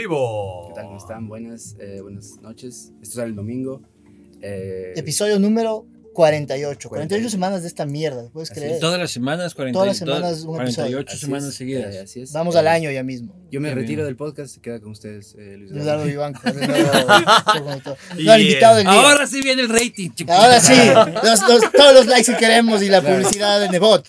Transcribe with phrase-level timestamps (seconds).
[0.00, 0.68] vivo.
[0.68, 0.84] ¿Qué tal?
[0.86, 1.28] ¿Cómo están?
[1.28, 2.92] Buenas, eh, buenas noches.
[3.02, 3.82] Esto sale el domingo.
[4.40, 5.84] Eh, Episodio número
[6.14, 6.88] 48.
[6.88, 8.74] 48 semanas de esta mierda, ¿puedes Así creer?
[8.76, 8.80] es.
[8.80, 11.94] Todas las semanas, 40, Todas las semanas un 48 así semanas es, seguidas.
[11.94, 12.32] eh, así es.
[12.32, 13.34] Vamos Eh, al año ya mismo.
[13.50, 14.06] Yo me Qué retiro bien.
[14.06, 14.54] del podcast.
[14.54, 16.04] Se queda con ustedes, eh, Luis Eduardo.
[16.04, 16.40] Vivanco.
[18.18, 18.92] No, el invitado del día.
[19.02, 20.34] Ahora sí viene el rating, chicos.
[20.34, 20.72] Ahora sí,
[21.22, 24.06] los- los- todos los likes que queremos y la publicidad de Nebot.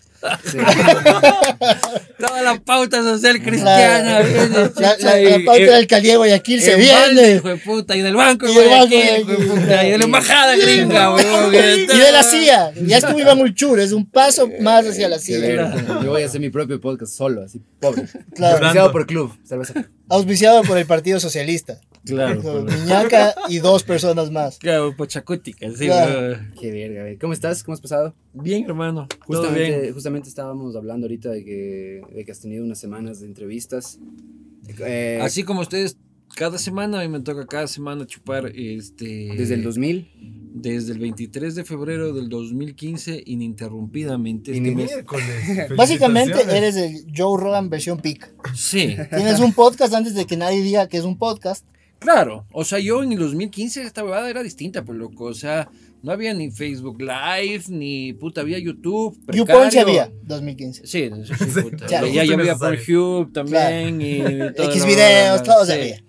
[0.52, 0.58] Sí.
[2.20, 4.28] Toda la pauta social cristiana Claro.
[4.30, 7.36] viene, La, la, y- la pauta y- del alcalde de Guayaquil se viene.
[7.36, 11.14] hijo de puta, y del banco, de hijo de puta, y de la embajada gringa,
[11.16, 11.54] weón.
[11.54, 11.58] Y
[11.98, 12.72] de la CIA.
[12.86, 15.74] Ya estuvo Iván Ulchur, es un paso más hacia la CIA.
[16.04, 18.04] Yo voy a hacer mi propio podcast solo, así, pobre.
[18.36, 18.58] Claro.
[18.58, 19.34] Auspiciado por club.
[19.44, 19.74] Cerveza.
[20.10, 21.80] Auspiciado por el Partido Socialista.
[22.06, 24.58] Claro, Miñaca y dos personas más.
[24.58, 26.20] claro, pochacútica, sí, Claro.
[26.20, 26.54] weón.
[26.60, 27.18] Qué verga, güey.
[27.18, 27.64] ¿Cómo estás?
[27.64, 28.16] ¿Cómo has pasado?
[28.34, 29.94] Bien, hermano, todo Justamente, bien.
[29.94, 34.00] justamente estábamos hablando ahorita de que, de que has tenido unas semanas de entrevistas.
[34.80, 35.98] Eh, Así como ustedes,
[36.36, 39.34] cada semana, a mí me toca cada semana chupar, este...
[39.38, 40.10] Desde el 2000.
[40.54, 44.54] Desde el 23 de febrero del 2015, ininterrumpidamente.
[44.54, 45.74] Ini- este.
[45.76, 48.34] Básicamente eres el Joe Rogan versión peak.
[48.54, 51.66] Sí, Tienes un podcast antes de que nadie diga que es un podcast.
[52.02, 52.46] Claro.
[52.52, 55.26] O sea, yo en el 2015 esta huevada era distinta, pues loco.
[55.26, 55.70] O sea,
[56.04, 59.18] no había ni Facebook Live, ni puta, había YouTube.
[59.32, 60.02] YouPorn sí precario.
[60.02, 60.88] había, 2015.
[60.88, 61.86] Sí, eso sí, puta.
[61.86, 62.08] Claro.
[62.08, 62.56] ya, ya había.
[62.56, 64.02] Pornhub también.
[64.02, 64.20] Y
[64.56, 65.72] toda X videos, todo sí.
[65.72, 66.04] se había.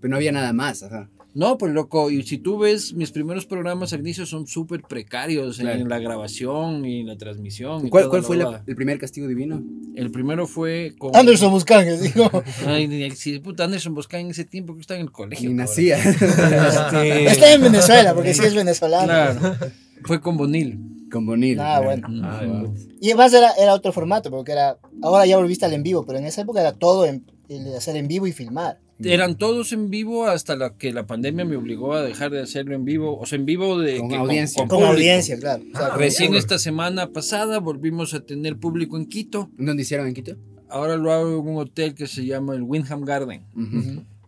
[0.00, 1.08] Pero no había nada más, ajá.
[1.34, 5.58] No, pues loco, y si tú ves mis primeros programas al inicio son súper precarios
[5.58, 5.80] Claro.
[5.80, 7.86] en la grabación y en la transmisión.
[7.86, 9.62] y ¿Cuál, toda cuál la fue la- el primer castigo divino?
[9.94, 11.16] El primero fue con...
[11.16, 12.30] Anderson Buscanges, dijo.
[12.66, 15.48] Ay, ni- si puta Anderson Bosca en ese tiempo que estaba en el colegio.
[15.48, 15.70] Ni cabrón.
[15.70, 15.96] nacía.
[15.98, 19.06] Este, Está en Venezuela, porque sí es venezolano.
[19.06, 19.56] Claro.
[20.04, 20.78] Fue con Bonil.
[21.10, 21.58] Con Bonil.
[21.60, 22.08] Ah, bueno.
[22.24, 22.74] Ah, wow.
[23.00, 24.78] Y además era, era otro formato, porque era.
[25.02, 27.76] Ahora ya volviste al en vivo, pero en esa época era todo en, el de
[27.76, 28.78] hacer en vivo y filmar.
[29.04, 32.74] Eran todos en vivo hasta la que la pandemia me obligó a dejar de hacerlo
[32.74, 33.18] en vivo.
[33.18, 34.66] O sea, en vivo de Con que- audiencia.
[34.68, 35.62] Con audiencia, claro.
[35.72, 39.50] O sea, Ah, Recién esta semana pasada volvimos a tener público en Quito.
[39.56, 40.36] ¿Dónde hicieron en Quito?
[40.68, 43.42] Ahora lo hago en un hotel que se llama el Windham Garden.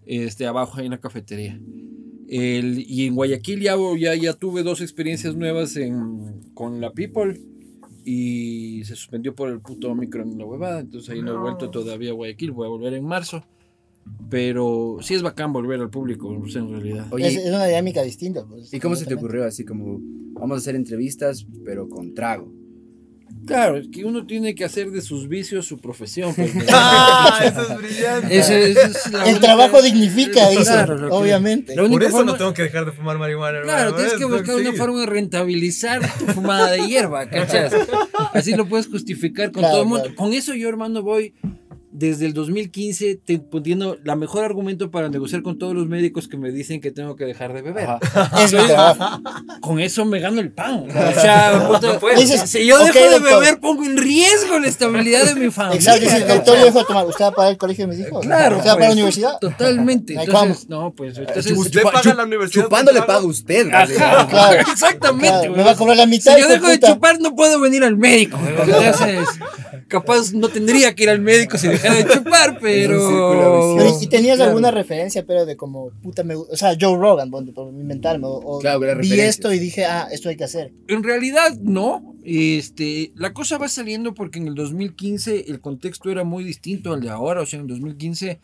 [0.06, 1.58] Este, abajo hay una cafetería.
[2.28, 7.40] El, y en Guayaquil ya, ya, ya tuve dos experiencias nuevas en, con la People
[8.04, 11.70] y se suspendió por el puto Omicron en la huevada, entonces ahí no he vuelto
[11.70, 13.44] todavía a Guayaquil, voy a volver en marzo.
[14.30, 17.06] Pero sí es bacán volver al público, sea, en realidad.
[17.10, 18.44] Oye, es, es una dinámica distinta.
[18.44, 19.98] Pues, ¿y cómo se te ocurrió así como
[20.32, 22.52] vamos a hacer entrevistas pero con trago?
[23.46, 26.32] Claro, es que uno tiene que hacer de sus vicios su profesión.
[26.34, 28.38] pues, Ah, eso es brillante.
[28.38, 30.62] Ese- ese es El única- trabajo dignifica, dice.
[30.64, 31.74] Claro, lo que- obviamente.
[31.74, 33.76] Por eso forma- no tengo que dejar de fumar marihuana, hermano.
[33.78, 37.72] Claro, tienes que Eso, buscar una forma de rentabilizar tu fumada de hierba, ¿cachas?
[38.32, 40.02] Así lo puedes justificar con Claro, todo el mundo.
[40.04, 40.16] claro.
[40.16, 41.34] Con eso yo, hermano, voy
[41.96, 46.36] desde el 2015 te- poniendo la mejor argumento para negociar con todos los médicos que
[46.36, 47.88] me dicen que tengo que dejar de beber.
[48.42, 48.52] Es.
[49.60, 50.86] Con eso me gano el pan.
[50.90, 51.68] O sea,
[52.18, 53.40] Dices, si yo dejo de doctor.
[53.40, 55.76] beber, pongo en riesgo la estabilidad de mi familia.
[55.78, 58.24] Exacto, si el doctor dijo tomar, ¿usted va a pagar el colegio de mis hijos?
[58.26, 58.56] Claro.
[58.58, 59.38] ¿Usted va a pagar pues, la universidad?
[59.40, 60.18] Totalmente.
[60.18, 61.52] Ahí Entonces, no, pues entonces.
[61.56, 62.64] Usted Chupa- paga chup- la universidad.
[62.64, 63.26] Chupando le ¿usted paga?
[63.26, 63.70] usted.
[63.72, 64.60] Ajá, Claro.
[64.72, 65.28] exactamente.
[65.28, 66.32] Claro, me va a cobrar la Si mitad.
[66.32, 68.38] yo hijo de dejo de chupar, no puedo venir al médico.
[68.64, 69.28] Entonces,
[69.88, 73.76] capaz no tendría que ir al médico si de chupar, pero.
[73.76, 74.50] Pero, ¿Y tenías Claro.
[74.50, 78.58] alguna referencia, pero de como, puta, me, o sea, Joe Rogan, por inventarme, o, o
[78.60, 80.72] Claro, era vi esto y dije, ah, esto hay que hacer.
[80.88, 82.14] En realidad, no.
[82.24, 87.00] Este, la cosa va saliendo porque en el 2015 el contexto era muy distinto al
[87.00, 87.42] de ahora.
[87.42, 88.40] O sea, en el 2015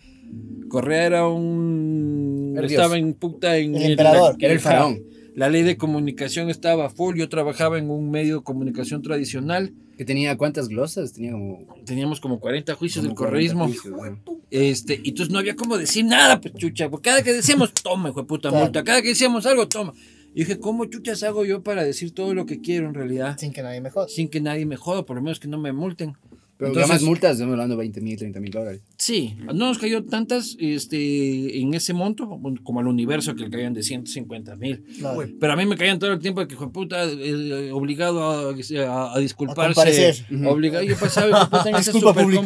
[0.68, 2.54] Correa era un.
[2.56, 2.72] Era Dios.
[2.80, 3.74] estaba en puta en.
[3.74, 4.36] El emperador.
[4.36, 5.02] Que era el faraón.
[5.40, 7.16] La ley de comunicación estaba full.
[7.16, 9.72] Yo trabajaba en un medio de comunicación tradicional.
[9.96, 11.14] Que tenía cuántas glosas?
[11.14, 11.66] Tenía como.
[11.86, 13.64] Teníamos como 40 juicios del como 40 correísmo.
[13.64, 14.40] juicios, ¿no?
[14.50, 16.90] Este, y entonces no había como decir nada, pues chucha.
[16.90, 18.66] Porque cada que decíamos, toma, hijo de puta Claro.
[18.66, 18.84] multa.
[18.84, 19.94] Cada que decíamos algo, toma.
[20.34, 23.38] Y dije, ¿cómo chuchas hago yo para decir todo lo que quiero en realidad?
[23.38, 24.08] Sin que nadie me joda.
[24.08, 26.16] Sin que nadie me joda, por lo menos que no me multen.
[26.60, 28.82] Pero Entonces- más multas, estamos hablando de 20 mil, 30 mil dólares.
[28.98, 33.72] Sí, no nos cayó tantas este, en ese monto como al universo que le caían
[33.72, 34.84] de 150 mil.
[34.98, 35.24] Claro.
[35.40, 38.50] Pero a mí me caían todo el tiempo de que, hijo puta, eh, obligado a,
[38.50, 39.74] a- a disculparse.
[39.74, 40.26] comparecer.
[40.46, 42.42] obligado, yo pasaba, puta, en esa Disculpa pública.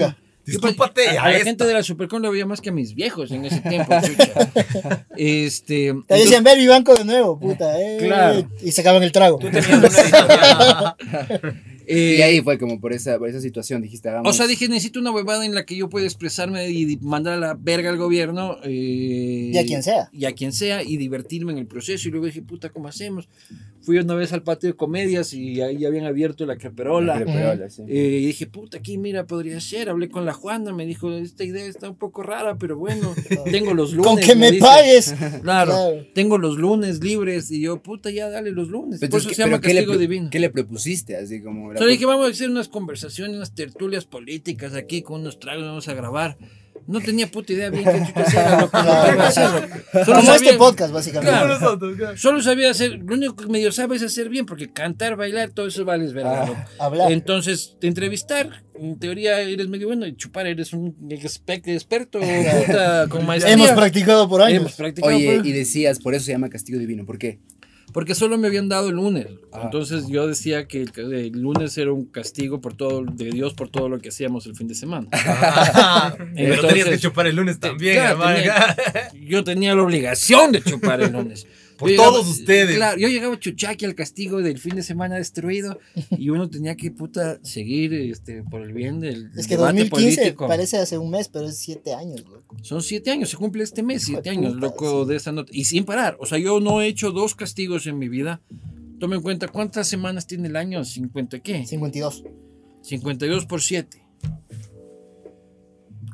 [0.46, 1.44] yo pa- Discúlpate, A, ahí la está.
[1.50, 4.52] gente de la Supercom lo veía más que a mis viejos en ese tiempo, chucha.
[5.16, 5.92] Este.
[6.06, 7.96] Te decían, ve el Vivanco de nuevo, puta, eh.
[7.98, 8.48] Claro.
[8.62, 9.38] Y sacaban el trago.
[9.38, 10.96] Tú tenías una historia.
[11.86, 14.30] Eh, Y ahí fue como por esa, por esa situación, dijiste, hagamos.
[14.30, 17.38] O sea, dije, necesito una huevada en la que yo pueda expresarme y mandar a
[17.38, 18.58] la verga al gobierno.
[18.64, 20.08] eh, Y a quien sea.
[20.12, 22.08] Y a quien sea, y divertirme en el proceso.
[22.08, 23.28] Y luego dije, puta, ¿cómo hacemos?
[23.82, 27.18] Fui una vez al patio de comedias y ahí habían abierto la creperola.
[27.18, 27.82] La creperola, sí.
[27.86, 29.90] Eh, y dije, puta, aquí mira, podría ser.
[29.90, 33.12] Hablé con la Juana, me dijo, esta idea está un poco rara, pero bueno,
[33.52, 34.06] tengo los lunes.
[34.10, 34.62] Con que me dice.
[34.64, 35.14] pagues.
[35.42, 36.06] Claro, Claro.
[36.14, 37.50] tengo los lunes libres.
[37.50, 39.00] Y yo, puta, ya dale los lunes.
[39.00, 40.30] Pero Por eso ¿qué- se llama pero ¿qué le, castigo divino.
[40.30, 41.16] ¿qué le propusiste?
[41.18, 41.73] Así como.
[41.74, 45.88] Entonces dije, vamos a hacer unas conversaciones, unas tertulias políticas aquí con unos tragos, vamos
[45.88, 46.38] a grabar.
[46.86, 48.68] No tenía puta idea bien qué chucha hacer,
[49.14, 50.04] iba a.
[50.04, 51.30] Solo Como este podcast, básicamente.
[51.30, 51.58] Claro.
[51.58, 52.16] Nosotros, claro.
[52.18, 55.66] Solo sabía hacer, lo único que medio sabes es hacer bien, porque cantar, bailar, todo
[55.66, 56.46] eso vale, es verdad.
[56.78, 56.84] Ah.
[56.84, 57.10] Hablar.
[57.10, 62.20] Entonces, te entrevistar, en teoría eres medio bueno, y chupar eres un expe- experto,
[62.66, 63.54] puta, con maestría.
[63.54, 64.60] Hemos practicado por años.
[64.60, 65.16] Hemos practicado.
[65.16, 65.46] Oye, pues.
[65.46, 67.06] y decías, por eso se llama castigo divino.
[67.06, 67.40] ¿Por qué?
[67.94, 69.28] Porque solo me habían dado el lunes.
[69.52, 69.64] Ajá.
[69.66, 73.70] Entonces yo decía que el, el lunes era un castigo por todo, de Dios por
[73.70, 75.06] todo lo que hacíamos el fin de semana.
[75.12, 78.34] Ah, Pero tenías que chupar el lunes también, Claro, hermano.
[78.36, 78.76] tenía-
[79.26, 81.46] yo tenía la obligación de chupar el lunes.
[81.78, 82.76] Por Yo llegaba- todos ustedes.
[82.76, 85.78] Claro, yo llegaba chuchaqui al castigo del fin de semana destruido
[86.16, 90.16] y uno tenía que puta seguir este, por el bien del Es que debate 2015
[90.16, 90.46] político.
[90.46, 92.56] parece hace un mes, pero es siete años, loco.
[92.62, 95.08] Son siete años, se cumple este mes, siete años, puta, loco, sí.
[95.10, 95.50] de esa nota.
[95.54, 96.16] Y sin parar.
[96.20, 98.40] O sea, yo no he hecho dos castigos en mi vida.
[99.00, 101.66] Tome en cuenta cuántas semanas tiene el año, 50 qué?
[101.66, 102.22] 52.
[102.82, 104.00] 52 por 7.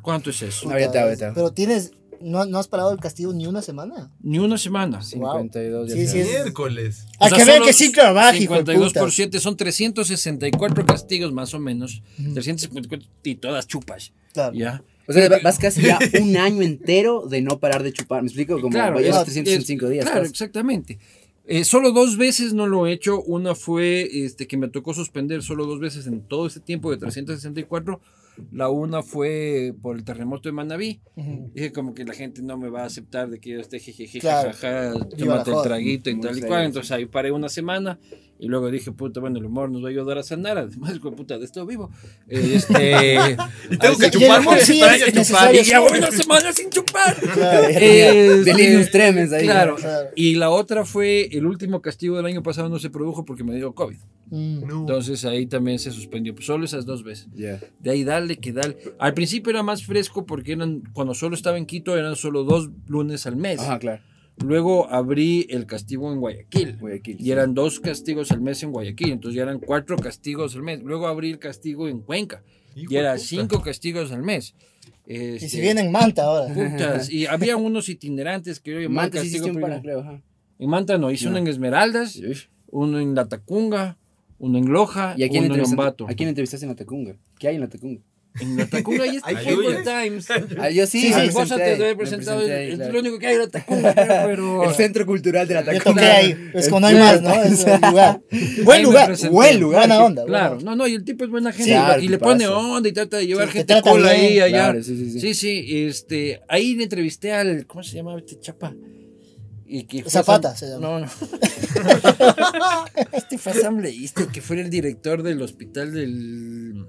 [0.01, 0.69] ¿Cuánto es eso?
[0.71, 1.33] Ahorita, ahorita.
[1.35, 1.91] Pero tienes.
[2.23, 4.11] No, no has parado el castigo ni una semana.
[4.21, 5.01] Ni una semana.
[5.01, 7.05] 52 ya Sí, sí, es- Miércoles.
[7.19, 8.99] A O sea, que vean que sí trabaja, hijo de 52 puta.
[8.99, 12.01] por 7 son 364 castigos más o menos.
[12.33, 14.13] 354 y todas chupas.
[14.33, 14.53] Claro.
[14.55, 14.83] ¿Ya?
[15.07, 18.21] O sea, va- vas casi ya un año entero de no parar de chupar.
[18.21, 18.59] ¿Me explico?
[18.61, 20.05] Como Claro, vayas es- 365 días.
[20.05, 20.31] Claro, casi.
[20.31, 20.99] exactamente.
[21.47, 23.21] Eh, solo dos veces no lo he hecho.
[23.23, 26.97] Una fue este, que me tocó suspender solo dos veces en todo este tiempo de
[26.97, 27.99] 364.
[28.51, 31.01] La una fue por el terremoto de Manabí.
[31.15, 31.51] Ujú.
[31.53, 34.19] Dije como que la gente no me va a aceptar de que yo esté jejeje,
[34.19, 34.51] Claro.
[34.53, 36.65] jajaja, tómate el traguito y Muy tal y cual.
[36.65, 37.99] Entonces ahí paré una semana
[38.39, 40.57] y luego dije, puta, bueno, el humor nos va a ayudar a sanar.
[40.57, 41.91] Además, de puta, de esto vivo.
[42.27, 43.15] Eh, Este,
[43.71, 44.81] Y tengo que chupar porque sí
[45.27, 45.53] chupar.
[45.53, 47.15] y ya voy una semana sin chupar.
[47.33, 47.67] Claro.
[47.67, 49.43] Este, deliriums tremens ahí.
[49.45, 49.75] Claro.
[49.75, 50.09] Claro.
[50.15, 53.55] Y la otra fue el último castigo del año pasado no se produjo porque me
[53.55, 53.97] dio COVID.
[54.31, 54.65] Mm.
[54.65, 54.79] No.
[54.81, 56.33] Entonces ahí también se suspendió.
[56.33, 57.27] Pues solo esas dos veces.
[57.35, 57.59] Ya.
[57.79, 58.77] De ahí dale que dale.
[58.97, 62.69] Al principio era más fresco porque eran cuando solo estaba en Quito eran solo dos
[62.87, 63.59] lunes al mes.
[63.59, 64.01] Ajá, claro.
[64.43, 66.77] Luego abrí el castigo en Guayaquil.
[66.79, 67.17] Guayaquil.
[67.19, 69.11] Y eran dos castigos al mes en Guayaquil.
[69.11, 70.81] Entonces ya eran cuatro castigos al mes.
[70.81, 72.41] Luego abrí el castigo en Cuenca.
[72.75, 73.25] Hijo Y de era puta.
[73.25, 74.55] cinco castigos al mes.
[75.05, 76.53] Y Este, si viene en Manta ahora.
[76.53, 80.23] putas, y había unos itinerantes que yo llamaba Manta sí castigo hiciste un.
[80.57, 81.31] En Manta no, hice No.
[81.31, 82.19] uno en Esmeraldas,
[82.69, 83.97] uno en La Tacunga,
[84.41, 86.07] uno en Loja, ¿Y a quién, uno en Ambato.
[86.09, 87.15] ¿a quién entrevistaste en la Tacunga?
[87.39, 88.01] ¿Qué hay en la Tacunga?
[88.39, 89.83] En La Tacunga y está Ay, Fútbol uy.
[89.83, 90.27] Times.
[90.57, 92.93] Ah, yo sí, Sí, sí, de haber me presentado, es claro.
[92.93, 94.63] lo único que hay en La Tacunga, creo, pero...
[94.63, 96.01] El centro cultural de la Yo Tacunga.
[96.01, 96.49] toqué ahí.
[96.53, 97.33] Es cuando hay más, ¿no?
[97.43, 98.21] Es el lugar.
[98.63, 99.15] Buen lugar.
[99.29, 99.79] Buen lugar.
[99.87, 100.25] Buena onda.
[100.25, 102.87] Claro, no, no, y el tipo es buena gente Sí, claro, y le pone onda
[102.87, 104.05] y trata de llevar Sí, te gente bien.
[104.05, 104.57] ahí, allá.
[104.57, 105.19] Claro, sí, sí, sí.
[105.19, 108.73] Sí, sí, este, ahí le entrevisté al, ¿cómo se llamaba este chapa?
[109.73, 110.81] Y que Zapata se llama.
[110.85, 111.05] No, no.
[113.13, 116.85] este fue asambleísta, que fue el director del hospital del...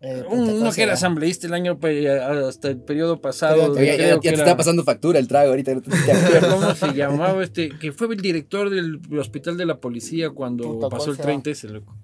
[0.00, 1.76] Eh, puta, Un- ¿cómo uno que era asambleísta el año
[2.46, 3.74] hasta el periodo pasado.
[3.74, 5.74] Ya, creo ya que te era- está pasando factura el trago ahorita.
[6.50, 7.70] ¿Cómo se llamaba este?
[7.80, 11.26] Que fue el director del hospital de la policía cuando Puta, pasó ¿cuál el será?
[11.26, 11.96] 30 ese, loco.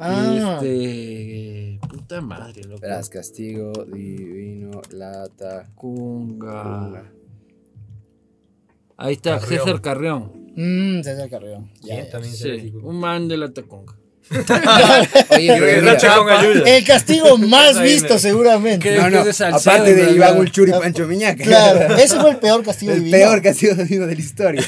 [0.00, 1.78] Ah, Este.
[1.88, 2.80] Puta madre, loco.
[2.80, 5.28] Verás, castigo divino, la
[5.76, 6.64] Cunga.
[6.64, 7.12] Tacunga.
[9.00, 9.64] Ahí está, Carrión.
[9.64, 10.32] César Carrión.
[10.56, 11.70] mm, César Carrión.
[11.82, 12.10] Ya, ¿Quién ya.
[12.10, 13.50] también Sí, un man de la.
[14.30, 16.70] Oye, pero mira, ayuda.
[16.76, 18.96] El castigo más visto, me- seguramente.
[18.96, 20.12] No, no, de Salcedo, aparte de.
[20.12, 21.42] Iván Ulchuri y Pancho Miñaca.
[21.42, 23.16] Claro, ese fue el peor castigo El divino.
[23.18, 24.62] peor castigo divino de la historia.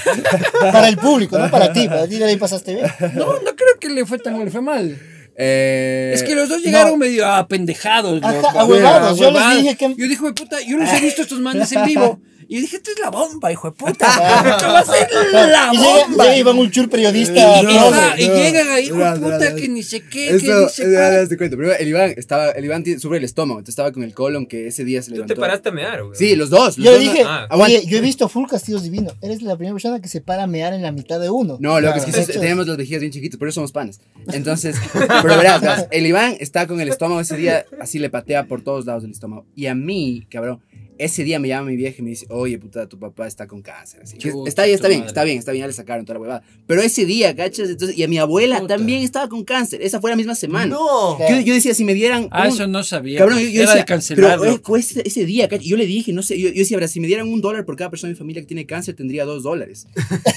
[0.60, 1.86] Para el público, no para ti.
[1.86, 2.86] Para ti de ahí pasaste bien.
[3.14, 4.98] No, no creo que le fue tan le fue mal.
[5.36, 6.96] Eh, es que los dos llegaron no.
[6.98, 8.20] medio apendejados.
[8.22, 8.58] Ajá, loco.
[8.58, 11.70] ahuevados, yo les dije que- Yo dije, "Güey, puta, yo los he visto estos manes
[11.72, 12.20] en vivo.
[12.54, 14.06] Y dije, esto es la bomba, hijo de puta.
[14.56, 16.24] Esto va a ser la Y llega, bomba.
[16.24, 17.60] llega Iván Ulchur, periodista.
[17.62, 19.56] y- No, ajá, y no, llegan ahí, hijo de puta, no.
[19.56, 21.56] que ni sé qué, que ni sé ahora te cuento.
[21.56, 24.66] Primero, el Iván, estaba, el Iván sufre el estómago, entonces estaba con el colon que
[24.66, 25.34] ese día se Tú levantó.
[25.34, 26.14] te paraste a mear, güey.
[26.18, 26.76] Sí, los dos.
[26.76, 27.48] los Yo dos dije, no- Ah.
[27.52, 29.14] oye, yo he visto full castigos divinos.
[29.22, 31.56] Eres la primera persona que se para a mear en la mitad de uno.
[31.58, 32.38] No, lo que es que sí, Hechos.
[32.40, 34.00] tenemos las vejigas bien chiquitas, por eso somos panes.
[34.32, 38.44] Entonces, pero verás, verás, el Iván está con el estómago ese día, así le patea
[38.46, 39.46] por todos lados del estómago.
[39.56, 40.60] Y a mí, cabrón,
[40.98, 43.62] Ese día me llama mi vieja y me dice, oye, puta, tu papá está con
[43.62, 44.02] cáncer.
[44.02, 44.16] Así.
[44.46, 45.08] Está bien, está bien, madre.
[45.08, 46.42] está bien, está bien, ya le sacaron toda la huevada.
[46.66, 47.70] Pero ese día, ¿cachas?
[47.70, 48.76] Entonces, y a mi abuela Puta.
[48.76, 49.82] también estaba con cáncer.
[49.82, 50.66] Esa fue la misma semana.
[50.66, 51.18] No.
[51.28, 52.28] Yo, yo decía, si me dieran...
[52.30, 53.18] Ah, un- eso no sabía.
[53.18, 54.38] Cabrón, yo, yo Era decía, de cancelar.
[54.40, 55.66] pero, ese, ese día, ¿cachai?
[55.66, 57.76] yo le dije, no sé, yo, yo decía, verá, si me dieran un dólar por
[57.76, 59.86] cada persona de mi familia que tiene cáncer, tendría dos dólares.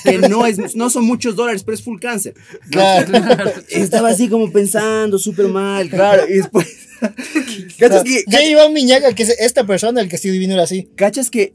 [0.04, 2.34] que no, es, no son muchos dólares, pero es full cáncer.
[2.72, 3.12] Claro.
[3.70, 6.24] Estaba así como pensando, súper mal, claro.
[6.30, 6.68] Y después,
[7.80, 10.90] ¿cachas que, Yo Iván Miñaca, que es esta persona, el que estoy divino era así.
[10.96, 11.54] cachas que,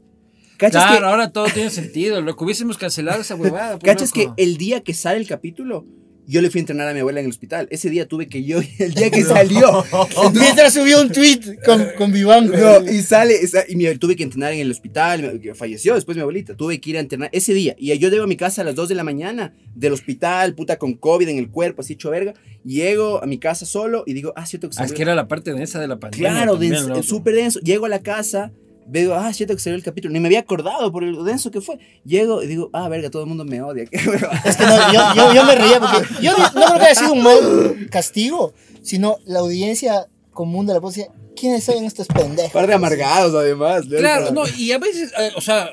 [0.57, 2.21] cachas Claro, que, ahora todo tiene sentido.
[2.21, 3.79] Lo que hubiésemos cancelado esa huevada.
[3.79, 5.85] pues, cachas que el día que sale el capítulo,
[6.27, 7.67] yo le fui a entrenar a mi abuela en el hospital.
[7.71, 9.83] Ese día tuve que yo, el día que salió,
[10.33, 12.49] Mientras subió un tweet con, con Viván.
[12.49, 13.35] No, y sale,
[13.67, 16.89] y mi- tuve que entrenar en el hospital, me- falleció después mi abuelita, tuve que
[16.91, 18.95] ir a entrenar ese día, y yo llego a mi casa a las 2 de
[18.95, 23.25] la mañana, del hospital, puta, con COVID en el cuerpo, así hecho verga, llego a
[23.27, 25.79] mi casa solo y digo, ah, cierto que Ah, es que era la parte densa
[25.79, 26.29] de la pandemia.
[26.31, 26.57] Claro,
[27.03, 28.51] súper denso, llego a la casa,
[28.91, 31.61] veo, ah, cierto que salió el capítulo, ni me había acordado por lo denso que
[31.61, 33.83] fue, llego y digo, ah, verga, todo el mundo me odia.
[34.45, 37.13] Es que no, yo, yo, yo me reía porque yo no, creo que haya sido
[37.13, 42.51] un mal castigo, sino la audiencia común de la voz decía, ¿quiénes son estos pendejos?
[42.51, 43.85] Par de amargados, además.
[43.87, 45.71] Claro, no, y a veces, eh, o sea,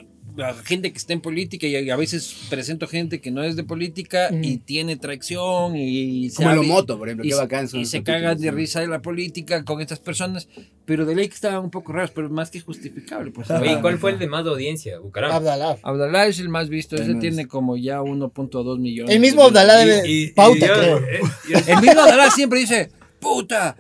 [0.65, 4.29] gente que está en política y a veces presento gente que no es de política
[4.31, 4.45] Mm.
[4.45, 7.83] y tiene tracción y se Como lo moto, por ejemplo, y, qué bacán son y
[7.83, 10.49] los se cagan de risa de la política con estas personas,
[10.85, 13.31] pero de ley que estaban un poco raros, pero más que justificable.
[13.31, 14.99] Pues, Ah, ¿cuál fue el de más audiencia?
[14.99, 15.33] Bucaram.
[15.33, 15.79] Abdalá.
[15.83, 19.15] Abdalá es el más visto, ese tiene como ya 1.2 millones.
[19.15, 20.99] El mismo de Abdalá debe- pauta, yo- creo.
[20.99, 22.91] eh, yo- El mismo Abdalá siempre dice,
[23.21, 23.77] puta,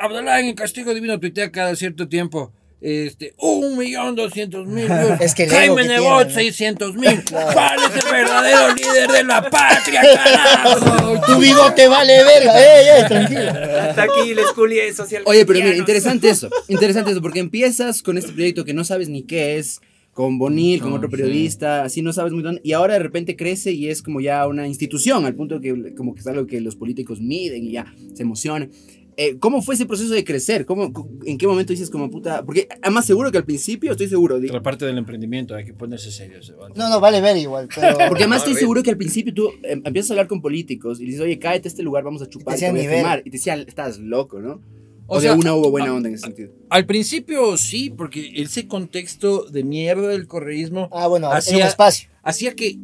[0.00, 2.52] Abdalá en el castigo divino tuitea cada cierto tiempo.
[2.86, 4.86] Este, un millón doscientos mil.
[5.20, 7.18] Es que Jaime Nebot, seiscientos mil.
[7.30, 11.18] ¿Cuál es el verdadero líder de la patria, carajo?
[11.26, 12.52] Tu bigote vale verga.
[12.60, 13.50] Ey, ey, tranquilo.
[13.88, 15.22] Hasta aquí les culié social.
[15.24, 16.50] Oye, pero mira, interesante eso.
[16.68, 19.80] Interesante eso, porque empiezas con este proyecto que no sabes ni qué es,
[20.12, 21.16] con Bonil, con otro sí.
[21.16, 24.46] periodista, así no sabes muy dónde, y ahora de repente crece y es como ya
[24.46, 27.94] una institución, al punto que como que es algo que los políticos miden y ya
[28.12, 28.70] se emocionan.
[29.16, 30.64] Eh, ¿Cómo fue ese proceso de crecer?
[30.66, 30.92] ¿Cómo,
[31.24, 32.44] ¿En qué momento dices como puta?
[32.44, 35.72] Porque además seguro que al principio, estoy seguro, di- Otra parte del emprendimiento, hay que
[35.72, 36.38] ponerse serio.
[36.74, 37.96] No, no, vale ver igual, pero...
[38.08, 41.04] porque además estoy seguro que al principio tú em, empiezas a hablar con políticos y
[41.04, 43.18] dices, oye, cáete a este lugar, vamos a chupar, te te voy a.
[43.20, 44.60] Y te decían, estás loco, ¿no?
[45.06, 46.50] O, O de sea, una hubo buena ah, onda en ese sentido.
[46.70, 51.66] Al principio sí, porque ese contexto de mierda del correísmo Ah, bueno, en un Hacía-
[51.66, 52.08] espacio.
[52.22, 52.78] hacía que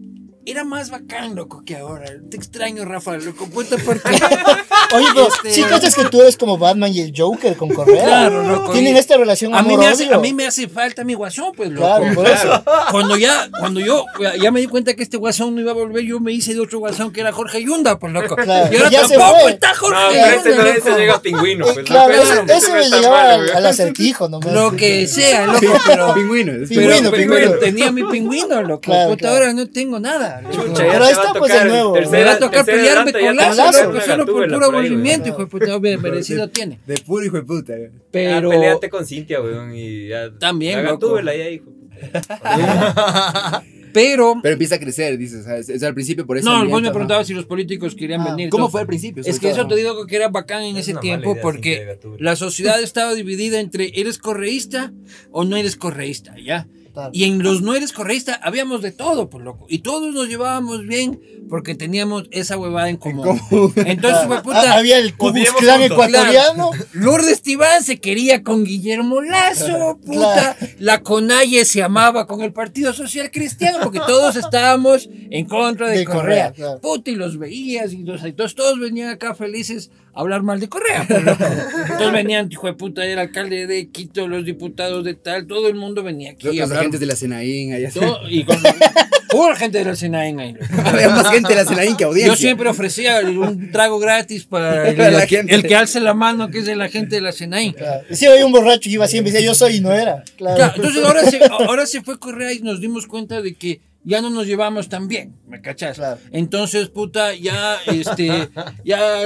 [0.51, 2.07] era más bacán, loco, que ahora.
[2.31, 4.09] Te extraño, Rafa, loco, puta, porque...
[4.93, 8.05] Oye, pero Este- sí cachas que tú eres como Batman y el Joker con Correa.
[8.05, 11.15] Claro, loco, Tienen esta relación A mí, me hace, a mí me hace falta mi
[11.15, 11.87] guasón, pues, loco.
[11.87, 12.65] Claro, por eso.
[12.91, 14.05] Cuando ya, cuando yo
[14.41, 16.61] ya- me di cuenta que este guasón no iba a volver, yo me hice de
[16.61, 18.35] otro guasón que era Jorge Yunda, pues loco.
[18.37, 20.11] Claro, y ahora ya tampoco está Jorge No,
[20.45, 20.79] Yunda, loco.
[20.79, 21.67] ese llega pingüino.
[21.69, 24.53] Eh, Pues, claro, ese, no me llegaba al, al acertijo nomás.
[24.53, 26.15] Lo que sea, loco, pero.
[26.15, 27.53] Pingüino, Pingüino, pingüino.
[27.59, 28.93] tenía mi pingüino, loco.
[29.09, 30.40] Puta, ahora no tengo nada.
[30.51, 31.93] Chucha, ya Pero te está, va a pues, de nuevo.
[31.93, 35.39] tercera- Me va a tocar pelearme con ya Lazo, una solo por puro aburrimiento, hijo
[35.39, 36.79] de puta, merecido tiene.
[36.87, 37.75] De puro hijo de puta.
[38.11, 38.49] Pero.
[38.49, 40.31] Ah, peleate con Cintia, weón, y ya.
[40.39, 41.67] También, gatúbela ya, hijo.
[43.93, 44.37] Pero.
[44.41, 45.69] Pero empieza a crecer, dices, ¿sabes?
[45.69, 46.49] O sea, al principio por eso.
[46.49, 48.49] No, vos me preguntabas si los políticos querían Ah, venir.
[48.49, 48.71] ¿Cómo todo.
[48.71, 49.23] fue al principio?
[49.27, 49.69] Es que eso todo?
[49.69, 53.91] te digo que era bacán en Es ese tiempo porque la sociedad estaba dividida entre
[54.01, 54.93] eres correísta
[55.33, 56.69] o no eres correísta, ¿ya?
[56.93, 57.11] Claro.
[57.13, 59.67] Y en los no eres correísta habíamos de todo, pues loco.
[59.69, 63.39] Y todos nos llevábamos bien porque teníamos esa huevada en común.
[63.49, 63.73] común.
[63.77, 64.75] Entonces, fue Ah, puta.
[64.77, 65.43] había el juntos.
[65.81, 66.71] ecuatoriano.
[66.93, 70.57] Lourdes Tibán se quería con Guillermo Lazo, puta.
[70.79, 75.99] La Conalle se amaba con el Partido Social Cristiano porque todos estábamos en contra de,
[75.99, 76.21] De Correa.
[76.21, 76.81] Correa, claro.
[76.81, 81.05] Puta, y los veías y los, entonces todos venían acá felices hablar mal de Correa.
[81.09, 81.45] pues, loco.
[81.45, 85.75] Entonces venían, hijo de puta, el alcalde de Quito, los diputados de tal, todo el
[85.75, 86.53] mundo venía aquí.
[86.57, 88.57] Los agentes de la Senaín, allá todo- y con
[89.31, 90.55] pura gente de la Senaín ahí.
[90.85, 92.35] Había más gente de la Senaín que audiencia.
[92.35, 95.55] Yo siempre ofrecía un trago gratis para el, la gente.
[95.55, 97.73] el que alce la mano, que es de la gente de la Senaín.
[97.73, 98.05] Claro.
[98.11, 100.25] Y sí, había un borracho y iba siempre y decía yo soy y no era.
[100.37, 100.57] Claro.
[100.57, 104.23] Claro, entonces ahora se, ahora se fue Correa y nos dimos cuenta de que ya
[104.23, 105.97] no nos llevamos tan bien, ¿me cachas?
[105.99, 106.19] Claro.
[106.33, 108.49] Entonces, puta, ya, este,
[108.85, 109.25] ya,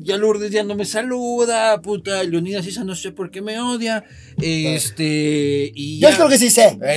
[0.00, 4.04] ya Lourdes ya no me saluda, puta, Leonidas Isa no sé por qué me odia,
[4.38, 6.78] este, y Yo creo que sí sé.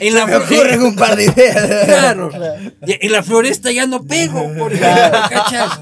[0.00, 1.84] En la, Me ocurren un par de ideas.
[1.86, 2.30] Claro.
[2.86, 5.80] En la floresta ya no pego, por ejemplo, ¿cachas?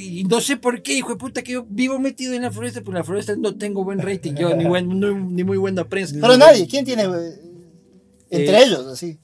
[0.00, 2.80] Y no sé por qué, hijo de puta, que yo vivo metido en la floresta,
[2.80, 5.84] pero en la floresta no tengo buen rating, yo, ni, buen, no- ni muy buena
[5.84, 6.16] prensa.
[6.20, 7.06] Pero nadie, ¿quién tiene?
[8.30, 9.18] Entre Eh, ellos, así.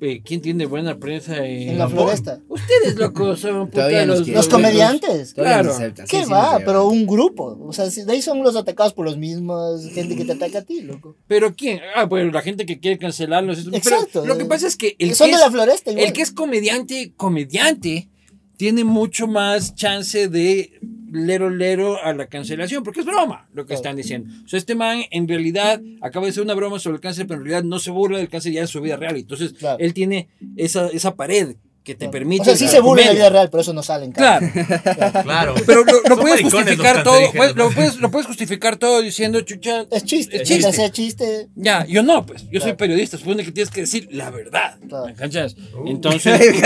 [0.00, 2.40] eh, ¿quién tiene buena prensa en, En la floresta.
[2.48, 4.34] Ustedes, locos, son puta los, quieren.
[4.34, 5.34] Los comediantes.
[5.34, 5.74] Claro.
[6.08, 6.60] ¿Qué Sí, va?
[6.64, 7.58] Pero un grupo.
[7.66, 10.62] O sea, de ahí son los atacados por los mismos, gente que te ataca a
[10.62, 11.16] ti, loco.
[11.26, 11.80] Pero quién?
[11.96, 13.64] Ah, pues la gente que quiere cancelarlos.
[13.64, 14.24] pero Exacto.
[14.24, 16.06] lo que pasa es que el son que de es- la floresta igual.
[16.06, 18.08] El que es comediante, comediante,
[18.58, 20.78] tiene mucho más chance de
[21.10, 24.30] lero lero a la cancelación, porque es broma lo que están diciendo.
[24.44, 27.40] O sea, este man en realidad acaba de hacer una broma sobre el cáncer, pero
[27.40, 29.16] en realidad no se burla del cáncer ya en su vida real.
[29.16, 29.78] Entonces, Claro.
[29.80, 31.56] él tiene esa, esa pared
[31.88, 32.12] que te Claro.
[32.12, 32.42] permite.
[32.42, 34.12] O sea, sí se burla en la vida real, pero eso no sale en.
[34.12, 34.46] Claro,
[35.22, 35.54] Claro.
[35.66, 37.18] pero lo, puedes justificar todo,
[37.54, 40.42] lo, puedes, lo puedes justificar todo diciendo, chucha, Es chiste.
[40.42, 40.68] Es chiste.
[40.70, 40.90] chiste.
[40.92, 41.48] chiste.
[41.54, 45.06] ya, yo no, pues, yo soy periodista, supone que tienes que decir la verdad, Claro.
[45.06, 45.56] ¿me cachas?
[45.74, 45.88] Uh.
[45.88, 46.38] Entonces,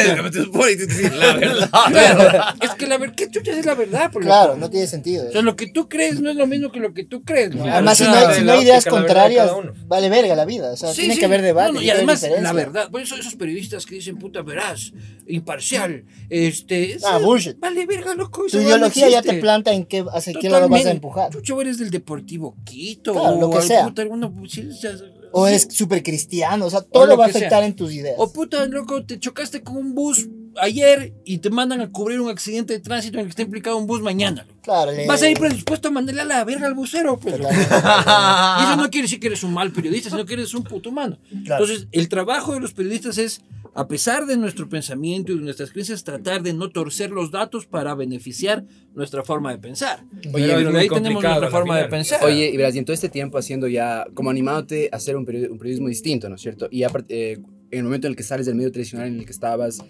[1.12, 1.70] La verdad.
[1.88, 4.10] Claro, es que la verdad, ¿qué chucha es la verdad?
[4.10, 5.28] Por Claro, no tiene sentido.
[5.28, 7.54] O sea, lo que tú crees no es lo mismo que lo que tú crees.
[7.54, 7.64] ¿no?
[7.64, 9.50] Además, si sea, no hay, si no la hay ideas contrarias,
[9.86, 10.72] vale verga la vida.
[10.72, 11.20] O sea, sí, tiene sí.
[11.20, 11.72] que haber debate.
[11.72, 14.92] No, no, y además, la verdad, por eso esos periodistas que dicen puta veraz,
[15.26, 16.96] imparcial, este.
[17.04, 17.58] Ah, bullshit.
[17.58, 18.44] Vale, verga, loco.
[18.50, 21.30] Tu ideología ya te planta en qué, hacia qué lado vas a empujar.
[21.30, 23.12] Chucho, eres del Deportivo Quito.
[23.12, 23.84] Claro, lo que o sea.
[23.84, 24.92] Puta, alguna, sí, o sea,
[25.32, 25.50] O sí.
[25.50, 26.66] eres súper cristiano.
[26.66, 27.40] O sea, lo todo va a que sea.
[27.42, 28.16] afectar en tus ideas.
[28.18, 30.28] O puta, loco, te chocaste con un bus
[30.60, 33.76] ayer y te mandan a cubrir un accidente de tránsito en el que está implicado
[33.76, 34.46] un bus mañana.
[34.62, 37.36] Claro, Vas a ir predispuesto a mandarle a la verga al bucero, pues.
[37.36, 37.54] Claro.
[38.60, 40.90] Y eso no quiere decir que eres un mal periodista, sino que eres un puto
[40.90, 41.18] humano.
[41.44, 41.64] Claro.
[41.64, 43.42] Entonces, el trabajo de los periodistas es,
[43.74, 47.66] a pesar de nuestro pensamiento y de nuestras creencias, tratar de no torcer los datos
[47.66, 50.04] para beneficiar nuestra forma de pensar.
[50.32, 52.22] Oye, Pero muy ahí tenemos nuestra forma de pensar.
[52.24, 55.24] Oye, y verás, y en todo este tiempo haciendo ya, como animándote a hacer un
[55.24, 56.68] periodismo distinto, ¿no es cierto?
[56.70, 57.38] Y aparte, eh,
[57.72, 59.82] en el momento en el que sales del medio tradicional en el que estabas,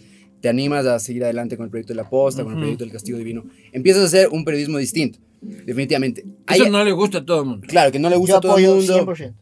[0.43, 2.93] te animas a seguir adelante con el proyecto de la posta, con el proyecto del
[2.93, 6.23] castigo divino, empiezas a hacer un periodismo distinto, definitivamente.
[6.51, 7.67] eso Hay- no le gusta a todo el mundo.
[7.69, 8.93] Claro, que no le Yo gusta a todo el apoyo mundo.
[9.15, 9.35] 100%.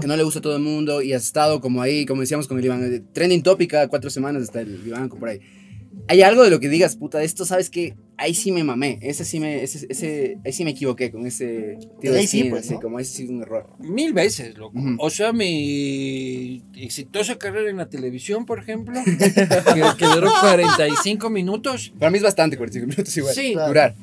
[0.00, 2.46] que no le gusta a todo el mundo y has estado como ahí, como decíamos
[2.48, 5.40] con el Iván, trending topic cada cuatro semanas está el Iván por ahí.
[6.08, 9.24] Hay algo de lo que digas, puta, esto sabes que ahí sí me mamé, ese
[9.24, 12.50] sí me, ese, ese, ahí sí me equivoqué con ese tiro de Ahí sí, cine,
[12.50, 12.80] pues, así, ¿no?
[12.80, 13.68] como ese sí es un error.
[13.78, 14.78] Mil veces, loco.
[14.98, 21.92] O sea, mi exitosa carrera en la televisión, por ejemplo, que, que duró 45 minutos.
[21.98, 23.34] Para mí es bastante 45 minutos igual.
[23.34, 23.54] Sí.
[23.54, 23.94] Durar.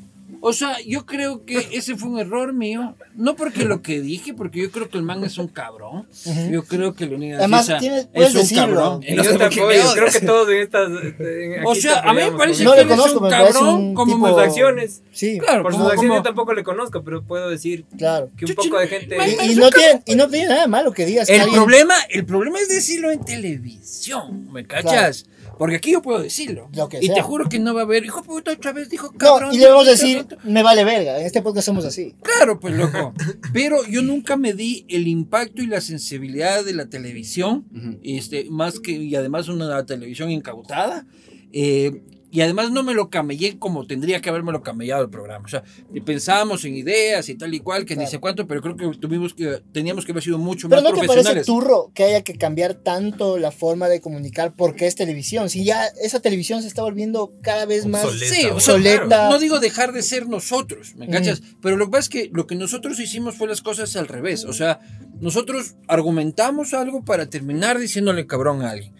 [0.41, 2.96] O sea, yo creo que ese fue un error mío.
[3.15, 6.08] No porque lo que dije, porque yo creo que el man es un cabrón.
[6.50, 8.63] Yo creo que Leonidas Además, tienes- es un decirlo.
[8.65, 9.01] cabrón.
[9.15, 10.89] No yo tampoco, yo creo que todos en estas.
[11.19, 13.67] en- O sea, a mí me parece No que le él es conozco, un cabrón
[13.75, 15.01] un como tipo- sus acciones.
[15.12, 18.30] Sí, Claro, Por sus como- acciones como- yo tampoco le conozco, pero puedo decir claro.
[18.38, 19.17] que un poco de gente.
[19.17, 21.62] man, Y, y no tiene, y no tiene nada malo que digas que El alguien-
[21.63, 25.25] problema, el problema es decirlo en televisión, ¿me cachas?
[25.60, 26.69] Porque aquí yo puedo decirlo.
[26.74, 27.15] Lo que y sea.
[27.15, 29.54] te juro que no va a haber, hijo puta, otra vez dijo No, cabrón.
[29.54, 30.38] y debemos decir, puta".
[30.45, 31.19] me vale verga.
[31.19, 32.15] En este podcast somos así.
[32.24, 33.13] Claro, pues loco.
[33.54, 37.65] Pero yo nunca me di el impacto y la sensibilidad de la televisión,
[38.04, 41.06] este, más que, y además una televisión incautada.
[41.54, 45.45] eh, y además no me lo camellé como tendría que haberme lo camellado el programa.
[45.45, 45.63] O sea,
[46.05, 48.11] pensábamos en ideas y tal y cual, que ni Claro.
[48.11, 50.95] sé cuánto, pero creo que tuvimos que, teníamos que haber sido mucho Pero más ¿no
[51.01, 51.45] te parece profesionales.
[51.47, 55.49] turro que haya que cambiar tanto la forma de comunicar porque es televisión?
[55.49, 58.61] Si ya esa televisión se está volviendo cada vez más Obsoleta, Sí, o güey.
[58.61, 59.29] sea, obsoleta.
[59.29, 61.41] no digo dejar de ser nosotros, ¿me cachas?
[61.61, 64.45] Pero lo que pasa es que lo que nosotros hicimos fue las cosas al revés.
[64.45, 64.79] O sea,
[65.19, 68.93] nosotros argumentamos algo para terminar diciéndole cabrón a alguien.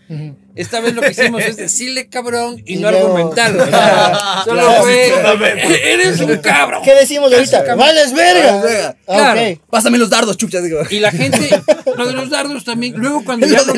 [0.56, 3.64] Esta vez lo que hicimos es decirle cabrón y, Y no luego- argumentarlo.
[3.64, 4.82] O sea, Solo Claro.
[4.84, 6.82] fue, eres un cabrón.
[6.84, 7.76] ¿Qué decimos ahorita?
[7.76, 8.98] ¡Vales verga!
[9.08, 9.42] Ah, Claro.
[9.54, 9.60] ok.
[9.70, 10.80] Pásame los dardos, chuchas, digo.
[10.90, 11.50] Y la gente,
[11.96, 13.74] lo de los dardos también, luego cuando ya lo,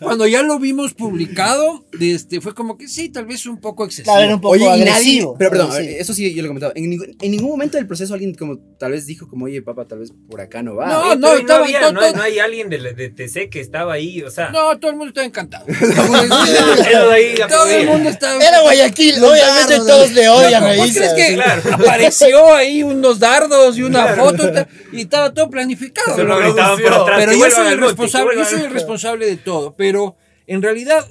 [0.00, 4.12] cuando ya lo vimos publicado, este, fue como que sí, tal vez un poco excesivo.
[4.14, 5.36] Claro, era un poco Oye, y nadie, agresivo.
[5.38, 6.00] pero perdón, agresivo.
[6.00, 6.72] eso sí yo lo comentaba.
[6.76, 9.86] En ningún, en ningún momento del proceso alguien como tal vez dijo como, oye, papá,
[9.86, 10.86] tal vez por acá no va.
[10.88, 13.92] No, no, estaba había, todo- no, hay- no hay alguien de, de TC que estaba
[13.94, 14.50] ahí, o sea.
[14.50, 15.65] No, todo el mundo estaba encantado.
[15.66, 17.86] Eso de ahí todo el aplaudía.
[17.90, 21.62] mundo estaba Era Guayaquil, obviamente dardos, todos le odian a ¿Vos crees que Claro.
[21.74, 24.50] apareció ahí unos dardos y una foto
[24.92, 26.16] y estaba todo planificado?
[26.16, 31.04] Pero yo soy el responsable, yo soy el responsable de todo, pero en realidad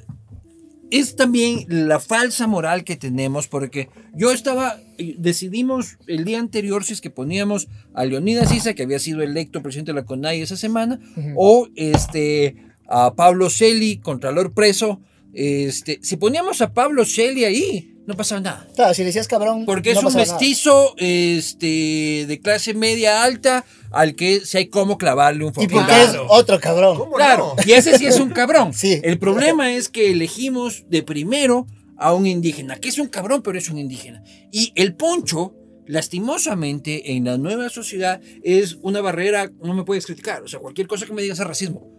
[0.91, 4.79] es también la falsa moral que tenemos porque yo estaba
[5.17, 9.61] decidimos el día anterior si es que poníamos a Leonidas Isa que había sido electo
[9.63, 10.99] presidente de la CONAI esa semana
[11.35, 12.55] o este
[12.87, 14.99] a Pablo Celi contralor preso
[15.33, 19.65] este si poníamos a Pablo Celi ahí no pasaba nada Claro, si le decías cabrón.
[19.65, 20.19] porque no es un nada.
[20.37, 25.69] mestizo este, de clase media alta al que si hay cómo clavarle un Y fucking
[25.71, 26.97] porque es otro cabrón.
[26.97, 27.63] ¿Cómo Claro, no?
[27.65, 28.73] y ese sí es un cabrón.
[28.75, 28.99] Sí.
[29.03, 31.65] El problema es que elegimos de primero
[31.97, 34.21] a un indígena, que es un cabrón, pero es un indígena.
[34.51, 35.55] Y el poncho,
[35.87, 40.43] lastimosamente, en la nueva sociedad, es una barrera, no me puedes criticar.
[40.43, 41.94] O sea, cualquier cosa que me digas es racismo.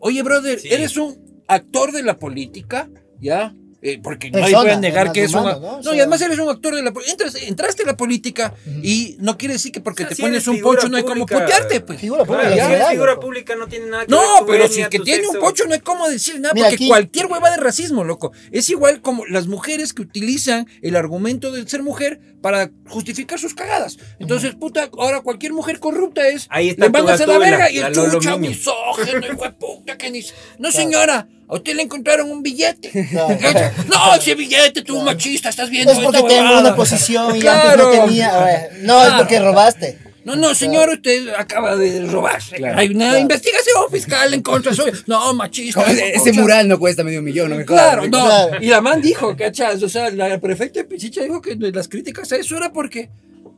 [0.00, 0.68] Oye, brother, Sí.
[0.70, 2.88] eres un actor de la política,
[3.20, 3.54] ¿ya?
[3.80, 5.44] Eh, porque nadie Persona, puede negar que es un.
[5.44, 5.60] ¿no?
[5.60, 7.26] No, O y además eres un actor de la política.
[7.46, 10.48] Entraste a la política y no quiere decir que porque O sea, te si pones
[10.48, 12.00] un pocho no hay como pública, putearte, pues.
[12.00, 13.20] Figura Claro, pública, si en eres general, figura loco.
[13.24, 15.74] pública no tiene nada que No, ver pero si es que tiene un pocho no
[15.74, 18.32] hay como decir nada, Mira, porque aquí- cualquier hueva de racismo, loco.
[18.50, 23.54] Es igual como las mujeres que utilizan el argumento de ser mujer para justificar sus
[23.54, 23.98] cagadas.
[24.18, 26.46] Entonces, puta, ahora cualquier mujer corrupta es.
[26.50, 29.44] Ahí está le van a hacer la verga y la el Lolo chucha, misógeno, hijo
[29.44, 30.22] de puta, que ni.
[30.58, 32.90] No, señora, a usted le encontraron un billete.
[33.10, 33.70] Claro.
[33.88, 37.70] No, ese billete, tú machista, estás viendo Es porque tengo una posición y Claro.
[37.88, 38.68] antes no tenía.
[38.82, 40.07] No, es porque robaste.
[40.28, 42.40] No, no, señor, usted acaba de robar.
[42.54, 42.78] Claro.
[42.78, 43.18] Hay una Claro.
[43.18, 44.92] investigación fiscal en contra suya.
[45.06, 45.84] No, machista.
[45.90, 48.24] Ese mural no cuesta medio millón, no me Claro, no.
[48.24, 48.56] Claro.
[48.62, 49.82] Y la man dijo, ¿cachas?
[49.82, 53.10] O sea, la prefecta de Pichicha dijo que las críticas a eso era porque.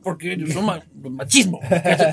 [0.03, 1.61] Porque son ma- machismo.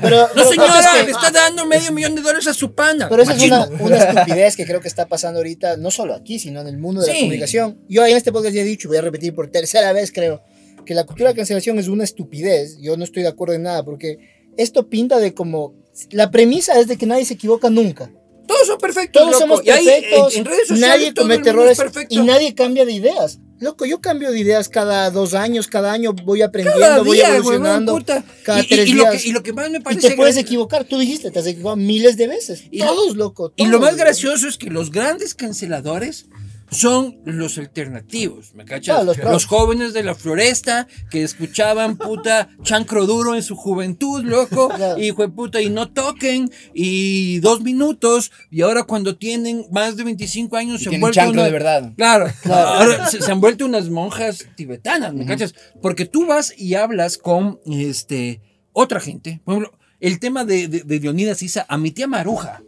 [0.02, 3.08] Pero no, señora, es que- le está dando medio millón de dólares a su pana.
[3.08, 3.66] Pero esa es Machismo.
[3.80, 6.78] una, una estupidez que creo que está pasando ahorita, no solo aquí, sino en el
[6.78, 7.20] mundo de la Sí.
[7.22, 7.80] comunicación.
[7.88, 10.42] Yo en este podcast ya he dicho, voy a repetir por tercera vez, creo,
[10.86, 12.78] que la cultura de cancelación es una estupidez.
[12.82, 14.18] Yo no estoy de acuerdo en nada, porque
[14.58, 15.74] esto pinta de como.
[16.12, 18.12] La premisa es de que nadie se equivoca nunca.
[18.48, 19.22] Todos son perfectos.
[19.22, 19.42] Todos loco.
[19.42, 21.78] somos Y perfectos, en, en redes sociales, nadie comete errores
[22.10, 23.40] y nadie cambia de ideas.
[23.60, 27.36] Loco, yo cambio de ideas cada dos años, cada año voy aprendiendo, Cada voy día,
[27.36, 27.94] evolucionando.
[27.96, 28.24] puta.
[28.46, 29.22] cada y, y- tres y lo días.
[29.24, 30.10] que, y lo que más me Y parece.
[30.10, 32.66] te puedes equivocar, tú dijiste, te has equivocado miles de veces.
[32.70, 33.54] Y lo- todos, loco.
[33.56, 36.28] Y lo más gracioso es que los grandes canceladores
[36.70, 38.98] son los alternativos, ¿me cachas?
[39.32, 45.12] Los jóvenes de la floresta que escuchaban puta chancro duro en su juventud, loco, y
[45.12, 50.58] fue puta, y no toquen, y dos minutos, y ahora cuando tienen más de 25
[50.58, 51.94] años Y se han vuelto chancro una- de verdad.
[51.98, 55.56] Claro, ahora se, se han vuelto unas monjas tibetanas, ¿me cachas?
[55.82, 58.42] Porque tú vas y hablas con este
[58.74, 59.42] otra gente.
[59.44, 62.62] Por ejemplo, el tema de, de, de Leonidas Isa a mi tía Maruja,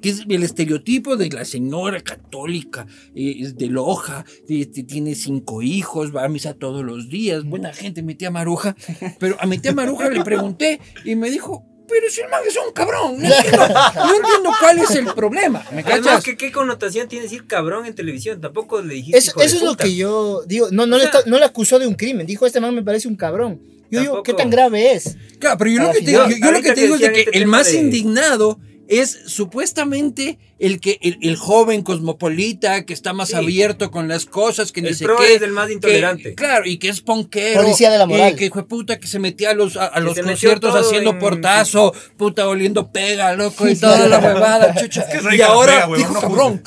[0.00, 5.14] Que es el estereotipo de la señora católica, eh, es de Loja, de- de- tiene
[5.14, 8.74] cinco hijos, va a misa todos los días, buena gente, mi tía Maruja.
[9.18, 11.64] Pero a mi tía Maruja le pregunté y me dijo.
[11.86, 15.62] Pero si el man es un cabrón, no entiendo, no entiendo cuál es el problema,
[15.70, 16.24] ¿me Además?
[16.24, 18.40] ¿qué, ¿qué connotación tiene decir cabrón en televisión?
[18.40, 20.68] Tampoco le dijiste Eso, hijo de eso es lo que yo digo.
[20.70, 22.26] No, no, O le sea- está- no le acusó de un crimen.
[22.26, 23.60] Dijo, este man me parece un cabrón.
[23.90, 25.18] Yo digo, ¿qué tan grave es?
[25.38, 26.30] Claro, pero yo A lo la que te, final.
[26.30, 27.78] yo, yo lo Ahorita que te que digo es de que este el más de-
[27.78, 33.34] indignado es supuestamente el que el, el joven cosmopolita que está más Sí.
[33.36, 35.34] abierto con las cosas, que ni El pro qué.
[35.34, 36.34] es el más que- intolerante.
[36.34, 37.62] claro, y que es ponquero.
[37.62, 38.32] Policía de la moral.
[38.32, 41.92] Y que fue puta que se metía a los, a, los conciertos haciendo en- portazo,
[42.16, 45.06] puta oliendo pega, loco, y toda la huevada, chucha.
[45.08, 46.62] que es y ahora pega, dijo no cabrón.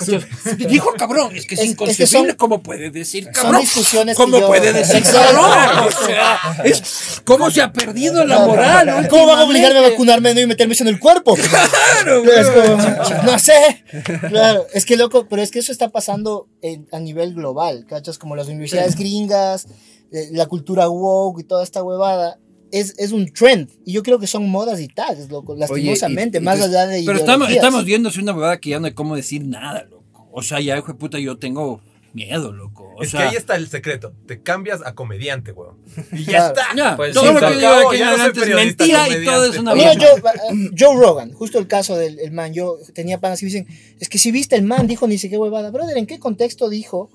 [0.57, 3.61] Dijo cabrón, es que es, Es- es que inconcebible son- cómo puede decir son cabrón.
[3.61, 5.51] discusiones que ¿Cómo yo- puede decir cabrón?
[5.87, 9.07] O sea, es, ¿cómo se ha perdido la moral?
[9.09, 11.35] ¿Cómo van a obligarme a vacunarme no y meterme eso en el cuerpo?
[11.35, 13.83] Claro, como, no sé.
[14.29, 18.17] Claro, es que loco, pero es que eso está pasando en- a nivel global, ¿cachas?
[18.17, 19.67] Como las universidades gringas,
[20.11, 22.39] eh, la cultura woke y toda esta huevada.
[22.71, 23.69] Es, es un trend.
[23.85, 27.03] Y yo creo que son modas y tags, loco, lastimosamente, y- y más allá de.
[27.05, 30.27] Pero estamos, estamos viéndose una verdad que ya no hay cómo decir nada, loco.
[30.33, 31.79] O sea, ya, hijo de puta, yo tengo
[32.13, 32.93] miedo, loco.
[32.95, 34.13] O es sea, que ahí está el secreto.
[34.25, 35.77] Te cambias a comediante, weón.
[36.11, 36.67] Y ya está.
[36.75, 39.57] ya, Pues todo lo que digo aquí ya no es periodista, mentira y todo es
[39.57, 40.21] una Mira, mierda.
[40.21, 43.67] Joe, eh, Joe Rogan, justo el caso del el man, yo tenía panas y dicen,
[43.99, 46.69] es que si viste el man, dijo ni sé qué huevada, brother, ¿en qué contexto
[46.69, 47.09] dijo?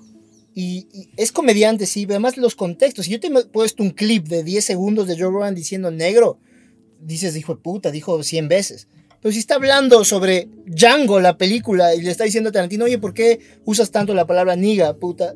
[0.55, 3.89] Y, y es comediante, sí, pero además los contextos, si yo te he puesto un
[3.89, 6.37] clip de 10 segundos de Joe Rogan diciendo negro,
[6.99, 8.87] dices, hijo de puta, dijo 100 veces.
[9.23, 12.97] Pero si está hablando sobre Django, la película, y le está diciendo a Tarantino, oye,
[12.97, 15.33] ¿por qué usas tanto la palabra niga, puta?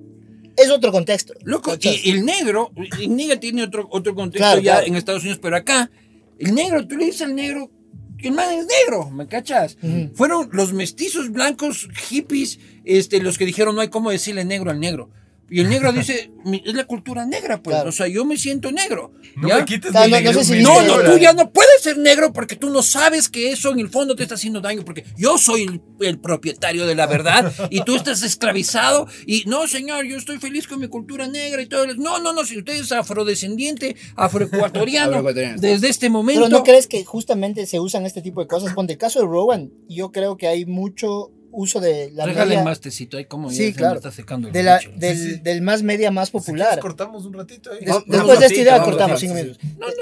[0.57, 1.33] Es otro contexto.
[1.43, 4.87] Loco, y el negro, el negro tiene otro, otro contexto Claro, ya claro.
[4.87, 5.89] en Estados Unidos, pero acá,
[6.37, 7.71] el negro, tú le dices al negro,
[8.17, 9.77] el man es negro, ¿me cachas?
[10.15, 14.81] Fueron los mestizos blancos hippies este, los que dijeron no hay cómo decirle negro al
[14.81, 15.11] negro.
[15.49, 17.89] Y el negro dice, "Mi- es la cultura negra, pues, Claro.
[17.89, 19.13] o sea, yo me siento negro.
[19.37, 19.59] No ¿ya?
[19.59, 21.17] me quites Claro, mi no- no negro- sé si mi viste- No, negro- no, tú
[21.19, 24.23] ya no puedes ser negro porque tú no sabes que eso en el fondo te
[24.23, 28.23] está haciendo daño, porque yo soy el, el propietario de la verdad y tú estás
[28.23, 31.83] esclavizado y no, señor, yo estoy feliz con mi cultura negra y todo.
[31.85, 35.61] el- No, no, no, si usted es afrodescendiente, afroecuatoriano, Afroecuatoriano.
[35.61, 36.41] desde este momento...
[36.43, 38.73] Pero ¿no crees que justamente se usan este tipo de cosas?
[38.73, 42.63] Ponte el caso de Rowan, yo creo que hay mucho uso de la Regale media,
[42.63, 43.95] más tecito, ahí como ya Sí, me claro.
[43.95, 45.39] está secando el de la, del, Sí, sí.
[45.39, 46.79] del más media más Si popular.
[46.79, 47.79] cortamos un ratito ahí.
[47.79, 49.57] Des- Vamos, después de esta idea cortamos cinco minutos.
[49.77, 49.93] No, no,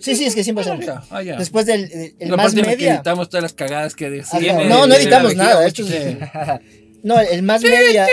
[0.00, 0.86] Sí, sí, es que siempre hacemos.
[0.86, 1.36] ya, ah, ya.
[1.36, 2.94] Después del el, el más media.
[2.94, 4.66] editamos todas las cagadas que decimos.
[4.66, 5.66] No, no editamos nada.
[5.66, 6.16] Esto es-
[7.02, 8.06] No, el más media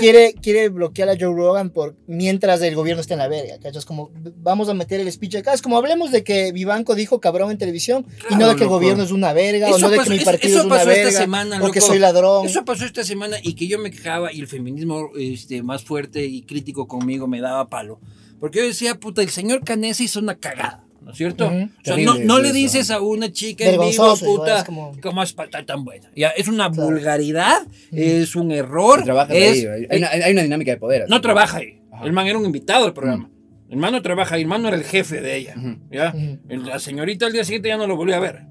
[0.00, 3.58] quiere, quiere bloquear a Joe Rogan por mientras el gobierno está en la verga.
[3.58, 3.84] ¿cachas?
[3.84, 5.52] Como vamos a meter el speech acá.
[5.52, 8.68] Es como hablemos de que Vivanco dijo cabrón en televisión y no de que el
[8.68, 11.70] gobierno es una verga o no de que mi partido es una verga semana, o
[11.70, 12.46] que soy ladrón.
[12.46, 16.24] Eso pasó esta semana y que yo me quejaba y el feminismo este, más fuerte
[16.24, 18.00] y crítico conmigo me daba palo.
[18.40, 20.85] Porque yo decía, puta, el señor Canesa hizo una cagada.
[21.06, 21.46] ¿No es cierto?
[21.46, 21.54] Ujú.
[21.54, 24.92] O sea, Terrible no, no le dices a una chica en vivo, puta, es como-
[25.00, 26.10] ¿cómo es para estar tan buena?
[26.16, 26.90] Ya, es una Claro.
[26.90, 29.04] vulgaridad, es un error.
[29.30, 31.02] Es, ahí, hay, una, hay una dinámica de poder.
[31.02, 31.10] así.
[31.10, 31.78] no trabaja ahí.
[31.92, 32.04] Ajá.
[32.04, 33.30] El man era un invitado del programa.
[33.70, 35.54] El man no trabaja ahí, el man no era el jefe de ella.
[35.90, 36.12] ¿ya?
[36.48, 38.42] La señorita al día siguiente ya no lo volvió a ver.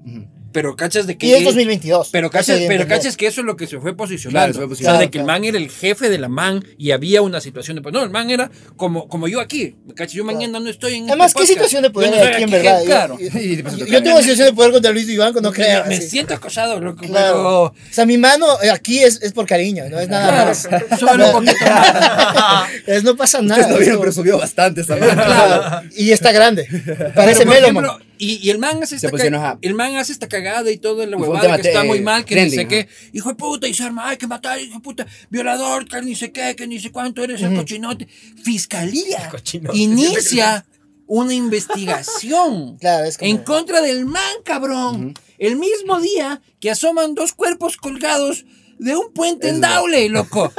[0.56, 1.26] Pero cachas de que.
[1.26, 2.08] Y es él- 2022.
[2.12, 4.38] Pero cachas, pero cachas que eso es lo que se fue posicionando.
[4.38, 5.00] Claro, se fue O sea, posicionando.
[5.02, 7.82] de que el man era el jefe de la man y había una situación de
[7.82, 9.76] pues no, el man era como, como yo aquí.
[9.84, 10.14] ¿me cachas?
[10.14, 12.42] Yo mañana no estoy en Además, este ¿qué situación de poder Yo no hay aquí
[12.44, 12.84] en verdad?
[12.86, 13.18] Claro.
[13.20, 15.86] Yo, después yo- tengo situación de poder contra Luis Vivanco, no Me- creas.
[15.88, 17.02] me siento acosado, loco.
[17.04, 17.36] Claro.
[17.36, 20.48] pero- O sea, mi mano eh, aquí es, es por cariño, no es nada Claro,
[20.48, 20.68] más.
[20.98, 22.70] súbele un poquito más.
[22.86, 23.60] Es, no pasa nada.
[23.60, 25.12] Ustedes no vieron, pero subió bastante esa mano.
[25.12, 26.66] Claro, y está grande.
[27.14, 30.78] Parece ejemplo, Y, y el man hace esta ca- el man hace esta cagada y
[30.78, 32.88] todo en la huevada que está muy mal, que trending, ni sé qué.
[33.12, 36.14] Hijo de puta, y se arma, hay que matar, hijo de puta, violador, que ni
[36.14, 38.06] sé qué, que ni sé cuánto eres el cochinote.
[38.42, 39.76] Fiscalía Cochinote.
[39.78, 40.64] inicia
[41.06, 43.30] una investigación Claro, es como.
[43.30, 45.14] en contra del man, cabrón.
[45.38, 48.44] El mismo día que asoman dos cuerpos colgados
[48.78, 49.60] de un puente en.
[49.60, 50.52] Daule, loco.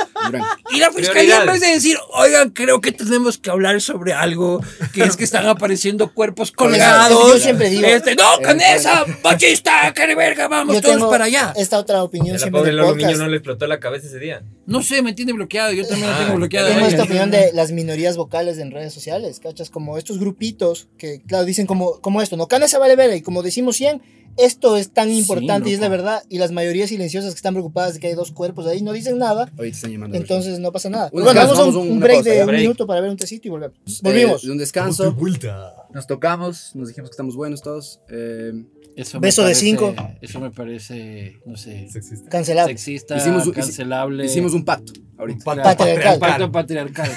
[0.71, 4.59] Y la fiscalía en vez de decir, oigan, creo que tenemos que hablar sobre algo,
[4.93, 7.33] que es que están apareciendo cuerpos colgados.
[7.33, 11.53] Yo siempre digo- Este, no, canesa, machista, que de verga, vamos yo todos para allá.
[11.55, 12.97] esta otra opinión siempre pobre del.
[12.97, 14.43] Niño no le explotó la cabeza ese día.
[14.65, 16.67] No sé, me tiene bloqueado, yo también lo Ah, tengo bloqueado.
[16.67, 19.69] Tengo esta opinión de las minorías vocales en redes sociales, ¿cachas?
[19.69, 23.43] Como estos grupitos que, claro, dicen como, como esto, no, Canesa vale verga, y como
[23.43, 24.01] decimos 100,
[24.37, 27.53] esto es tan Sí, importante y es la verdad, y las mayorías silenciosas que están
[27.53, 30.17] preocupadas de que hay dos cuerpos ahí no dicen nada, Hoy te están llamando.
[30.17, 31.09] entonces no pasa nada.
[31.11, 32.61] Un bueno, vamos a un, break de un Break.
[32.61, 33.75] minuto para ver un tecito y volvemos.
[33.87, 34.41] Eh, Volvimos.
[34.43, 35.11] de un descanso.
[35.13, 35.75] Vuelta.
[35.93, 38.01] Nos tocamos, nos dijimos que estamos buenos todos.
[38.09, 38.51] Eh,
[38.95, 39.95] Eso Beso me de parece- cinco.
[40.21, 42.29] Eso me parece, no sé, Sexista.
[42.29, 42.67] Cancelado.
[42.67, 44.25] sexista, Hicimos un- cancelable.
[44.25, 45.45] hicimos un pacto ahorita.
[45.45, 46.19] Pacto Patriarcal.
[46.19, 47.11] pacto patriarcal.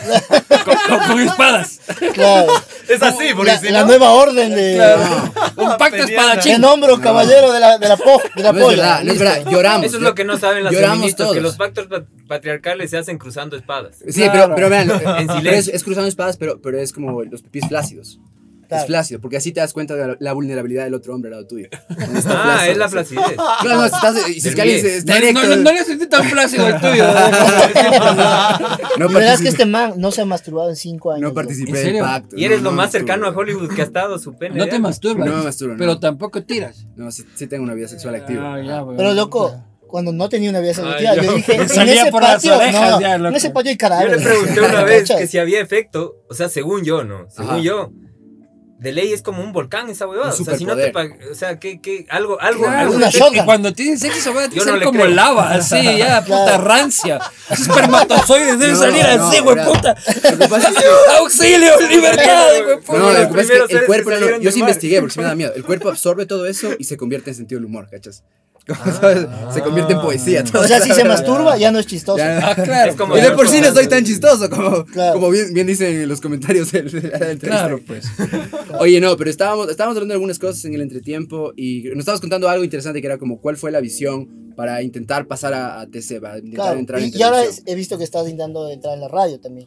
[0.64, 1.80] con, con- con espadas.
[2.14, 2.52] Claro.
[2.90, 4.80] Es así, porque La, si la no- nueva orden de...
[5.56, 6.54] un pacto espadachín.
[6.54, 8.76] Te nombro caballero de la, de la, po, de la No es polla.
[8.76, 9.50] verdad, no es verdad.
[9.50, 9.87] Lloramos.
[9.87, 11.37] Eso es lo que no saben las Lloramos feministas, todos.
[11.37, 13.98] que los pactos pa- patriarcales se hacen cruzando espadas.
[14.09, 14.33] Sí, Claro.
[14.33, 15.72] pero, pero vean, En pero es, silencio.
[15.72, 18.18] es cruzando espadas, pero, pero es como los pipis flácidos.
[18.70, 18.83] Claro.
[18.83, 21.33] Es flácido, porque así te das cuenta de la, la vulnerabilidad del otro hombre al
[21.33, 21.68] lado tuyo.
[22.26, 23.22] Ah, es la flacidez.
[23.61, 25.42] Claro, no, si, estás, y si es que alguien se- está No, erecto.
[25.42, 27.04] no, no, no le sentí tan flácido el tuyo.
[28.98, 31.22] no Y verás que participé- este man no se ha masturbado en cinco años.
[31.28, 32.37] no participé ¿En del pacto.
[32.37, 33.06] Y eres no, lo no más masturbo.
[33.06, 34.56] cercano a Hollywood que ha estado su pene.
[34.56, 35.26] No te masturbas.
[35.28, 35.78] No me masturbo, no.
[35.78, 36.87] Pero tampoco tiras.
[36.96, 38.54] No, sí, sí tengo una vida sexual activa.
[38.54, 38.96] Ah, ya, güey.
[38.96, 39.54] Pero loco,
[39.87, 42.56] cuando no tenía una vida sexual, yo yo- dije, en Salía ese por las patio,
[42.56, 44.18] orejas no, ya, en ese patio hay Yo cadáveres.
[44.18, 47.26] le pregunté una vez que si había efecto, o sea, según yo, ¿no?
[47.30, 47.61] Según Ajá.
[47.61, 47.92] yo.
[48.81, 50.31] De ley es como un volcán esa huevada.
[50.33, 50.90] O sea, si no te
[51.31, 54.57] o sea, que, que algo, algo, Claro, algo una es que cuando tienen sexo que
[54.57, 55.14] no ser como creo.
[55.14, 57.21] lava, así, ya, puta rancia.
[57.51, 59.95] Espermatozoides deben No, salir no, así, güey, puta.
[60.38, 62.99] Lo Auxilio, libertad, güey, No, puta.
[62.99, 65.27] lo los que pasa es que el cuerpo, no, yo sí investigué porque sí me
[65.27, 65.53] da miedo.
[65.55, 68.23] El cuerpo absorbe todo eso y se convierte en sentido del humor, ¿cachas?
[69.01, 69.27] ¿sabes?
[69.53, 70.44] Se convierte en poesía.
[70.44, 72.18] todo O sea, si se masturba, ya no es chistoso.
[72.18, 72.51] Ya.
[72.51, 72.90] Ah, claro.
[72.92, 75.14] Es como- Y de por sí no soy tan chistoso como, Claro.
[75.14, 77.46] como bien, bien dicen en los comentarios del, de la entrevista.
[77.49, 78.07] Claro, pues.
[78.79, 82.20] Oye, no, pero estábamos, estábamos hablando de algunas cosas en el entretiempo y nos estabas
[82.20, 85.87] contando algo interesante que era como cuál fue la visión para intentar pasar a, a
[85.87, 86.79] TC, para intentar Claro.
[86.79, 89.66] entrar en Y, y ahora he visto que estás intentando entrar en la radio también.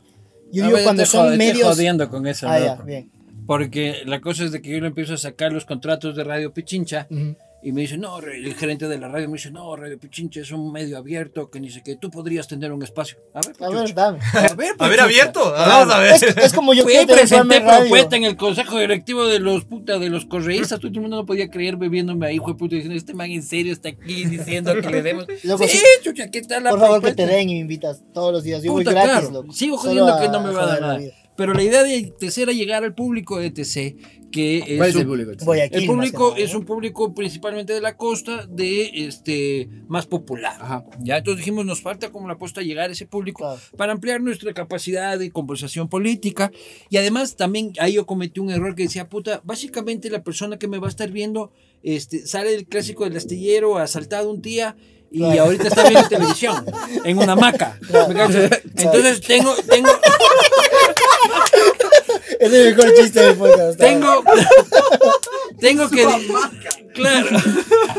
[0.51, 1.67] Yo A digo, ver, cuando te son medios...
[1.67, 3.09] jodiendo con eso, Ah, ya, bien.
[3.47, 6.53] Porque la cosa es de que yo le empiezo a sacar los contratos de Radio
[6.53, 7.35] Pichincha Ujú.
[7.63, 10.51] Y me dice, no, el gerente de la radio me dice, no, Radio Pichincha es
[10.51, 13.17] un medio abierto que ni sé qué, tú podrías tener un espacio.
[13.33, 14.19] A ver, A pues, ver, dame.
[14.33, 15.03] a ver, A ver, chucha.
[15.05, 15.51] abierto.
[15.51, 16.13] Vamos a ver.
[16.13, 20.09] Es, es como yo programa presenté propuesta en el consejo directivo de los puta, de
[20.09, 20.79] los correístas.
[20.79, 23.43] Todo el mundo no podía creer bebiéndome ahí, hijo de puta, diciendo, este man en
[23.43, 25.25] serio está aquí diciendo que le demos.
[25.43, 25.85] Loco, sí, sí.
[26.03, 28.61] chucha, ¿qué tal la Por favor, que te den y me invitas todos los días.
[28.63, 29.31] Yo voy Puta, gratis, claro.
[29.31, 29.53] loco.
[29.53, 30.99] Sigo jodiendo que no me va a dar nada.
[31.35, 33.95] Pero la idea de tercera llegar al público de TC,
[34.31, 35.45] que es ¿Cuál es el un- público?
[35.45, 40.55] Guayaquil, el público es un público principalmente de la costa, de este más popular.
[40.59, 40.85] Ajá.
[41.01, 43.59] Ya entonces dijimos, nos falta como la apuesta llegar a ese público Claro.
[43.77, 46.51] para ampliar nuestra capacidad de conversación política.
[46.89, 50.67] Y además también ahí yo cometí un error que decía, puta, básicamente la persona que
[50.67, 51.51] me va a estar viendo
[51.83, 54.75] este, sale del clásico del astillero, asaltado un día.
[55.11, 55.43] Y Claro.
[55.43, 56.65] ahorita está viendo televisión,
[57.05, 57.77] en una hamaca.
[58.75, 59.89] Entonces tengo, tengo,
[62.39, 63.79] Es el mejor chiste del podcast.
[63.79, 64.23] Tengo.
[65.59, 66.05] tengo que.
[66.93, 67.27] Claro.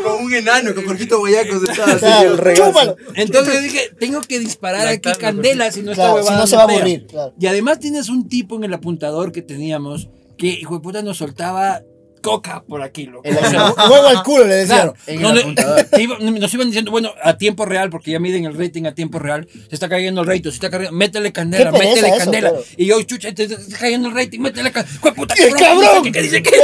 [0.02, 2.96] Con un enano, con Jorgito Guayaco sentado así Claro, chúpalo.
[3.14, 6.64] Entonces dije, tengo que disparar aquí candela, si no Claro, si huevada no se va
[6.64, 7.06] a morir.
[7.06, 7.34] Claro.
[7.38, 11.18] Y además tienes un tipo en el apuntador que teníamos que, hijo de puta, nos
[11.18, 11.82] soltaba
[12.24, 13.22] coca por aquí, loco.
[13.24, 14.92] El O sea, Huevo al culo, le decían.
[15.04, 19.18] Claro, nos iban diciendo, bueno, a tiempo real, porque ya miden el rating a tiempo
[19.18, 22.48] real, se está cayendo el rating, se está cayendo, métele candela, Qué métele eso, candela.
[22.50, 22.64] claro.
[22.78, 24.98] Y yo, chucha, te, te está cayendo el rating, métele candela.
[25.00, 26.10] ¡Jue puta, ¡Qué cabrón!
[26.12, 26.50] ¿Qué dice que?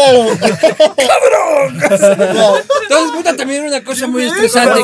[0.96, 1.68] Claro.
[1.68, 4.80] Entonces, puta, también era una cosa muy estresante.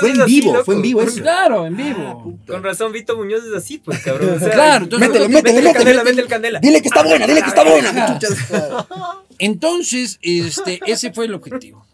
[0.00, 1.20] Fue en vivo, fue en vivo eso.
[1.22, 2.34] Claro, en vivo.
[2.46, 4.38] Con razón, Vito Muñoz es así, pues, cabrón.
[4.38, 6.04] Claro, entonces- Métele, métele, métele, candela, métele.
[6.04, 6.60] métele candela.
[6.60, 8.18] Dile que está buena, dile que está buena.
[9.40, 11.84] Entonces, este, ese fue el objetivo.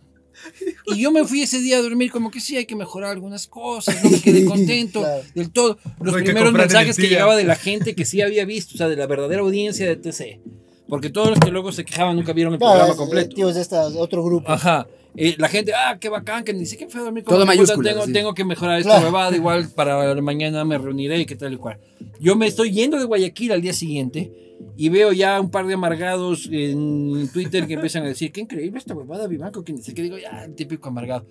[0.86, 3.46] Y yo me fui ese día a dormir como que sí, hay que mejorar algunas
[3.46, 5.22] cosas, no me quedé contento Claro.
[5.34, 5.78] del todo.
[6.00, 8.74] Los No hay que primeros mensajes que llegaba de la gente que sí había visto,
[8.74, 10.40] o sea, de la verdadera audiencia de TC.
[10.88, 13.34] Porque todos los que luego se quejaban nunca vieron el Claro, programa es- completo.
[13.34, 14.52] Tíos de esta, otro grupo.
[14.52, 14.86] Ajá.
[15.16, 17.92] Eh, la gente, ah, qué bacán, que ni siquiera fue a dormir como Todo mayúsculas,
[17.94, 18.12] Tengo, sí.
[18.12, 19.06] tengo que mejorar esta Claro.
[19.06, 21.78] huevada, igual para mañana me reuniré y qué tal y cual.
[22.20, 24.30] Yo me estoy yendo de Guayaquil al día siguiente
[24.76, 28.78] y veo ya un par de amargados en Twitter que empiezan a decir, qué increíble
[28.78, 31.26] esta huevada, Vivanco, que ni sé qué digo, ya, el típico amargado.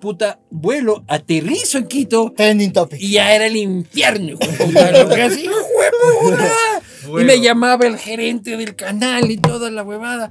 [0.00, 3.00] Puta, vuelo, aterrizo en Quito Trending topic.
[3.00, 4.38] y ya era el infierno.
[7.08, 10.30] Y me llamaba el gerente del canal y toda la huevada.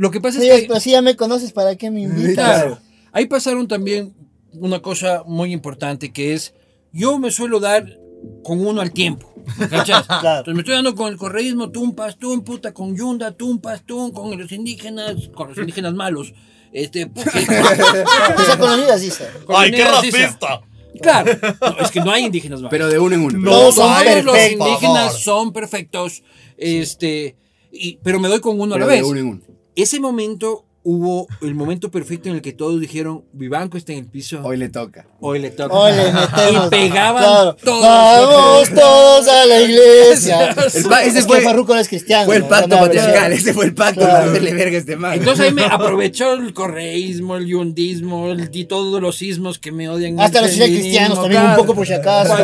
[0.00, 0.66] Lo que pasa es que...
[0.66, 2.32] pero si ya me conoces, ¿para qué me invitas?
[2.32, 2.78] Claro.
[3.12, 4.14] Ahí pasaron también
[4.54, 6.54] una cosa muy importante que es,
[6.90, 7.98] yo me suelo dar
[8.42, 9.30] con uno al tiempo.
[9.68, 10.06] ¿Cachas?
[10.20, 10.38] Claro.
[10.38, 13.82] Entonces me estoy dando con el correísmo, tum, pas, tum, puta, con Yunda, tum, pas,
[13.84, 16.32] tum, con los indígenas, con los indígenas malos.
[16.72, 20.62] Este, porque- O sea, con los ¡Ay, qué racista!
[21.02, 22.70] Claro, no, es que no hay indígenas malos.
[22.70, 23.38] Pero de uno en uno.
[23.38, 23.90] No, Todos Todos
[24.24, 24.50] los perfectos.
[24.66, 25.20] indígenas favor.
[25.20, 26.22] son perfectos.
[26.56, 27.36] Este,
[27.70, 29.04] y, pero me doy con uno a la de vez.
[29.04, 29.40] uno en uno.
[29.76, 34.06] Ese momento hubo el momento perfecto en el que todos dijeron, Vivanco está en el
[34.06, 34.40] piso.
[34.42, 35.06] Hoy le toca.
[35.20, 35.74] Hoy le toca.
[35.74, 36.66] Hoy le metemos.
[36.66, 37.56] Y pegaban Claro.
[37.62, 37.82] todos.
[37.82, 40.48] Vamos todos a la iglesia.
[40.50, 40.58] El
[41.06, 42.24] ese es fue- que Farruko es cristiano.
[42.24, 44.12] Fue el pacto patriarcal, ese fue el pacto Claro.
[44.20, 45.12] para hacerle verga a este man.
[45.18, 49.88] Entonces ahí me aprovechó el correísmo, el yundismo, el, y todos los sismos que me
[49.90, 50.18] odian.
[50.18, 51.62] Hasta los cristianos también, un claro.
[51.62, 52.34] poco por si acaso.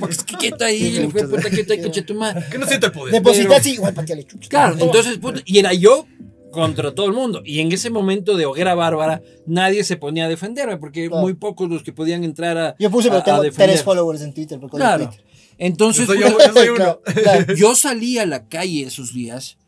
[0.00, 2.44] Porque es que quieta ahí, puta, quieta ahí, coche tu madre.
[2.50, 3.14] Que no siente el poder.
[3.14, 4.48] Depositar, sí, igual pateale chucha.
[4.48, 6.06] Claro, entonces, puta, y era yo
[6.50, 7.42] contra todo el mundo.
[7.44, 11.22] Y en ese momento de hoguera bárbara, nadie se ponía a defenderme, porque Claro.
[11.22, 12.76] muy pocos los que podían entrar a.
[12.78, 13.70] Yo puse, a- pero a tengo defender.
[13.70, 14.58] tres followers en Twitter.
[14.70, 15.08] Claro.
[15.08, 15.24] Twitter.
[15.58, 16.76] Entonces, Yo soy yo, yo soy uno.
[16.76, 17.54] Claro, claro.
[17.56, 19.58] yo salí a la calle esos días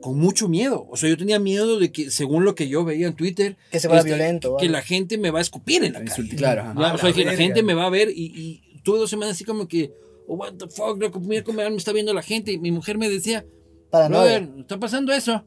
[0.00, 0.86] con mucho miedo.
[0.90, 3.80] O sea, yo tenía miedo de que, según lo que yo veía en Twitter, Que
[3.80, 4.68] se este, violento, Que ¿vale?
[4.68, 6.28] la gente me va a escupir en la calle.
[6.36, 6.60] Claro.
[6.62, 6.74] ajá.
[6.78, 8.98] Ya, A o sea, la que la gente me va a ver y, y tuve
[8.98, 9.92] dos semanas así como que,
[10.28, 12.52] oh, what the fuck, loco, mira cómo me está viendo la gente.
[12.52, 13.46] Y mi mujer me decía,
[13.90, 14.40] Paranoia.
[14.40, 15.42] brother, está pasando eso.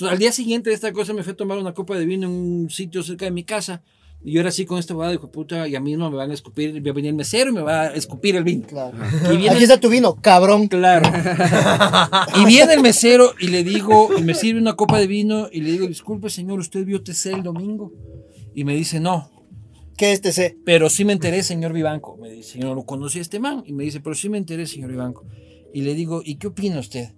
[0.00, 2.26] Entonces, al día siguiente de esta cosa me fui a tomar una copa de vino
[2.26, 3.82] en un sitio cerca de mi casa.
[4.24, 6.30] Y yo era así con esta boda, dijo, puta, y a mí no me van
[6.30, 8.66] a escupir, va a venir el mesero y me va a escupir el vino.
[8.66, 8.96] Claro.
[9.30, 10.68] Y viene Aquí está tu vino, cabrón.
[10.68, 11.10] Claro.
[12.34, 15.60] Y viene el mesero y le digo, y me sirve una copa de vino y
[15.60, 17.92] le digo, disculpe señor, ¿usted vio TC el domingo?
[18.54, 19.30] Y me dice, no,
[19.98, 20.56] ¿Qué es TC?
[20.64, 22.16] pero sí me enteré, señor Vivanco.
[22.16, 23.64] Me dice, yo no lo conocí a este man.
[23.66, 25.26] Y me dice, pero sí me enteré, señor Vivanco.
[25.74, 27.10] Y le digo, ¿y qué opina usted?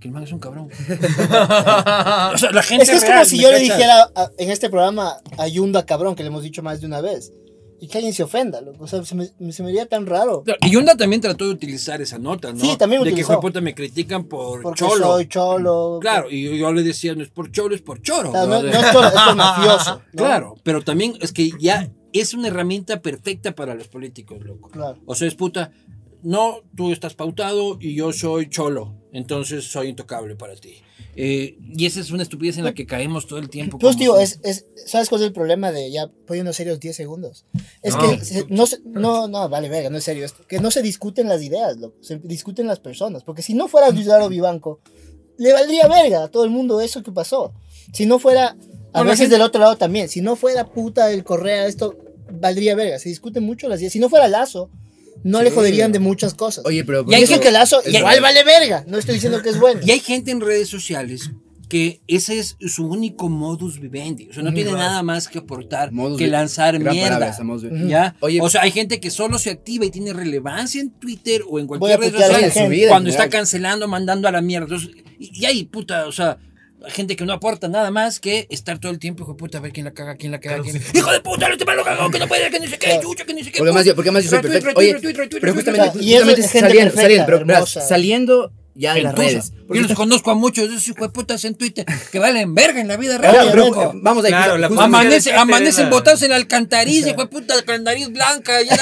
[0.00, 0.68] Que el man es un cabrón.
[1.38, 4.50] o sea, la gente Es que es como si ¿me yo le dijera a- en
[4.50, 7.32] este programa a Yunda cabrón, que le hemos dicho más de una vez.
[7.80, 8.82] Y que alguien se ofenda, loco.
[8.84, 10.42] O sea, se me, se me haría tan raro.
[10.62, 12.58] Y Yunda también trató de utilizar esa nota, ¿no?
[12.58, 13.34] Sí, también De que utilizó.
[13.34, 15.06] de puta me critican por Porque cholo.
[15.06, 15.98] soy cholo.
[16.00, 18.32] Claro, y yo, yo le decía, no es por cholo, es por choro.
[18.32, 20.02] Claro, no, no es cholo, es por mafioso.
[20.12, 20.24] ¿no?
[20.24, 24.70] Claro, pero también es que ya es una herramienta perfecta para los políticos, loco.
[24.70, 24.98] Claro.
[25.06, 25.70] O sea, es puta,
[26.22, 30.74] no, tú estás pautado y yo soy cholo, entonces soy intocable para ti.
[31.20, 33.78] Eh, y esa es una estupidez en la que caemos todo el tiempo.
[33.78, 37.44] Pues digo, es, es, ¿sabes cuál es el problema de ya poniendo serios 10 segundos?
[37.82, 38.00] Es No.
[38.18, 40.46] que se- no, se- no, no, vale, verga, no es serio esto.
[40.46, 43.24] Que no se discuten las ideas, loco, se discuten las personas.
[43.24, 44.80] Porque si no fuera Luis Vivanco,
[45.38, 47.52] le valdría verga a todo el mundo eso que pasó.
[47.92, 48.56] Si no fuera,
[48.92, 51.96] a veces gente- del otro lado también, si no fuera puta el Correa, esto
[52.30, 53.00] valdría verga.
[53.00, 53.92] Se discuten mucho las ideas.
[53.92, 54.70] Si no fuera Lazo,
[55.24, 56.64] no le joderían de muchas cosas.
[56.66, 57.04] Oye, pero.
[57.08, 58.22] y hay eso- que que Lazo es igual bueno.
[58.22, 58.84] vale verga.
[58.86, 59.80] No estoy diciendo que es bueno.
[59.84, 61.30] Y hay gente en redes sociales
[61.68, 64.28] que ese es su único modus vivendi.
[64.30, 67.18] O sea, no tiene nada más que aportar Modus que lanzar mierda.
[67.34, 67.36] palabra
[67.86, 68.16] ¿Ya?
[68.20, 71.58] Oye- o sea, hay gente que solo se activa y tiene relevancia en Twitter o
[71.58, 72.64] en cualquier red social la gente.
[72.64, 74.64] Su vida, cuando está cancelando, mandando a la mierda.
[74.64, 76.38] Entonces, y, y hay puta, o sea,
[76.88, 79.60] gente que no aporta nada más que estar todo el tiempo, hijo de puta, a
[79.60, 80.80] ver quién la caga, quién la caga, quién.
[80.94, 83.02] Hijo de puta, este malo cagó, que no puede, que no sé qué, Claro.
[83.02, 83.58] chucha, que no sé qué.
[83.58, 84.78] Porque más yo, porque más yo soy perfecto.
[84.78, 84.96] Oye,
[85.40, 89.50] pero justamente, justamente perfecta, saliendo, pero, saliendo ya de las redes.
[89.66, 92.18] Porque Yo los está- conozco a muchos de esos hijos de putas en Twitter que
[92.18, 93.32] valen verga en la vida real.
[93.34, 93.92] Claro, pero loco.
[93.96, 94.30] vamos ahí.
[94.30, 98.08] Claro, la Amanece, de amanecen botados en la alcantarilla, hijo de puta, con la nariz
[98.10, 98.76] blanca, llena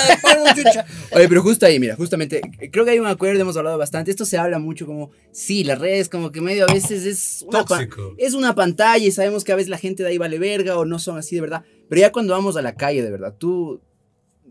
[0.55, 0.85] de chucha.
[1.13, 2.41] Oye, pero justo ahí, mira, justamente,
[2.71, 4.11] creo que hay un acuerdo, hemos hablado bastante.
[4.11, 7.65] Esto se habla mucho como, sí, las redes como que medio a veces es una,
[7.65, 8.15] pa- Tóxico.
[8.19, 10.85] es una pantalla y sabemos que a veces la gente de ahí vale verga o
[10.85, 11.65] no son así de verdad.
[11.89, 13.81] Pero ya cuando vamos a la calle, de verdad, tú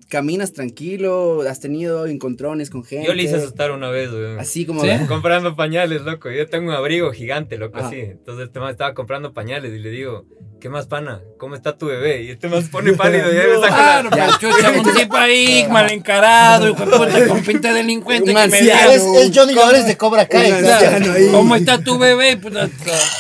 [0.10, 3.08] caminas tranquilo, has tenido encontrones con gente.
[3.08, 4.40] Yo le hice asustar una vez, weón.
[4.40, 4.82] Así como...
[4.82, 4.90] ¿Sí?
[5.08, 6.30] Comprando pañales, loco.
[6.32, 7.88] Yo tengo un abrigo gigante, loco, Ajá.
[7.88, 8.00] así.
[8.00, 10.26] Entonces este man estaba comprando pañales y le digo,
[10.62, 11.22] ¿qué más, pana?
[11.38, 12.24] ¿Cómo está tu bebé?
[12.24, 14.16] Y este man se pone pálido y ya me saca Claro, la...
[14.40, 18.28] pero chucha, un tipo ahí mal encarado, hijo de puta, con pinta de delincuente Un
[18.28, 18.92] que me anciano.
[18.92, 20.52] Es, es Johnny Lawrence de Cobra Kai.
[20.60, 21.14] Claro.
[21.14, 21.28] ahí.
[21.32, 22.38] ¿cómo está tu bebé?
[22.38, 22.70] Puta,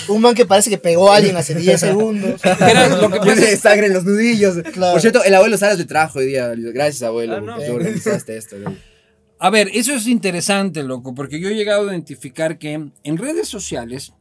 [0.07, 2.41] Un man que parece que pegó a alguien hace 10 segundos.
[2.43, 4.55] Era lo que pasa sangre en los nudillos.
[4.73, 4.93] Claro.
[4.93, 6.53] Por cierto, el abuelo Salas te trajo hoy día.
[6.75, 7.53] Gracias, abuelo, Ah, no.
[7.55, 8.57] porque tú organizaste esto.
[8.61, 8.75] güey.
[9.39, 13.47] A ver, eso es interesante, loco, porque yo he llegado a identificar que en redes
[13.47, 14.13] sociales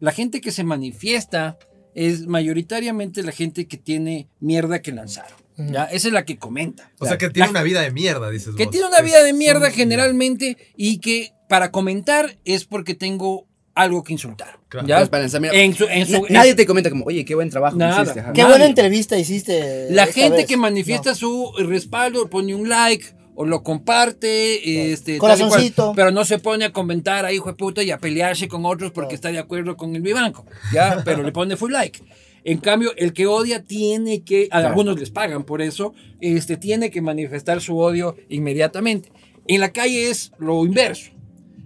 [0.00, 1.56] la gente que se manifiesta
[1.94, 5.26] es mayoritariamente la gente que tiene mierda que lanzar.
[5.56, 5.84] ¿ya?
[5.84, 6.90] Esa es la que comenta.
[7.00, 8.70] O sea que tiene una vida de mierda, dices Que vos.
[8.72, 13.46] tiene una vida de mierda generalmente y que para comentar es porque tengo
[13.82, 14.58] algo que insultar.
[14.68, 14.86] Claro.
[14.86, 15.04] ¿ya?
[15.06, 17.76] Pues mira, En su- en su- Na- nadie te comenta como, oye, qué buen trabajo
[17.76, 18.02] Nada.
[18.02, 18.20] hiciste.
[18.20, 18.32] ajá.
[18.32, 18.52] Qué Nadie.
[18.52, 19.88] buena entrevista hiciste.
[19.90, 20.46] La gente vez.
[20.46, 21.16] que manifiesta No.
[21.16, 25.84] su respaldo, pone un like o lo comparte, este, tal y Corazoncito.
[25.86, 28.66] cual, pero no se pone a comentar ahí, hijo de puta, y a pelearse con
[28.66, 31.02] otros porque está de acuerdo con el Vivanco, ¿ya?
[31.04, 32.00] Pero le pone full like.
[32.44, 36.90] En cambio, el que odia tiene que, a algunos les pagan por eso, este, tiene
[36.90, 39.10] que manifestar su odio inmediatamente.
[39.46, 41.10] En la calle es lo inverso.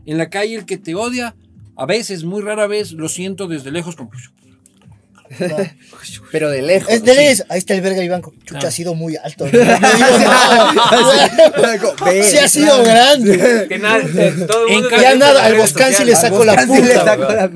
[0.07, 1.35] En la calle el que te odia,
[1.77, 4.11] a veces, muy rara vez, lo siento desde lejos como...
[6.31, 6.89] Pero de lejos.
[6.93, 7.17] Es de sí.
[7.17, 7.45] leyes.
[7.49, 8.33] Ahí está el verga Vivanco.
[8.45, 8.69] Chucha, Ah.
[8.69, 9.47] ha sido muy alto.
[12.25, 13.67] Sí ha sido grande.
[13.69, 15.95] Que nada, eh, todo el En mundo cambio- está Ya nada, al redes Boscan sí
[16.05, 16.23] sociales.
[16.23, 17.51] le sacó la puta.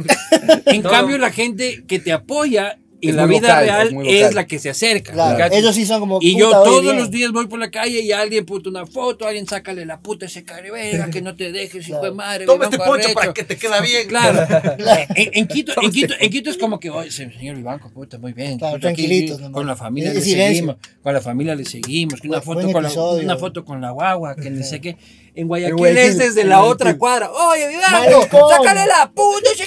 [0.67, 4.71] En cambio, la gente que te apoya Es la vida real es la que se
[4.71, 5.13] acerca.
[5.13, 6.19] Claro, ellos sí son como.
[6.21, 6.97] y yo todos bien.
[6.97, 10.27] los días voy por la calle y alguien puta una foto, alguien sácale la puta
[10.27, 12.15] ese caribera, que no te dejes, hijo de Claro.
[12.17, 12.47] madre.
[12.47, 13.15] Toma este poncho arrecho.
[13.15, 14.09] para que te queda bien.
[14.09, 14.47] Claro.
[15.15, 18.19] En, en Quito, en, Quito, en Quito es como que, oye, se- señor Vivanco, puta,
[18.19, 18.59] muy bien.
[18.59, 19.55] Claro, puta, aquí tranquilitos nomás.
[19.55, 20.55] Con la familia le silencio.
[20.55, 20.77] seguimos.
[21.03, 22.21] Con la familia le seguimos.
[22.21, 24.97] Que una, foto con la, una foto con la guagua, que ni sé qué.
[25.35, 27.31] En Guayaquil, Guayaquil, es desde la otra cuadra.
[27.31, 29.67] Oye, Vivanco, sácale la puta ese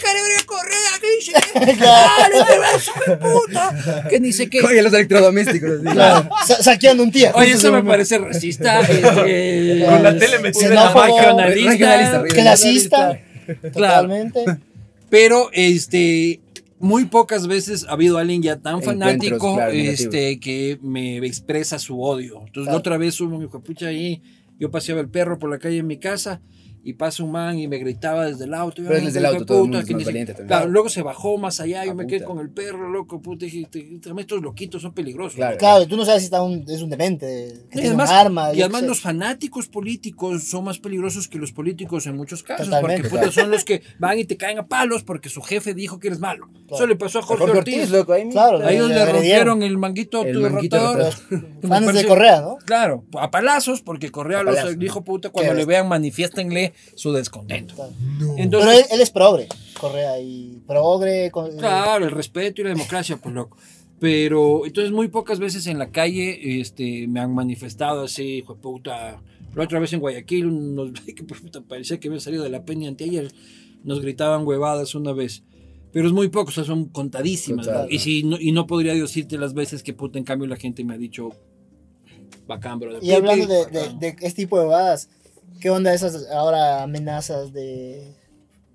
[1.02, 1.34] que dice
[1.66, 1.76] que.
[1.76, 4.08] Dale, te vas, puta.
[4.10, 4.62] Que ni sé qué.
[4.66, 5.82] Oye, los electrodomésticos.
[5.82, 7.32] Claro, sa- saqueando un tía.
[7.36, 8.82] Oye, eso me parece racista.
[8.90, 13.20] este, Con la tele metida en la regionalista, Clasista.
[13.46, 13.72] Claro.
[13.72, 14.46] Totalmente.
[15.10, 16.40] Pero este
[16.80, 22.02] muy pocas veces ha habido alguien ya tan fanático claro, este que me expresa su
[22.02, 22.38] odio.
[22.48, 22.78] Entonces la Claro.
[22.80, 24.22] otra vez hubo mi pucha ahí,
[24.62, 26.40] yo paseaba el perro por la calle en mi casa
[26.84, 28.82] y pasa un man y me gritaba desde el auto.
[28.84, 30.48] Pero es desde el auto, todo el puta, mundo es que más dice- valiente también.
[30.48, 33.46] Claro, luego se bajó más allá, yo Ah, me quedé con el perro, loco, puta,
[33.46, 35.36] dije, "Te- también estos loquitos son peligrosos.
[35.36, 35.58] Claro.
[35.58, 37.26] Claro, tú no sabes si está un, es un demente.
[37.26, 38.54] Que Y tiene además, un arma.
[38.54, 42.66] y yo además los fanáticos políticos son más peligrosos que los políticos en muchos casos,
[42.68, 43.04] Totalmente.
[43.10, 46.00] porque puta, son los que van y te caen a palos porque su jefe dijo
[46.00, 46.50] que eres malo.
[46.72, 47.76] Eso le pasó a Jorge, Jorge Ortiz.
[47.76, 48.30] Ortiz, loco, ahí.
[48.30, 50.78] Claro, A ellos Le rompieron el manguito El tu manguito
[51.68, 52.58] fans de Correa, ¿no?
[52.66, 57.76] Claro, a palazos, porque Correa los dijo puta, cuando le vean, manifiéstenle su descontento.
[57.78, 57.90] No.
[58.20, 59.48] Pero Entonces, él, él es progre,
[59.80, 61.32] Correa, y progre.
[61.32, 63.58] con- Claro, el respeto y la democracia, pues loco.
[64.00, 68.60] Pero entonces muy pocas veces en la calle este, me han manifestado así, hijo de
[68.62, 69.22] puta.
[69.54, 71.24] La otra vez en Guayaquil, unos que
[71.68, 73.32] parecía que habían salido de la peña anteayer,
[73.84, 75.44] nos gritaban huevadas una vez.
[75.92, 77.66] Pero es muy poco, o sea, son contadísimas.
[77.68, 77.94] Total, ¿no?
[77.94, 80.84] Y, si, no, y no podría decirte las veces que puta, en cambio la gente
[80.86, 81.30] me ha dicho
[82.48, 82.98] bacán, bro.
[83.02, 84.00] Y hablando de, de, bacán".
[84.00, 85.10] de este tipo de bobadas,
[85.60, 88.16] ¿qué onda esas ahora amenazas de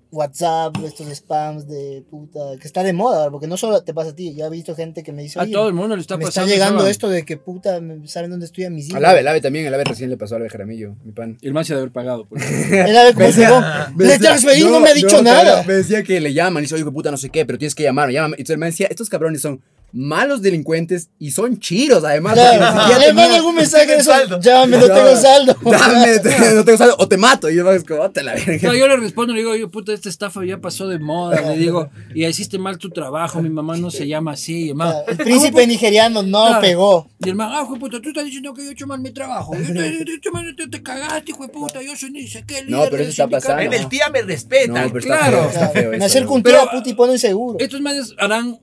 [0.09, 4.11] WhatsApp, estos spams de puta, que está de moda, ahora, porque no solo te pasa
[4.11, 6.01] a ti, ya he visto gente que me dice, A "Oye, todo el mundo le
[6.01, 6.53] está me está pasando.
[6.53, 6.91] llegando ¿saben?
[6.91, 8.95] esto de que puta, me- saben dónde estoy a mis hijos.
[8.97, 11.37] Al ave, el ave también, el ave recién le pasó al ave Jaramillo, mi pan.
[11.41, 12.25] El man se ha de haber pagado.
[12.25, 12.41] pues.
[12.71, 13.59] Él a ver cómo llegó.
[13.95, 15.43] Me Le decía- transferí, no, me ha dicho nada.
[15.43, 17.75] cabrón, Me decía que le llaman y dice, oye, puta, no sé qué, pero tienes
[17.75, 18.37] que llamar, llámame.
[18.37, 19.61] Y entonces me decía, estos cabrones son
[19.93, 22.33] malos delincuentes y son chiros, además.
[22.33, 24.39] Claro, le tenían- algún mensaje de eso, saldo.
[24.39, 25.55] llámame, no tengo saldo.
[25.63, 27.49] Dame, te- no tengo saldo, o te mato.
[27.49, 28.67] Y yo es como, "Te la verga.
[28.67, 31.41] No, yo le respondo, le digo, yo puta, esta estafa ya pasó de moda.
[31.41, 34.67] Le digo, y hiciste mal tu trabajo, mi mamá no se llama así.
[34.67, 36.61] Y el príncipe nigeriano no Claro.
[36.61, 37.09] pegó.
[37.25, 39.11] Y el man, ah, hijo puta, tú estás diciendo que yo he hecho mal mi
[39.11, 39.55] trabajo.
[39.55, 42.27] Yo te, yo te- yo te- te- te cagaste, hijo de puta, yo soy ni
[42.27, 43.47] sé qué líder No, pero eso está sindicato".
[43.47, 43.61] pasando.
[43.63, 44.83] En el tía me respeta.
[44.83, 45.37] No, pero está Claro.
[45.37, 46.43] feo, está feo Me eso, acerco un ¿no?
[46.43, 47.57] tío Pero- a puta y pone un seguro.
[47.59, 48.59] Estos manes harán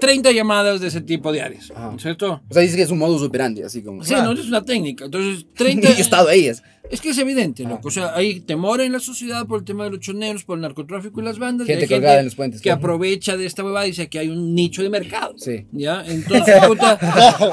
[0.00, 1.94] 30 llamadas de ese tipo diarias, Ajá.
[1.98, 2.40] ¿cierto?
[2.48, 4.02] O sea, dices que es un modus operandi, así como.
[4.02, 5.04] Sí, no, es una técnica.
[5.04, 5.88] Entonces, 30...
[5.90, 6.46] Yo he estado ahí.
[6.46, 6.62] Es.
[6.88, 7.86] Es que es evidente, loco.
[7.86, 10.62] O sea, hay temor en la sociedad por el tema de los choneros, por el
[10.62, 11.68] narcotráfico y las bandas.
[11.68, 12.60] y Gente hay colgada en los puentes.
[12.60, 12.78] que claro.
[12.78, 15.34] aprovecha de esta huevada y dice que hay un nicho de mercado.
[15.36, 15.66] Sí.
[15.70, 16.02] ¿Ya?
[16.06, 16.98] Entonces, puta.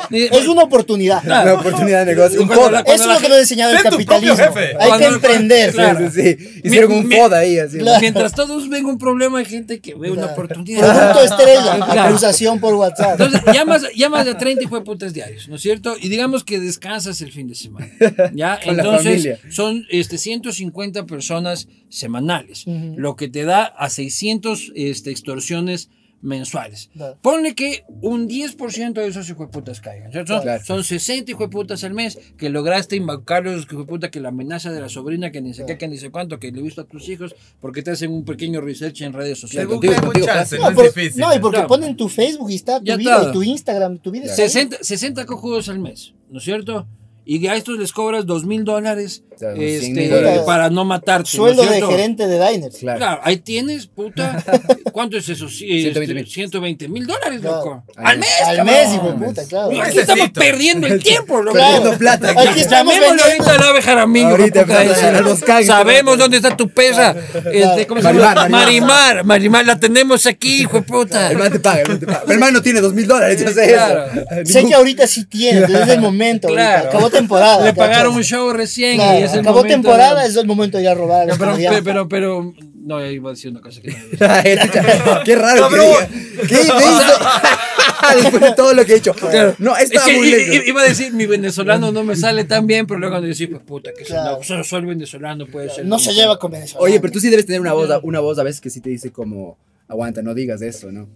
[0.09, 1.23] Es una oportunidad.
[1.23, 2.41] Una oportunidad de negocio.
[2.41, 2.79] Un foda.
[2.81, 4.35] Eso es lo que nos ha enseñado el capitalismo.
[4.37, 4.75] jefe.
[4.79, 5.71] Hay que emprender.
[5.73, 6.09] Claro.
[6.09, 6.61] Sí, sí, sí.
[6.63, 7.77] Hicieron Mi- un foda ahí, así.
[7.77, 8.01] Claro.
[8.01, 10.33] Mientras todos ven un problema, hay gente que ve una Claro.
[10.33, 11.11] oportunidad.
[11.13, 11.75] Producto estrella.
[11.85, 12.01] Claro.
[12.09, 13.19] Acusación por WhatsApp.
[13.21, 15.95] Entonces, llamas, llamas de 30 y fue putas diarios, ¿no es cierto?
[16.01, 17.87] Y digamos que descansas el fin de semana.
[18.33, 18.59] ¿Ya?
[18.63, 19.39] Con Entonces, familia.
[19.51, 22.93] son este, 150 personas semanales, Ujú.
[22.97, 25.89] lo que te da a 600 este, extorsiones
[26.19, 26.89] mensuales.
[26.93, 27.15] Claro.
[27.21, 30.41] Ponle que un 10% de esos hijueputas caigan, ¿cierto?
[30.41, 30.63] Claro.
[30.65, 35.31] Son 60 hijueputas al mes que lograste invocarlos, hijueputa, que la amenaza de la sobrina,
[35.31, 37.35] que ni sé qué, que ni sé cuánto, que le he visto a tus hijos,
[37.61, 39.69] porque te hacen un pequeño research en redes sociales.
[39.69, 41.21] contigo, contigo, chance, No, no es difícil.
[41.21, 41.67] no, y porque Claro.
[41.67, 44.25] ponen tu Facebook y está tu Ya vida y tu Instagram, tu vida.
[44.25, 44.49] está ahí.
[44.49, 46.87] 60, 60 cojudos al mes, ¿no es cierto?
[47.29, 49.45] Y a estos les cobras dos mil dólares este,
[49.91, 50.41] 100.000 dólares.
[50.45, 51.29] para no matarte.
[51.29, 52.77] Sueldo ¿no de gerente de Diners.
[52.77, 52.97] Claro.
[52.97, 54.43] Claro, ahí tienes, puta.
[54.93, 55.47] ¿Cuánto es eso?
[55.49, 56.27] Sí, 120 este, mil.
[56.27, 57.57] 120 mil dólares, Claro.
[57.57, 57.83] loco.
[57.97, 58.29] Al mes.
[58.45, 58.73] Al cabrón.
[58.75, 59.67] mes, hijo de puta, claro.
[59.67, 60.01] Aquí Necesito.
[60.01, 61.55] estamos perdiendo el tiempo, loco.
[61.57, 61.73] Claro.
[61.75, 62.29] Perdiendo plata.
[62.31, 64.27] Aquí estamos Llamémosle ahorita al ave jaramillo.
[64.29, 65.65] Ahorita, cagan.
[65.65, 67.15] Sabemos dónde está tu perra.
[67.51, 68.19] Este, ¿cómo se llama?
[68.33, 68.49] Marimar, Marimar.
[68.49, 71.29] Marimar, Marimar, la tenemos aquí, hijo de puta.
[71.29, 72.23] El man te paga, el man te paga.
[72.27, 74.05] El man no tiene dos mil dólares, yo sé Claro.
[74.31, 74.51] eso.
[74.51, 76.47] Sé que ahorita sí tiene, es el momento.
[76.47, 76.89] Claro.
[77.17, 77.63] Temporada.
[77.65, 80.45] Le pagaron un show recién Claro, y es el acabó momento temporada, de- es el
[80.47, 81.25] momento de ir a robar.
[81.27, 81.81] Pero, comediantes.
[81.83, 86.47] pero, pero, no, iba a decir una cosa que no Qué raro que.
[86.47, 86.71] ¿Qué dice?
[88.21, 89.13] Después de todo lo que he hecho.
[89.59, 92.85] No, Es que muy i- iba a decir, mi venezolano no me sale tan bien,
[92.87, 94.37] pero luego cuando decís, pues puta, que Claro.
[94.37, 95.85] no, solo soy venezolano, puede ser.
[95.85, 96.83] No se lleva con Venezuela.
[96.83, 98.89] Oye, pero tú sí debes tener una voz, una voz a veces que sí te
[98.91, 99.57] dice como,
[99.87, 101.07] aguanta, no digas eso, ¿no?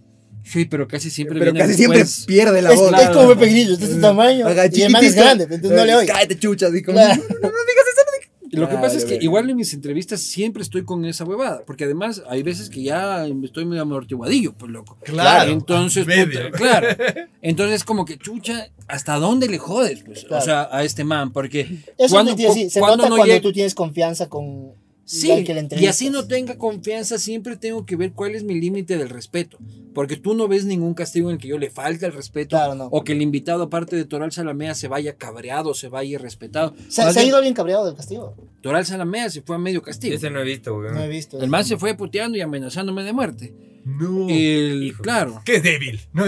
[0.44, 2.26] Sí, pero casi siempre Pero viene casi siempre después.
[2.26, 2.92] pierde la es, voz.
[3.00, 4.46] es como Pepe Grillo, este es su tamaño.
[4.46, 6.06] Haga Y el man es grande, entonces no le oye.
[6.06, 7.22] Cállate, chucha, así como, Claro.
[7.22, 8.02] no, no, no digas eso.
[8.04, 11.04] no digas- Lo que Ah, pasa es que igual en mis entrevistas siempre estoy con
[11.06, 14.98] esa huevada, porque además hay veces que ya estoy medio amortiguadillo, pues loco.
[15.04, 15.50] Claro.
[15.52, 16.88] Entonces, puta, claro.
[17.40, 20.02] Entonces como que chucha, ¿hasta dónde le jodes?
[20.04, 20.42] Pues, Claro.
[20.42, 21.60] o sea, a este man, porque
[21.96, 24.28] Eso cuando, te iba a decir, se cuando nota no cuando llega- tú tienes confianza
[24.28, 24.72] con
[25.12, 28.96] Sí, que y así no tenga confianza, siempre tengo que ver cuál es mi límite
[28.96, 29.58] del respeto.
[29.92, 32.74] Porque tú no ves ningún castigo en el que yo le falte el respeto Claro,
[32.74, 32.86] no.
[32.86, 36.74] o que el invitado, aparte de Toral Salamea, se vaya cabreado, se vaya irrespetado.
[36.88, 38.34] Se, Más se ha bien, ido bien cabreado del castigo.
[38.62, 40.14] Toral Salamea se fue a medio castigo.
[40.14, 40.92] Ese no he visto, güey.
[40.92, 41.38] No he visto.
[41.42, 43.54] El man se fue puteando y amenazándome de muerte.
[43.84, 44.28] No.
[44.30, 45.02] El, Hijo.
[45.02, 45.42] claro.
[45.44, 46.00] Qué débil.
[46.14, 46.24] No,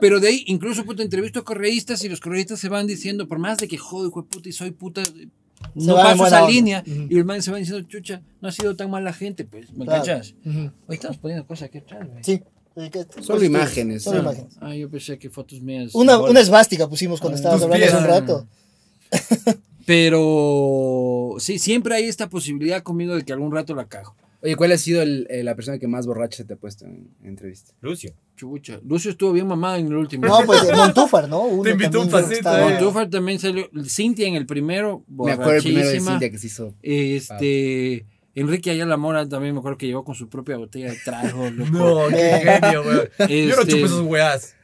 [0.00, 3.38] Pero de ahí, incluso puta, entrevisto a correístas y los correístas se van diciendo, por
[3.38, 5.02] más de que jodo, hijo de puta, y soy puta,
[5.74, 6.84] no paso buena esa línea.
[6.86, 9.84] Y el man se va diciendo, chucha, no ha sido tan mala gente, pues, ¿me
[9.84, 10.02] Claro.
[10.02, 10.34] cachas?
[10.44, 12.22] Hoy estamos poniendo cosas aquí atrás, güey.
[12.24, 12.42] Sí.
[12.90, 14.22] Que- Solo pues, imágenes, Solo ah.
[14.22, 14.56] imágenes.
[14.60, 15.94] Ah, yo pensé que fotos mías.
[15.94, 18.46] Una, una esvástica pusimos cuando estabas Tus hablando hace un rato.
[19.84, 24.14] Pero sí, siempre hay esta posibilidad conmigo de que algún rato la cago.
[24.42, 26.84] Oye, ¿cuál ha sido el- eh, la persona que más borracha se te ha puesto
[26.84, 27.72] en, en entrevista?
[27.80, 28.12] Lucio.
[28.36, 28.80] Chucha.
[28.84, 30.26] Lucio estuvo bien mamada en el último.
[30.26, 31.42] No, pues eh, Montúfar, ¿no?
[31.42, 32.70] Uno Te invitó un estaba- eh.
[32.70, 33.68] Montúfar también salió.
[33.86, 36.00] Cintia en el primero, Me acuerdo el primero de.
[36.00, 36.74] Cintia que se hizo.
[36.82, 38.06] Este.
[38.34, 41.70] Enrique Ayala Mora también me acuerdo que llegó con su propia botella de trago, loco.
[41.70, 42.96] no, qué genio, güey.
[43.48, 44.56] Yo no Este- chupo esos weas.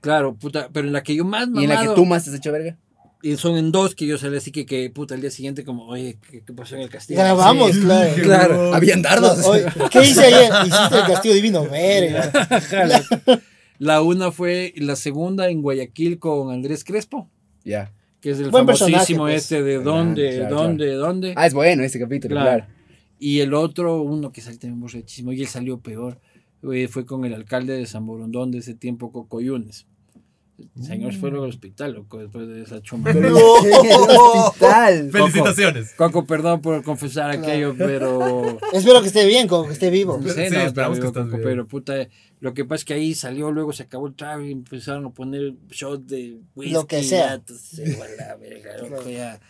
[0.00, 1.60] Claro, puta, pero en la que yo más mamado.
[1.60, 2.76] ¿Y en la que tú más te has hecho verga?
[3.22, 5.86] Y son en dos que yo salí así que, que puta, el día siguiente como,
[5.86, 7.20] oye, ¿qué, qué pasó en el castillo?
[7.20, 7.80] Grabamos, Sí.
[7.80, 8.14] claro.
[8.22, 8.74] Claro.
[8.74, 9.44] Habían dardos.
[9.46, 10.50] Oye, ¿Qué hice ayer?
[10.66, 12.30] Hiciste el castigo divino, verga.
[13.78, 17.28] La una fue la segunda en Guayaquil con Andrés Crespo,
[17.64, 17.92] Ya.
[18.20, 19.42] que es el Buen famosísimo pues.
[19.42, 21.34] este de Ah, dónde, claro, dónde, dónde.
[21.36, 22.64] Ah, es bueno ese capítulo, Claro.
[22.64, 22.72] claro.
[23.18, 26.20] Y el otro, uno que salió también borrachísimo, y él salió peor,
[26.72, 29.80] eh, fue con el alcalde de San Borondón de ese tiempo, Coco Yunes.
[29.80, 29.91] El
[30.80, 33.10] señor fue luego al hospital, loco, después de esa chumba.
[33.10, 35.10] El hospital.
[35.10, 35.92] Felicitaciones.
[35.94, 38.58] Coco, perdón por confesar aquello, pero...
[38.72, 40.18] Espero que esté bien, como que esté vivo.
[40.18, 41.42] No Sí, sé, no, esperamos que pero, estás bien.
[41.42, 42.08] pero puta,
[42.40, 45.10] lo que pasa es que ahí salió, luego se acabó el trago y empezaron a
[45.10, 46.72] poner shot de whisky.
[46.74, 47.28] Lo que sea.
[47.28, 49.40] ya, entonces, igual la verga, loco, ya.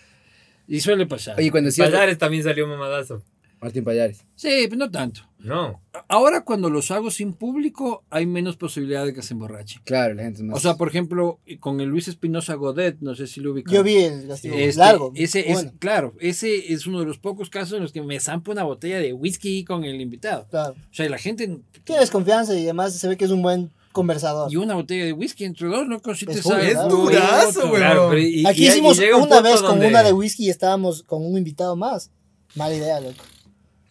[0.69, 1.39] Y suele pasar.
[1.39, 3.23] Oye, cuando Payares también salió mamadazo.
[3.61, 4.25] Martín Payares.
[4.35, 5.23] Sí, pero no tanto.
[5.45, 5.81] No.
[6.09, 9.83] Ahora cuando los hago sin público hay menos posibilidad de que se emborrachen.
[9.85, 10.57] Claro, la gente es más.
[10.57, 13.75] O sea, por ejemplo, con el Luis Espinosa Godet, no sé si lo ubican.
[13.75, 15.13] Yo vi el Este, largo.
[15.15, 18.53] Ese es, claro, ese es uno de los pocos casos en los que me zampa
[18.53, 20.47] una botella de whisky con el invitado.
[20.51, 20.75] claro.
[20.75, 21.59] O sea, la gente.
[21.85, 24.51] Tienes confianza y además se ve que es un buen conversador.
[24.53, 26.43] Y una botella de whisky entre dos, loco, si te Es
[26.89, 27.77] durazo, güey.
[27.81, 31.25] Claro, Aquí y- hicimos un una vez con donde una de whisky y estábamos con
[31.25, 32.11] un invitado más.
[32.55, 33.23] Mala idea, loco.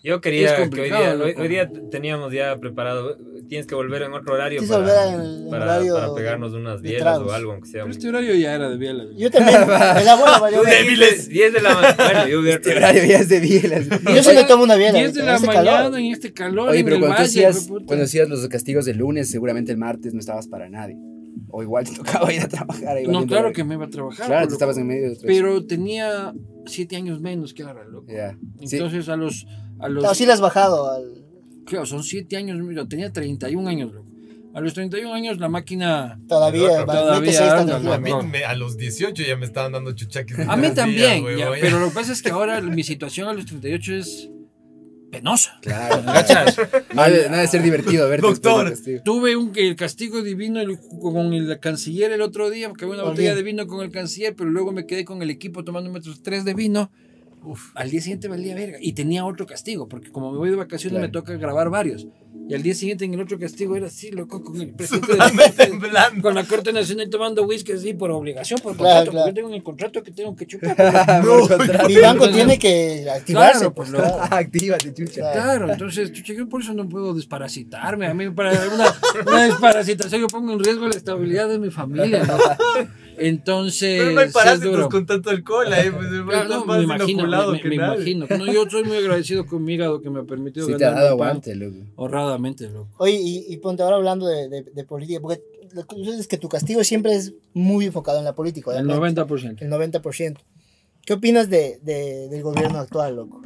[0.03, 3.17] Yo quería Es que hoy día, hoy, hoy día teníamos ya preparado.
[3.47, 6.81] tienes que volver en otro horario para, volver en el para, horario para pegarnos unas
[6.81, 7.83] bielas o algo, aunque sea.
[7.83, 9.03] Pero este horario ya era de biela.
[9.15, 11.95] Yo también, el abuelo valió débiles, 10 de la mañana.
[11.97, 13.85] Bueno, yo hubiera- Este horario ya es de bielas.
[13.85, 14.97] Y yo se me tomo una biela.
[14.97, 15.99] 10 de la este mañana calor.
[15.99, 19.29] en este calor, Oye, pero el cuando valle, hacías, cuando hacías los castigos de lunes,
[19.29, 20.95] seguramente el martes no estabas para nadie.
[21.49, 22.97] O igual te tocaba ir a trabajar.
[22.97, 24.25] ahí No, claro que me iba a trabajar.
[24.25, 25.25] Claro, tú estabas en medio de otras.
[25.27, 26.33] Pero tenía
[26.65, 28.07] 7 años menos que ahora, loco.
[28.11, 28.35] Ya.
[28.65, 28.77] Sí.
[28.77, 29.45] Entonces a los...
[29.81, 31.23] A los No, sí le has bajado al.
[31.65, 34.07] Claro, son 7 años, mira, tenía 31 años, loco.
[34.53, 36.19] A los 31 años la máquina...
[36.27, 40.39] Todavía, Todavía anda, A mí me- a los 18 ya me estaban dando chuchaquis.
[40.39, 41.61] A mí también, ya, ya.
[41.61, 44.29] pero lo que pasa es que ahora mi situación a los 38 es
[45.09, 45.57] penosa.
[45.61, 46.03] Claro.
[46.05, 46.57] ¿Cachas?
[46.93, 48.73] No debe ser divertido verte Doctor.
[49.05, 53.03] Tuve un, el castigo divino el- con el canciller el otro día, porque había una
[53.05, 56.21] botella de vino con el canciller, pero luego me quedé con el equipo tomando otros
[56.21, 56.91] tres de vino.
[57.43, 58.77] Uf, al día siguiente valía verga.
[58.79, 61.07] Y tenía otro castigo, porque como me voy de vacaciones Claro.
[61.07, 62.07] me toca grabar varios.
[62.47, 65.49] Y al día siguiente en el otro castigo era así, loco, con el presidente de
[65.67, 66.21] temblando.
[66.21, 69.25] con la Corte Nacional tomando whisky así por obligación, por Claro, contrato, claro.
[69.25, 70.75] porque yo tengo en el contrato que tengo que chupar.
[71.25, 71.87] Contrato.
[71.89, 73.59] Mi banco tiene que activarse.
[73.59, 74.23] Claro, pues, pues, claro.
[74.35, 75.31] Actívate, chucha.
[75.31, 78.05] Claro, entonces, chucha, yo por eso no puedo desparasitarme.
[78.07, 78.93] A mí, para una,
[79.25, 82.23] una desparasitación, yo pongo en riesgo la estabilidad de mi familia.
[82.23, 82.37] ¿no?
[83.17, 84.89] Entonces, Pero no hay parásitos duro.
[84.89, 85.89] con tanto alcohol ahí.
[85.91, 88.11] Pues, Claro, estás no, más me imagino, inoculado me, que me nadie.
[88.11, 88.37] imagino.
[88.37, 90.91] No, yo soy muy agradecido con mi hígado que me ha permitido Sí te ha
[90.91, 91.77] dado pan aguante, loco.
[91.95, 92.89] honradamente, loco.
[92.97, 95.41] Oye, y, y ponte ahora hablando de, de, de política, porque
[95.73, 98.77] lo que sucede es que tu castigo siempre es muy enfocado en la política.
[98.77, 99.21] El obviamente.
[99.21, 99.61] 90%.
[99.61, 100.37] El 90%.
[101.05, 103.41] ¿Qué opinas de, de- del gobierno actual, loco?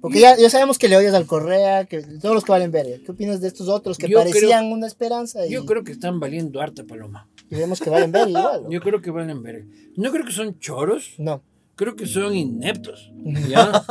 [0.00, 2.96] Porque ya, ya sabemos que le odias al Correa, que todos los que valen verga.
[3.04, 6.18] ¿Qué opinas de estos otros que Yo parecían una esperanza y, Yo creo que están
[6.20, 7.28] valiendo harta paloma.
[7.50, 8.62] Y vemos que valen verga igual?
[8.70, 9.64] Yo creo que valen verga.
[9.96, 11.42] No creo que son choros, No.
[11.76, 13.10] creo que son ineptos.
[13.48, 13.82] ¿ya?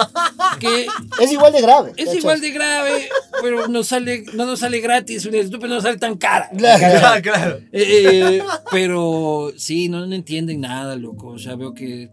[0.60, 0.88] que
[1.22, 1.94] Es igual de grave.
[1.98, 3.10] es igual de grave,
[3.42, 6.50] pero no, sale, no nos sale gratis, una estúpida no sale tan cara.
[6.58, 7.22] Claro.
[7.24, 7.58] Claro.
[7.72, 11.28] Eh, eh, pero sí, no, no entienden nada, loco.
[11.30, 12.10] O sea, veo que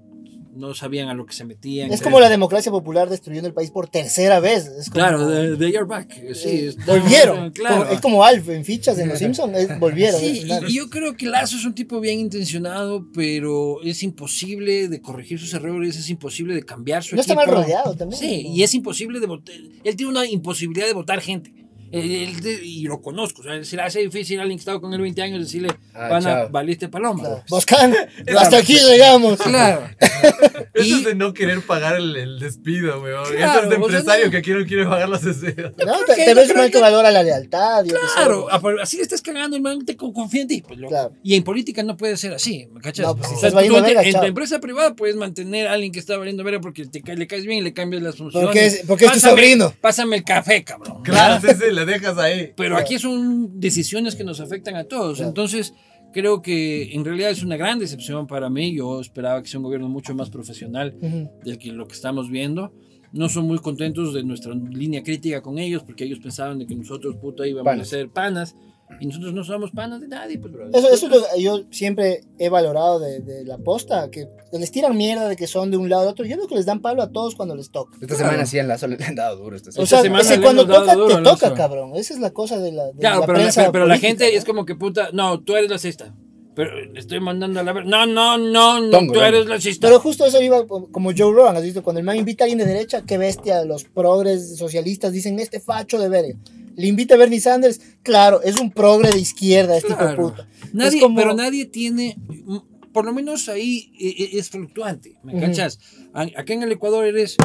[0.57, 1.93] no sabían a lo que se metían.
[1.93, 4.67] Es como la democracia popular destruyendo el país por tercera vez.
[4.67, 6.11] Es como- Claro, they, they are back.
[6.35, 7.51] Sí, Eh, volvieron.
[7.55, 7.83] Claro.
[7.85, 9.57] Como- es como Alf en fichas en Los Simpsons.
[9.57, 10.21] es- volvieron.
[10.21, 15.01] Sí, y, yo creo que Lazo es un tipo bien intencionado, pero es imposible de
[15.01, 17.47] corregir sus errores, es imposible de cambiar su no está equipo.
[17.53, 18.19] mal rodeado también.
[18.21, 19.55] Sí, y es imposible de votar.
[19.85, 21.53] Él tiene una imposibilidad de votar gente.
[21.93, 23.41] Él- él de- y lo conozco.
[23.43, 25.69] O sea, se le hace difícil a alguien que estaba con él 20 años decirle,
[25.95, 26.49] Ah, van a chao.
[26.51, 27.21] valiste paloma.
[27.23, 27.45] Claro.
[27.49, 27.95] Boscan,
[28.39, 29.41] hasta aquí llegamos.
[29.41, 29.89] Claro.
[30.75, 33.25] Eso Y- es de no querer pagar el, el despido, weón.
[33.35, 34.31] Claro, Eso es de o sea, empresario no.
[34.31, 35.73] que aquí no quiere pagar las despidos.
[35.85, 37.85] No, te, te ves mal que valora la lealtad.
[38.15, 40.63] Claro, ah, así le estás cagando, el man te con- confía en ti.
[40.67, 40.79] Pues.
[40.81, 41.13] Claro.
[41.23, 43.07] Y en política no puede ser así, ¿me cachas?
[43.07, 46.17] No, pues, O sea, en- en tu empresa privada puedes mantener a alguien que está
[46.17, 48.47] valiendo verga porque te, le caes bien y le cambias las funciones.
[48.47, 49.75] Porque es- porque es tu Pásame- sobrino.
[49.81, 51.03] Pásame el café, cabrón.
[51.03, 52.53] Claro, sí, sí, le dejas ahí.
[52.57, 55.21] Pero aquí son decisiones que nos afectan a todos.
[55.21, 55.75] Entonces,
[56.13, 58.75] creo que en realidad es una gran decepción para mí.
[58.75, 61.31] Yo esperaba que sea un gobierno mucho más profesional Ujú.
[61.45, 62.73] del que lo que estamos viendo.
[63.13, 66.75] No son muy contentos de nuestra línea crítica con ellos porque ellos pensaban de que
[66.75, 67.87] nosotros, puta, íbamos Panas.
[67.87, 68.57] a ser panas.
[69.01, 70.75] Y nosotros no somos panas de nadie, pues, brother.
[70.75, 74.71] Eso, eso es lo que yo siempre he valorado de, de la posta, que les
[74.71, 76.25] tiran mierda de que son de un lado a otro.
[76.25, 77.97] Yo creo que les dan palo a todos cuando les toca.
[78.01, 79.57] Esta semana sí en la le han dado duro.
[79.57, 79.87] Esta O semana.
[79.89, 81.97] sea, semana ese le cuando toca, duro te al toca, cabrón.
[81.97, 83.99] Esa es la cosa de la, de Claro, la pero, la, prensa pero, pero la
[83.99, 84.39] gente ¿no?
[84.39, 86.15] es como que puta, no, tú eres la cista.
[86.55, 87.75] Pero le estoy mandando a la.
[87.75, 89.27] No, no, no, no, Tongo, tú ¿no?
[89.27, 89.89] eres la cista.
[89.89, 91.83] Pero justo eso iba como Joe Rogan, ¿has visto?
[91.83, 95.61] Cuando el man invita a alguien de derecha, qué bestia, los progres socialistas dicen, este
[95.61, 96.35] facho de verga.
[96.77, 100.31] Le invita a Bernie Sanders, claro, es un progre de izquierda, este hijo de Claro.
[100.31, 100.49] puta.
[100.73, 105.33] Nadie, como- Pero nadie tiene, mm, por lo menos ahí eh, eh, es fluctuante, ¿me
[105.35, 105.41] Ujú.
[105.47, 105.79] cachas?
[106.13, 107.37] A- Acá en el Ecuador eres,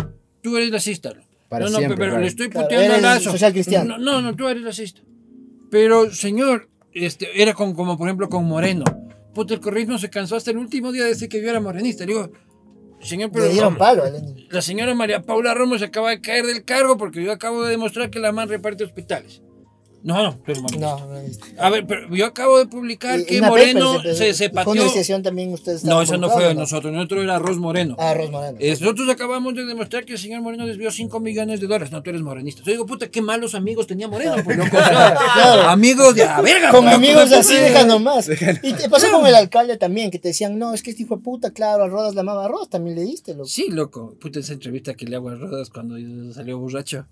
[0.42, 1.14] tú eres racista.
[1.50, 2.22] Para no, no, siempre, pero claro.
[2.22, 3.32] le estoy Claro, puteando al lazo.
[3.32, 3.98] social cristiano.
[3.98, 5.02] No, no, no, tú eres racista.
[5.70, 8.84] Pero, señor, este, era con, como por ejemplo con Moreno.
[9.34, 12.06] Puta, el corrismo se cansó hasta el último día de decir que yo era morenista.
[12.06, 12.32] Le digo,
[13.04, 14.04] señor, pero Le dieron palo.
[14.50, 17.72] la señora María Paula Romo se acaba de caer del cargo porque yo acabo de
[17.72, 19.42] demostrar que la man reparte hospitales.
[20.04, 20.96] No, no, pero morenista.
[20.98, 21.46] No, no visto.
[21.60, 24.76] A ver, pero yo acabo de publicar Y- que Moreno paper se, se pateó.
[24.76, 26.92] iniciación también ustedes No, eso no fue de nosotros.
[26.92, 27.96] Nosotros era Arroz Moreno.
[28.00, 28.58] Ah, Ros Moreno.
[28.60, 31.92] Eh, Nosotros acabamos de demostrar que el señor Moreno desvió 5 millones de dólares.
[31.92, 32.64] No, tú eres morenista.
[32.64, 34.36] Yo digo, puta, qué malos amigos tenía Moreno.
[34.44, 34.70] Pues, loco,
[35.34, 35.62] Claro.
[35.70, 36.72] Amigos de la verga.
[36.72, 38.30] Con pues, amigos loco, así dejan nomás.
[38.64, 41.18] Y te pasó con el alcalde también, que te decían, no, es que este hijo
[41.18, 43.46] de puta, claro, a Rodas la amaba a Rodas, también le diste, loco.
[43.46, 44.16] Sí, loco.
[44.20, 45.96] Puta, esa entrevista que le hago a Rodas cuando
[46.34, 47.06] salió borracho.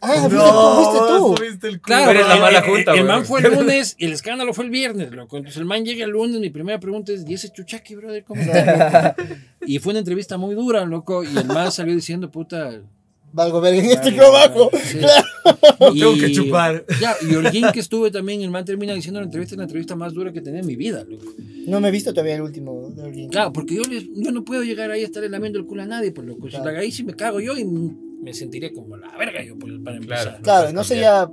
[0.00, 1.36] Ah, fuiste tú, fuiste tú.
[1.36, 1.96] subiste el culo.
[1.96, 3.08] Claro, La el- mala el- junta, El, güey.
[3.08, 5.36] man fue el lunes y el escándalo fue el viernes, loco.
[5.36, 8.24] Entonces el man llega el lunes, mi primera pregunta es, ¿y ese chuchaki, brother?
[8.24, 9.14] ¿Cómo está?
[9.18, 9.30] loco?"
[9.66, 11.22] y fue una entrevista muy dura, loco.
[11.24, 12.80] Y el man salió diciendo, puta,
[13.32, 14.70] valgo verga en este trabajo.
[14.84, 14.98] sí.
[14.98, 15.24] Claro.
[15.80, 16.84] No tengo que chupar.
[17.00, 19.96] Ya, y Holguín que estuve también, el man termina diciendo la entrevista, es la entrevista
[19.96, 21.24] más dura que tenía en mi vida, loco.
[21.66, 23.28] No me he visto todavía el último de Holguín.
[23.30, 25.86] Claro, porque yo, les- yo no puedo llegar ahí a estarle lamiendo el culo a
[25.86, 26.46] nadie, pues loco.
[26.46, 26.70] Si Claro.
[26.72, 29.96] la ahí sí me cago yo y me sentiría como la verga yo, pues, para
[29.96, 30.40] empezar.
[30.42, 31.28] Claro, no sería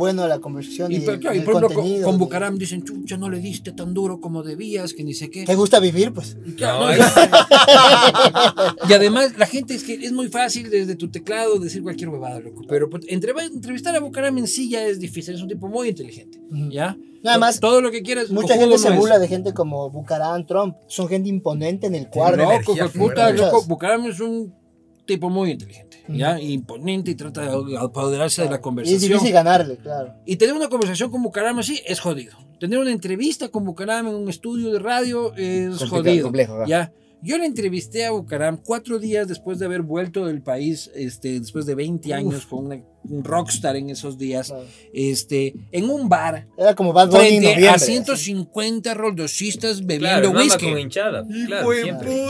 [0.00, 2.06] bueno la conversación y, Y, el, claro, y el por ejemplo, con, contenido.
[2.08, 5.44] con Bucaram dicen, chucha, no le diste tan duro como debías, que ni sé qué.
[5.44, 6.12] ¿Te gusta vivir?
[6.12, 6.36] Pues.
[6.56, 7.00] Claro, No, no, es-
[8.88, 12.40] Y además, la gente es que es muy fácil desde tu teclado decir cualquier huevada,
[12.40, 12.62] loco.
[12.68, 15.88] Pero pues, entre- entrevistar a Bucaram en sí ya es difícil, es un tipo muy
[15.88, 16.40] inteligente.
[16.70, 16.96] ¿Ya?
[17.22, 18.30] Nada más, Todo lo que quieras.
[18.30, 20.74] Mucha gente se no burla de gente como Bucarán, Trump.
[20.88, 23.62] Son gente imponente en el hijo de puta, loco.
[23.66, 24.54] Bucaram es un
[25.14, 26.40] tipo muy inteligente, ¿ya?
[26.40, 29.00] Imponente y trata de apoderarse de la Y es conversación.
[29.12, 30.14] difícil ganarle, claro.
[30.26, 32.36] Y tener una conversación con Bucaram así es jodido.
[32.58, 36.22] Tener una entrevista con Bucaram en un estudio de radio es Complicado, jodido.
[36.24, 36.92] complejo, ya.
[37.22, 41.66] Yo le entrevisté a Bucaram cuatro días después de haber vuelto del país, este, después
[41.66, 44.64] de 20 años, con una- un rockstar en esos días, Claro.
[44.94, 47.92] este, en un bar, Era como Bad Bunny en frente a así.
[47.92, 50.70] 150 roldosistas bebiendo Claro, whisky.
[50.70, 51.26] con hinchada.
[51.46, 51.70] Claro.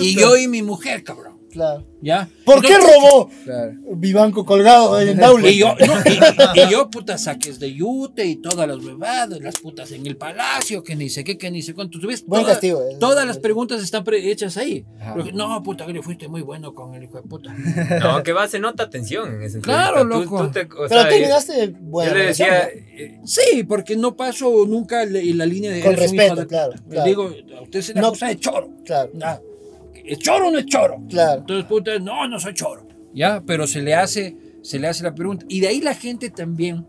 [0.00, 1.39] Y yo y mi mujer, cabrón.
[1.50, 1.84] Claro.
[2.02, 2.30] ¿Ya?
[2.46, 3.72] ¿Por qué robó Claro.
[3.96, 5.50] Vivanco colgado en Daule?
[5.50, 9.58] Y yo, no, y, y yo, puta, saques de yute y todas las huevadas, las
[9.60, 11.98] putas en el palacio, que ni sé qué, que ni sé cuánto.
[12.00, 12.24] ¿Tú ves?
[12.24, 12.96] Buen Toda- castigo, eh.
[12.98, 14.86] Todas las preguntas están pre- hechas ahí.
[15.34, 17.54] No, puta, que le fuiste muy bueno con el hijo de puta.
[18.00, 20.50] No, que va, se nota tensión en ese Claro, loco.
[20.54, 22.80] Pero sea, terminaste yo, buena yo le decía, ¿no?
[22.98, 26.84] eh, Sí, porque no paso nunca le- la línea de Con respeto, de claro, puta.
[26.88, 27.08] Le claro.
[27.08, 28.06] digo, a usted se le No.
[28.08, 28.70] acusa de choro.
[28.86, 29.38] Claro, Ah,
[30.04, 30.98] ¿Es choro o no es choro?
[31.08, 31.40] claro.
[31.40, 32.86] Entonces, puta, no, no soy choro.
[33.14, 35.44] Ya, pero se le hace, se le hace la pregunta.
[35.48, 36.84] Y de ahí la gente también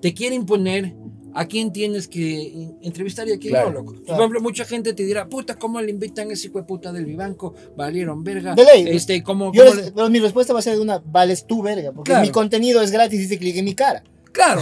[0.00, 0.94] te quiere imponer
[1.34, 3.92] a quién tienes que entrevistar y a quién Claro, no, loco.
[3.94, 4.20] Por claro.
[4.20, 7.06] ejemplo, mucha gente te dirá, puta, ¿cómo le invitan a ese hijo de puta del
[7.06, 7.54] Vivanco?
[7.74, 8.54] Valieron verga.
[8.54, 8.84] De ley.
[8.88, 11.62] Este, ¿cómo, Yo cómo les- le- pero mi respuesta va a ser una, vales tú,
[11.62, 12.26] verga, porque Claro.
[12.26, 14.02] mi contenido es gratis y dice clic en mi cara.
[14.32, 14.60] Claro.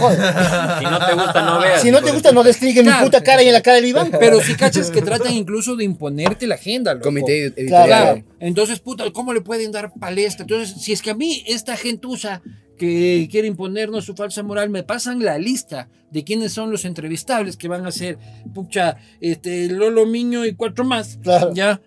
[0.79, 1.81] si no te gusta, no veas.
[1.81, 4.19] Si no te gusta, no mi puta cara y en la cara del Vivanco.
[4.19, 7.05] Pero si cachas que tratan incluso de imponerte la agenda, loco.
[7.05, 7.85] Comité editorial.
[7.87, 8.23] Claro.
[8.39, 10.43] Entonces, puta, ¿cómo le pueden dar palestra?
[10.43, 12.41] Entonces, si es que a mí esta gentuza
[12.77, 17.55] que quiere imponernos su falsa moral me pasan la lista de quiénes son los entrevistables
[17.55, 18.17] que van a ser,
[18.53, 21.53] pucha, este, Lolo Miño y cuatro más, Claro.
[21.53, 21.79] ya.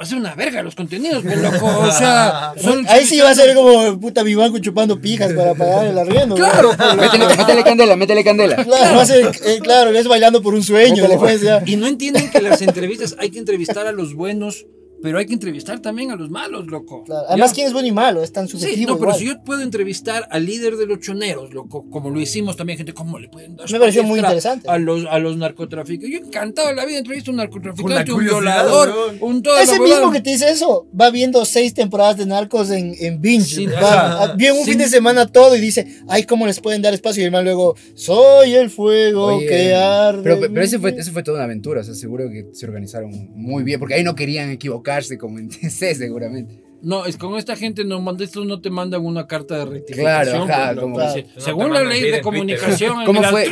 [0.00, 1.66] Va a ser una verga los contenidos, pues, loco.
[1.66, 5.88] O sea, son Ahí sí va a ser como puta Vivanco chupando pijas para pagar
[5.88, 6.36] el arriendo.
[6.36, 6.96] Claro, ¿no?
[7.02, 8.64] Métele, métele candela, métele candela.
[8.64, 11.06] Claro, va a ser, eh, claro, es bailando por un sueño.
[11.06, 11.62] Después ya.
[11.66, 14.64] Y no entienden que las entrevistas hay que entrevistar a los buenos,
[15.02, 17.04] pero hay que entrevistar también a los malos, loco.
[17.04, 17.26] Claro.
[17.28, 17.54] Además, ¿Ya?
[17.54, 18.92] quién es bueno y malo, es tan Sí, subjetivo.
[18.92, 19.18] no, pero igual.
[19.18, 22.92] si yo puedo entrevistar al líder de los choneros, loco, como lo hicimos también, gente,
[22.92, 23.70] ¿cómo le pueden dar?
[23.70, 24.68] Me pareció muy interesante.
[24.68, 26.10] A los, a los narcotraficantes.
[26.20, 29.16] Yo encantado de la vida entrevisto a un narcotraficante, un violador, weón.
[29.20, 29.58] un todo.
[29.58, 33.44] Ese mismo que te dice eso va viendo seis temporadas de Narcos en, en binge.
[33.56, 34.70] Sí, va, vio un Sí.
[34.72, 37.22] fin de semana todo y dice, ay, ¿cómo les pueden dar espacio?
[37.22, 40.22] Y el man luego, soy el fuego Oye, que arde.
[40.22, 40.98] Pero, pero ese fue, mí".
[40.98, 44.04] ese fue toda una aventura, o sea, seguro que se organizaron muy bien, porque ahí
[44.04, 44.50] no querían
[44.90, 46.64] equivocarse como en TC seguramente.
[46.82, 50.46] No, es con esta gente no manda estos no te mandan una carta de rectificación.
[50.46, 50.92] Claro, ajá, pues, loco.
[50.92, 53.04] como- Dice, No te Según la ley de comunicación.
[53.04, 53.50] ¿Cómo fue?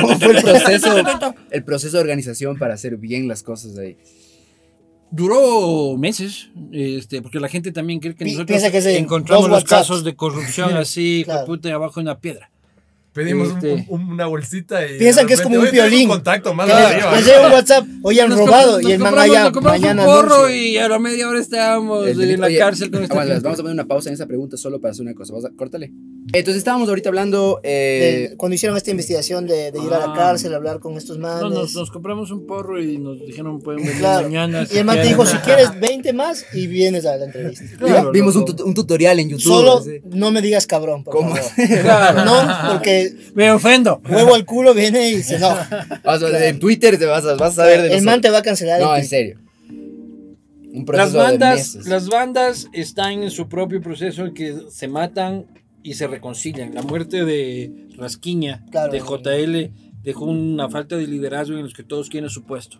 [0.00, 0.94] ¿Cómo fue el proceso,
[1.50, 3.98] el proceso de organización para hacer bien las cosas ahí?
[5.10, 10.04] Duró meses, este, porque la gente también cree que nosotros piensa que encontramos los casos
[10.04, 11.44] de corrupción así, Claro.
[11.44, 12.50] puta, abajo de una piedra.
[13.14, 13.86] Pedimos un- Este.
[13.88, 14.98] un- una bolsita y.
[14.98, 16.08] Piensan que es como un "Oye, piolín".
[16.08, 17.14] contacto más arriba.
[17.16, 19.62] les llega un WhatsApp, hoy han Nos robado comp- y el nos man allá nos
[19.62, 23.12] mañana un porro y a la media hora estábamos en la oye, cárcel con esta
[23.14, 23.44] aguanta, gente.
[23.44, 25.34] Vamos a poner una pausa en esa pregunta solo para hacer una cosa.
[25.34, 25.92] Vamos a, córtale.
[26.32, 27.60] Entonces estábamos ahorita hablando.
[27.64, 30.14] eh, De- cuando hicieron esta investigación de, de ir a la Ah.
[30.16, 31.42] cárcel, hablar con estos manes.
[31.42, 34.28] No, nos, nos compramos un porro y nos dijeron pueden venir Claro.
[34.28, 34.66] mañana.
[34.72, 37.64] Y el man te dijo, si quieres 20 más y vienes a la entrevista.
[37.78, 38.44] Claro, vimos un,
[38.74, 39.42] tutorial en YouTube.
[39.52, 40.00] Solo así.
[40.04, 41.34] no me digas cabrón, por ¿Cómo?
[41.34, 41.50] favor.
[41.82, 42.24] Claro.
[42.24, 44.00] No, porque Me ofendo.
[44.08, 45.16] huevo al culo viene y.
[46.04, 48.38] Vas a- En Twitter te vas a, vas a ver de El man te va
[48.38, 48.80] a cancelar.
[48.80, 49.38] No, en serio.
[49.68, 51.86] Un Las proceso de bandas, meses.
[51.86, 55.44] las bandas están en su propio proceso en que se matan
[55.82, 56.74] y se reconcilian.
[56.74, 58.92] La muerte de Rasquiña, Claro.
[58.92, 59.72] de JL,
[60.02, 62.78] dejó una falta de liderazgo en los que todos quieren su puesto.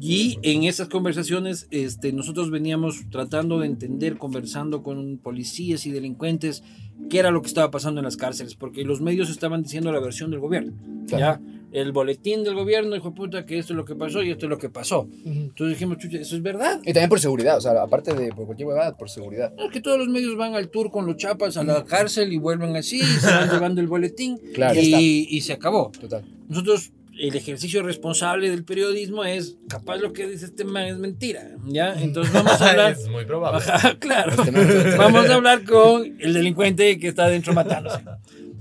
[0.00, 6.62] Y en esas conversaciones este, nosotros veníamos tratando de entender, conversando con policías y delincuentes,
[7.08, 10.00] qué era lo que estaba pasando en las cárceles, porque los medios estaban diciendo la
[10.00, 10.72] versión del gobierno.
[11.06, 11.40] Claro.
[11.42, 11.53] ¿ya?
[11.74, 14.50] El boletín del gobierno dijo, puta, que esto es lo que pasó y esto es
[14.50, 15.08] lo que pasó.
[15.26, 16.80] Entonces dijimos, chucha, eso es verdad.
[16.82, 19.52] Y también por seguridad, o sea, aparte de por cualquier huevada, por seguridad.
[19.58, 22.38] Es que todos los medios van al tour con los chapas a la cárcel y
[22.38, 24.78] vuelven así, y se van llevando el boletín Claro.
[24.80, 25.90] y, y se acabó.
[26.00, 26.24] Total.
[26.48, 31.56] Nosotros el ejercicio responsable del periodismo es, capaz lo que dice este man es mentira,
[31.66, 31.94] ¿ya?
[32.00, 32.92] Entonces vamos a hablar...
[33.00, 33.60] es muy probable.
[33.66, 34.32] Ajá, claro.
[34.42, 34.50] Este
[34.96, 38.00] Vamos a hablar con el delincuente que está adentro matándose.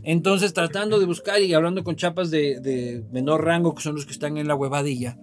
[0.04, 4.06] Entonces, tratando de buscar y hablando con chapas de, de menor rango, que son los
[4.06, 5.18] que están en la huevadilla,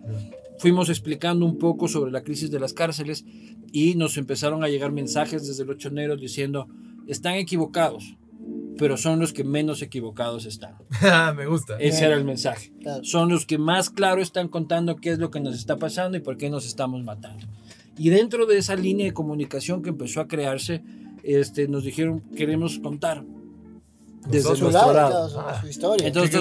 [0.59, 3.25] fuimos explicando un poco sobre la crisis de las cárceles
[3.73, 6.69] y nos empezaron a llegar mensajes desde los choneros diciendo,
[7.07, 8.17] están equivocados,
[8.77, 10.75] pero son los que menos equivocados están.
[11.37, 11.79] Me gusta.
[11.79, 12.73] Ese era el mensaje.
[13.03, 16.21] Son los que más claro están contando qué es lo que nos está pasando y
[16.21, 17.47] por qué nos estamos matando.
[17.99, 20.83] Y dentro de esa línea de comunicación que empezó a crearse,
[21.23, 23.25] este, nos dijeron, queremos contar
[24.29, 25.29] desde Su lado, lado.
[25.31, 26.07] claro, su, su historia.
[26.07, 26.35] Entonces,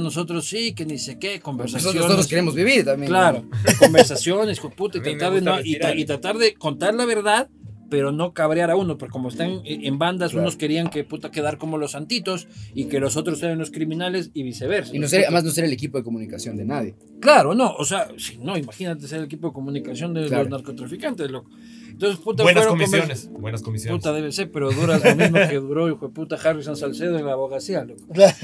[0.00, 1.84] nosotros sí, que ni sé qué, conversaciones.
[1.94, 3.08] Nosotros, nosotros queremos vivir también.
[3.10, 3.44] Claro,
[3.78, 7.48] conversaciones, hijo de puta, y tratar, de no- y, y tratar de contar la verdad,
[7.90, 10.44] pero no cabrear a uno, porque como están en en bandas, Claro.
[10.44, 14.30] unos querían que puta quedar como los santitos y que los otros eran los criminales
[14.32, 14.94] y viceversa.
[14.94, 16.94] Y no ser, además no ser el equipo de comunicación de nadie.
[17.20, 20.44] Claro, no, o sea, si no, imagínate ser el equipo de comunicación de Claro.
[20.44, 21.50] los narcotraficantes, loco.
[21.90, 23.28] Entonces, puta, Buenas comisiones.
[23.30, 23.98] Buenas comisiones.
[24.00, 27.26] Puta, debe ser, pero duras lo mismo que duró, hijo de puta, Harrison Salcedo en
[27.26, 28.06] la abogacía, loco.
[28.12, 28.34] Claro.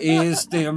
[0.00, 0.68] Este,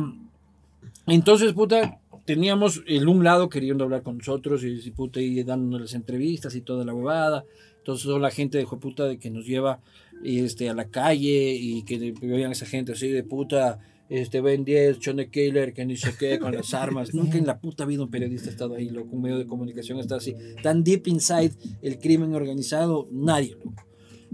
[1.08, 5.82] entonces, puta, teníamos el un lado queriendo hablar con nosotros y, y, puta, y dándonos
[5.82, 7.44] las entrevistas y toda la huevada.
[7.84, 9.82] Entonces, toda la gente de puta de que nos lleva
[10.24, 15.00] este, a la calle y que vean esa gente así de puta, este, Ben 10,
[15.00, 17.14] Chone Killer, que ni sé qué, con las armas.
[17.14, 20.00] Nunca en la puta vida un periodista ha estado ahí, loco, un medio de comunicación
[20.00, 20.34] está así.
[20.62, 23.84] Tan deep inside el crimen organizado, nadie, loco.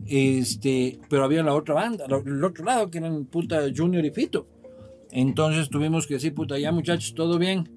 [0.06, 4.46] Este, pero había la otra banda, el otro lado, que eran puta Junior y Fito.
[5.12, 7.68] Entonces tuvimos que decir, puta, ya muchachos, todo bien.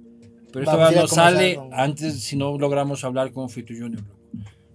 [0.53, 3.49] Pero esta Vamos a vez ir a no sale antes si no logramos hablar con
[3.49, 4.03] Fito Junior.
[4.03, 4.22] loco.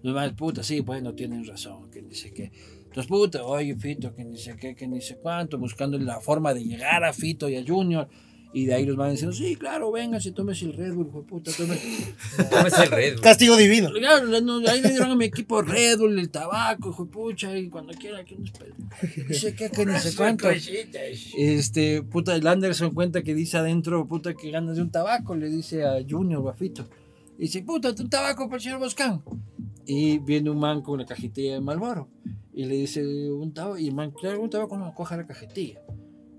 [0.03, 2.51] Los más, puta, sí, bueno, tienen razón, que ni sé qué.
[2.85, 6.53] Entonces, puta, oye, Fito, que ni sé qué, que ni sé cuánto, buscando la forma
[6.53, 8.07] de llegar a Fito y a Junior.
[8.53, 11.21] Y de ahí los van diciendo, sí, claro, venga, si tomes el Red Bull, hijo
[11.21, 11.77] de puta, tome.
[12.49, 13.11] Tómese el red.
[13.11, 13.21] güey.
[13.21, 13.91] Castigo divino.
[13.91, 17.57] Claro, no, ahí le dieron a mi equipo Red Bull, el tabaco, hijo de pucha,
[17.57, 18.51] y cuando quiera, que nos.
[19.27, 20.49] Ni sé qué, que ni sé cuánto.
[20.49, 25.49] Este, puta, el Anderson cuenta que dice adentro, puta, que ganas de un tabaco, le
[25.49, 26.87] dice a Junior Bafito.
[27.37, 29.21] Dice, puta, un tabaco para el señor Boscán.
[29.85, 32.09] Y viene un man con una cajetilla de Malboro.
[32.53, 35.81] Y le dice, un tabaco, y el man, claro, un tabaco no, coja la cajetilla.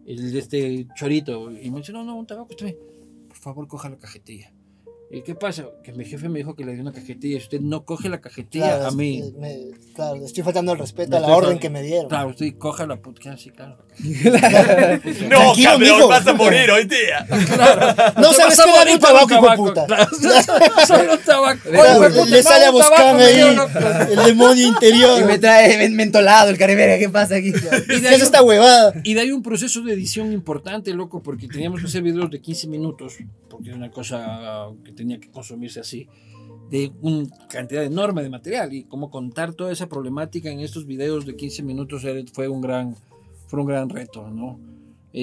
[0.05, 1.51] El de este chorito.
[1.51, 2.77] Y me dice, no, no, un tabaco bien.
[3.29, 4.53] Por favor, coja la cajetilla.
[5.11, 5.67] ¿Y qué pasa?
[5.83, 7.39] Que mi jefe me dijo que le dio una cajetilla.
[7.39, 9.21] Si usted no coge la cajetilla, Claro, a mí.
[9.21, 12.09] es- me- claro, estoy faltando el respeto a la orden que me dieron.
[12.09, 13.35] Claro, usted coja la puta.
[13.39, 13.79] Sí, claro.
[15.29, 16.09] No, Tranquilo, mijo.
[16.09, 17.27] vas a morir hoy día.
[18.17, 19.87] No sabes qué dar morir un tabaco, hijo de puta.
[19.87, 20.07] Claro,
[20.87, 21.61] Solo un tabaco.
[21.69, 24.65] Claro, Oye, hijo de puta, le sale a un tabaco, Boscán me ahí el demonio
[24.65, 25.25] Y interior.
[25.25, 27.53] me trae men- mentolado el careverga, ¿qué pasa aquí?
[27.87, 28.95] ¿Qué es esta huevada?
[29.05, 32.41] Y de ahí un proceso de edición importante, loco, porque teníamos que hacer videos de
[32.41, 33.15] 15 minutos,
[33.51, 36.09] porque es una cosa que tenía que consumirse así,
[36.71, 38.73] de una cantidad enorme de material.
[38.73, 42.61] Y cómo contar toda esa problemática en estos videos de 15 minutos era- fue un
[42.61, 42.95] gran,
[43.49, 44.61] fue un gran reto, ¿no?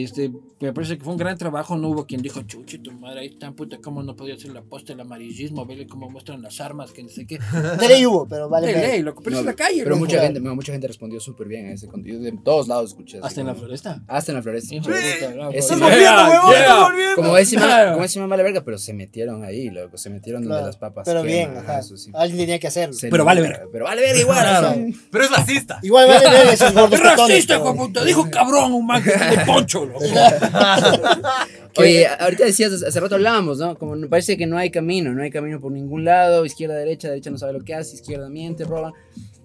[0.03, 0.29] Este,
[0.59, 3.51] me parece que fue un gran trabajo, no hubo quien dijo, chuchito, madre, ahí está,
[3.53, 7.01] puta, cómo no podía hacer la posta del amarillismo, verle cómo muestran las armas, que
[7.03, 7.39] no sé qué.
[7.79, 8.67] De ley hubo, pero vale.
[8.73, 11.47] De ley, loco, pero No, es la calle, Pero mucha gente, mucha gente respondió súper
[11.47, 12.21] bien a ese contenido.
[12.21, 13.19] De todos lados escuché.
[13.23, 14.03] Hasta en la floresta.
[14.07, 14.75] Hasta en la floresta.
[14.75, 16.93] ¡Estás Yeah, volviendo, huevón!
[17.15, 17.35] Como
[17.65, 17.97] Claro.
[18.13, 19.97] como vale verga, pero se metieron ahí, loco.
[19.97, 21.05] Se metieron donde Claro, las papas.
[21.05, 21.79] Pero queman, bien, ajá.
[21.79, 22.11] eso sí.
[22.13, 22.93] Alguien tenía que hacerlo.
[22.93, 23.63] Se Pero vale verga.
[23.71, 24.37] Pero vale verga igual.
[24.39, 24.75] Claro.
[25.11, 25.79] Pero es racista.
[25.81, 27.61] Igual vale ver esos gordos Es racista.
[28.05, 29.99] Dijo cabrón un man que tiene poncho, loco.
[31.77, 33.77] Oye, ahorita decías, hace rato hablábamos, ¿no?
[33.77, 37.29] Como parece que no hay camino, no hay camino por ningún lado, izquierda, derecha, derecha
[37.31, 38.93] no sabe lo que hace, izquierda miente, roba.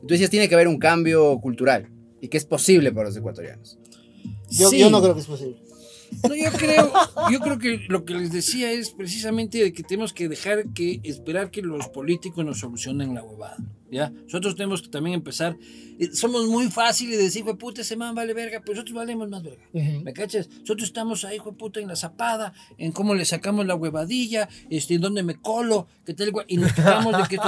[0.01, 1.89] Tú decías, tiene que haber un cambio cultural
[2.21, 3.79] y que es posible para los ecuatorianos.
[4.51, 4.79] Yo, Sí.
[4.79, 5.57] yo no creo que es posible.
[6.29, 6.93] No, yo creo,
[7.31, 11.01] yo creo que lo que les decía es precisamente de que tenemos que dejar que
[11.05, 13.57] esperar que los políticos nos solucionen la huevada.
[13.91, 14.11] ¿ya?
[14.11, 15.57] Nosotros tenemos que también empezar.
[15.99, 19.29] eh, somos muy fáciles de decir, "Jue puta, ese man vale verga, pero nosotros valemos
[19.29, 19.63] más verga.
[19.73, 20.49] ¿Me cachas?
[20.49, 25.01] Nosotros estamos ahí, puta, en la zapada, en cómo le sacamos la huevadilla, este, en
[25.03, 27.39] dónde me colo, qué tal, y nos quejamos de que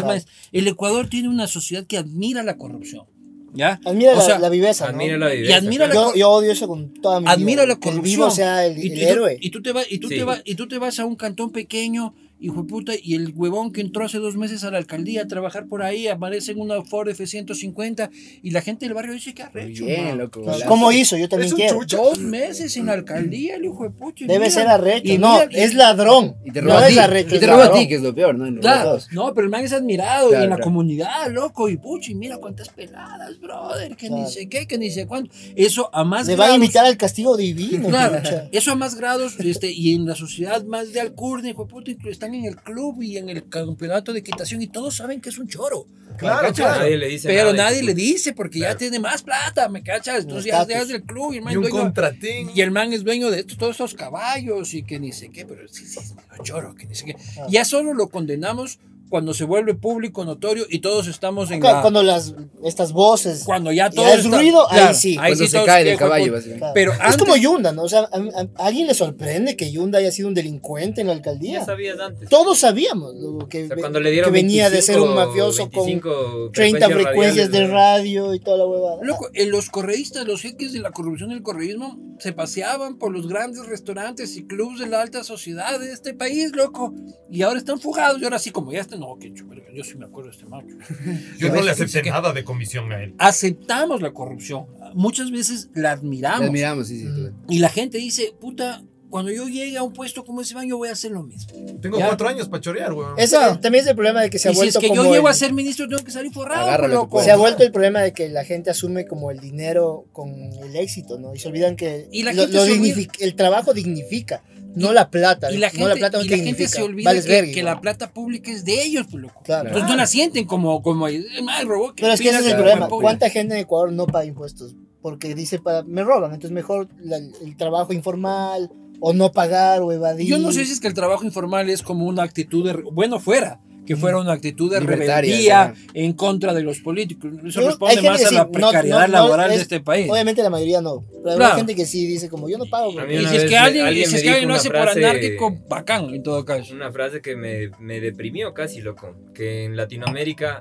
[0.52, 3.06] El Ecuador tiene una sociedad que admira la corrupción.
[3.54, 3.80] ¿Ya?
[3.84, 4.98] Admira O la, sea, la viveza, ¿no?
[4.98, 5.56] Admira la Y viveza.
[5.58, 8.16] admira la Yo, yo odio eso con toda mi admira vida, la que el corrupción.
[8.20, 9.36] vivo sea el, y, el héroe.
[9.40, 10.16] y tú te vas y tú Sí.
[10.16, 13.32] te vas y tú te vas a un cantón pequeño hijo de puta, y el
[13.34, 16.60] huevón que entró hace dos meses a la alcaldía a trabajar por ahí, aparece en
[16.60, 18.10] una Ford F-150,
[18.42, 20.40] y la gente del barrio dice que arrecho, bien, loco.
[20.40, 20.66] Golazo.
[20.66, 21.16] ¿Cómo hizo?
[21.16, 21.78] Yo también Es quiero.
[21.78, 21.96] chucha.
[21.96, 24.24] Dos meses en la alcaldía, el hijo de puta.
[24.26, 25.12] Debe mira, ser arrecho.
[25.12, 26.36] y no, mira, es ladrón.
[26.44, 26.98] Y te no roba a es ti.
[26.98, 27.36] arrecho.
[27.36, 28.60] Y te es roba a ti, que es lo peor, ¿no?
[28.60, 30.62] Claro, no, pero el man es admirado y en la claro.
[30.64, 34.90] comunidad, loco, y pucha, y mira cuántas peladas, brother, que ni sé qué, que ni
[34.90, 35.32] sé cuánto.
[35.56, 37.88] Eso a más Le van a grados- invitar al castigo divino.
[37.88, 38.48] Claro, pucha.
[38.52, 41.90] eso a más grados, este, y en la sociedad más de alcurnia, hijo de puta,
[41.90, 45.28] inclu- están en el club y en el campeonato de equitación y todos saben que
[45.28, 45.86] es un choro.
[46.18, 46.56] Claro, ¿cachas?
[46.56, 46.80] claro.
[46.80, 50.24] Nadie le dice Pero nada, nadie le dice porque ya tiene más plata, ¿me cachas?
[50.24, 52.50] Entonces ya es del club y el man Y un dueño- contratín.
[52.54, 55.46] y el man es dueño de estos, todos estos caballos y que ni sé qué,
[55.46, 57.16] pero sí, sí, es choro, que ni sé qué.
[57.38, 57.46] Ah.
[57.48, 58.78] Ya solo lo condenamos
[59.12, 61.82] cuando se vuelve público, notorio y todos estamos en la...
[61.82, 62.34] Cuando las,
[62.64, 63.42] estas voces.
[63.44, 65.16] Cuando ya Ya todo es está- ruido, ahí sí.
[65.16, 66.58] Cuando sí se cae del caballo, básicamente.
[66.60, 66.72] Claro.
[66.74, 67.82] Pero es como Yunda, ¿no?
[67.82, 71.08] O sea, a, a- a alguien le sorprende que Yunda haya sido un delincuente en
[71.08, 71.62] la Ya alcaldía.
[71.62, 72.26] sabías antes.
[72.30, 75.08] Todos sabíamos lo que, O sea, ve- cuando le dieron que venía de ser un
[75.14, 78.96] 25, mafioso con 25 30 frecuencias de radio y toda la huevada.
[79.02, 83.12] Loco, en los correístas, los jeques de la corrupción y el correísmo se paseaban por
[83.12, 86.94] los grandes restaurantes y clubes de la alta sociedad de este país, loco.
[87.30, 88.20] Y ahora están fugados.
[88.20, 90.46] Y ahora sí, como ya están, no, que chulo, yo sí me acuerdo de este
[90.46, 90.74] macho.
[91.38, 93.14] Yo no le acepté que- nada de comisión a él.
[93.18, 94.66] Aceptamos la corrupción.
[94.94, 96.46] Muchas veces la La admiramos.
[96.46, 97.08] admiramos, sí, sí.
[97.48, 100.78] Y la gente dice, puta, cuando yo llegue a un puesto como ese man, yo
[100.78, 101.52] voy a hacer lo mismo.
[101.82, 102.06] Tengo Ya.
[102.06, 103.12] cuatro años para chorear, weón.
[103.18, 105.04] Ese también es el problema de que se ha y si es vuelto que como
[105.04, 107.18] yo llego el- a ser ministro, tengo que salir forrado, Agárralo, loco.
[107.18, 110.30] que se ha vuelto el problema de que la gente asume como el dinero con
[110.32, 111.34] el éxito, ¿no?
[111.34, 114.42] Y se olvidan que Y la lo- gente lo se olvida- dignifica- el trabajo dignifica,
[114.74, 115.50] no la plata.
[115.52, 117.52] Y la no gente, la plata no y la gente se olvida Vales que, verga,
[117.52, 117.74] que igual.
[117.74, 119.40] la plata pública es de ellos, pues, loco.
[119.44, 119.68] Claro.
[119.68, 122.54] Entonces no la sienten como, como "Eh, man, robó, Pero es que ese es el
[122.56, 122.88] problema.
[122.88, 124.74] ¿Cuánta gente en Ecuador no paga impuestos?
[125.00, 128.70] Porque dice, para, me roban, entonces mejor la- el trabajo informal
[129.00, 130.28] o no pagar o evadir.
[130.28, 133.18] Yo no sé si es que el trabajo informal es como una actitud de, bueno,
[133.18, 137.32] fuera, que fuera una actitud de rebeldía en contra de los políticos.
[137.44, 139.80] Eso Yo- responde más a sí, la no- precariedad no- no laboral es- de este
[139.80, 140.08] país.
[140.10, 141.02] Obviamente la mayoría no.
[141.24, 141.44] Pero Claro.
[141.52, 142.90] hay gente que sí dice como yo no pago.
[142.92, 145.04] Y si es que alguien, alguien si es que alguien lo hace una por frase-
[145.04, 146.72] anárquico, bacán, en todo caso.
[146.74, 149.16] Una frase que me, me deprimió casi, loco.
[149.34, 150.60] Que en Latinoamérica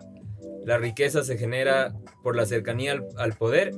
[0.65, 1.93] la riqueza se genera
[2.24, 3.72] por la cercanía al, al poder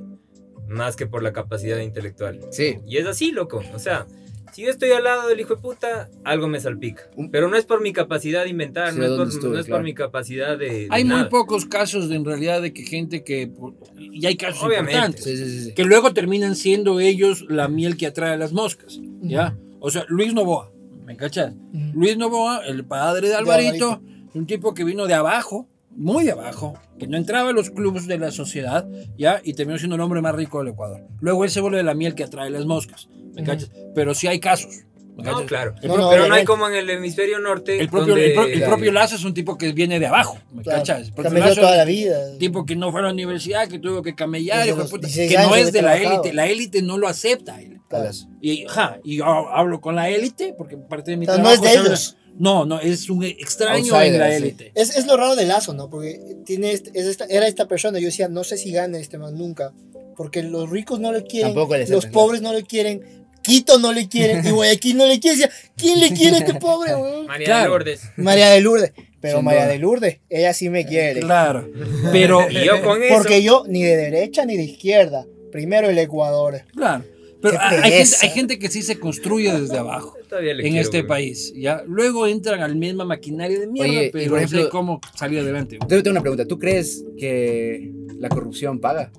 [0.67, 2.39] más que por la capacidad intelectual.
[2.51, 2.77] Sí.
[2.87, 3.61] Y es así, loco.
[3.73, 4.05] O sea,
[4.53, 7.03] si yo estoy al lado del hijo de puta, algo me salpica.
[7.31, 9.53] Pero no es por mi capacidad de inventar, Sí, no es, ¿dónde por, estuve?
[9.53, 9.79] no es Claro.
[9.79, 10.69] por mi capacidad de.
[10.69, 11.29] de Hay muy nada.
[11.29, 13.51] pocos casos de, en realidad de que gente que,
[13.97, 14.93] y hay casos Obviamente.
[14.93, 15.73] importantes, Sí, sí, sí, sí.
[15.73, 19.57] que luego terminan siendo ellos la miel que atrae a las moscas, ¿ya?
[19.79, 20.71] O sea, Luis Novoa,
[21.05, 21.53] ¿me cachas?
[21.93, 24.29] Luis Novoa, el padre de Alvarito, Alvarito.
[24.33, 28.07] un tipo que vino de abajo, muy de abajo, que no entraba a los clubes
[28.07, 28.87] de la sociedad,
[29.17, 29.41] ¿ya?
[29.43, 31.01] Y terminó siendo el hombre más rico del Ecuador.
[31.19, 33.51] Luego él se vuelve la miel que atrae las moscas, ¿me Ujú.
[33.51, 33.69] cachas?
[33.95, 34.71] Pero sí hay casos.
[35.15, 35.75] ¿me No, claro.
[35.83, 37.79] No, no, Pero no hay como en el hemisferio norte.
[37.79, 38.71] el propio, donde- el pro- el Claro.
[38.73, 41.11] propio Lazo es un tipo que viene de abajo, ¿me Claro, cachas?
[41.15, 42.35] Camelló toda la vida.
[42.39, 44.89] tipo que no fue a la universidad, que tuvo que camellar, Desde hijo de los
[44.91, 47.59] puta, 16 que no es de de la élite, la élite no lo acepta.
[47.89, 48.09] Claro.
[48.41, 51.43] Y, ja, y yo hablo con la élite, porque parte de mi O sea, no
[51.43, 52.17] trabajo es de ellos.
[52.39, 54.35] No, no, es un extraño Outsider, en la sí.
[54.37, 54.71] élite.
[54.73, 55.91] Es, es lo raro de Lazo, ¿no?
[55.91, 59.19] Porque tiene este- es esta, era esta persona, yo decía, no sé si gane este
[59.19, 59.71] man nunca,
[60.17, 63.91] porque los ricos no le quieren, Tampoco le los pobres no le quieren, Quito no
[63.93, 65.37] le quieren, y Guayaquil no le quiere.
[65.37, 67.25] Decía, ¿quién le quiere a este pobre, weón?
[67.27, 67.63] María Claro.
[67.63, 68.01] de Lourdes.
[68.17, 68.93] María de Lourdes.
[69.21, 69.71] Pero Sin María duda.
[69.73, 71.19] de Lourdes, ella sí me quiere.
[71.21, 71.69] Claro.
[72.11, 73.15] Pero, Y yo con eso.
[73.15, 76.61] Porque yo, ni de derecha ni de izquierda, primero el Ecuador.
[76.75, 77.03] claro.
[77.41, 78.17] Pero hay gente, pereza.
[78.25, 81.07] hay gente que sí se construye desde abajo en quiero, este güey.
[81.09, 81.51] país.
[81.53, 81.83] ¿ya?
[81.85, 85.01] Luego entran al misma maquinaria de mierda, Oye, y pero por no sé ejemplo- cómo
[85.13, 85.77] salir adelante.
[85.81, 86.45] Yo tengo una pregunta.
[86.45, 89.11] ¿Tú crees que la corrupción paga?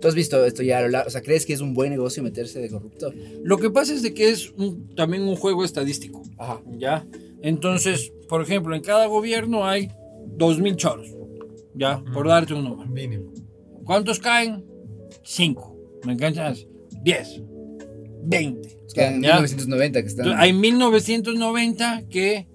[0.00, 1.08] ¿Tú has visto esto ya a lo largo?
[1.08, 3.12] O sea, ¿crees que es un buen negocio meterse de corrupto?
[3.42, 6.22] Lo que pasa es de que es un- también un juego estadístico.
[6.38, 6.60] Ajá.
[6.78, 7.06] ¿ya?
[7.42, 9.90] Entonces, por ejemplo, en cada gobierno hay
[10.36, 11.08] 2.000 choros,
[11.74, 12.02] ¿ya?
[12.12, 12.88] Por darte un número.
[12.90, 13.32] Mínimo.
[13.84, 14.64] ¿Cuántos caen?
[15.24, 15.76] 5.
[16.04, 16.66] ¿Me enganchas?
[17.02, 17.42] 10.
[18.24, 18.68] 20.
[18.86, 19.34] Es que en Ya.
[19.34, 20.28] 1990 que están.
[20.36, 22.46] Hay 1990 que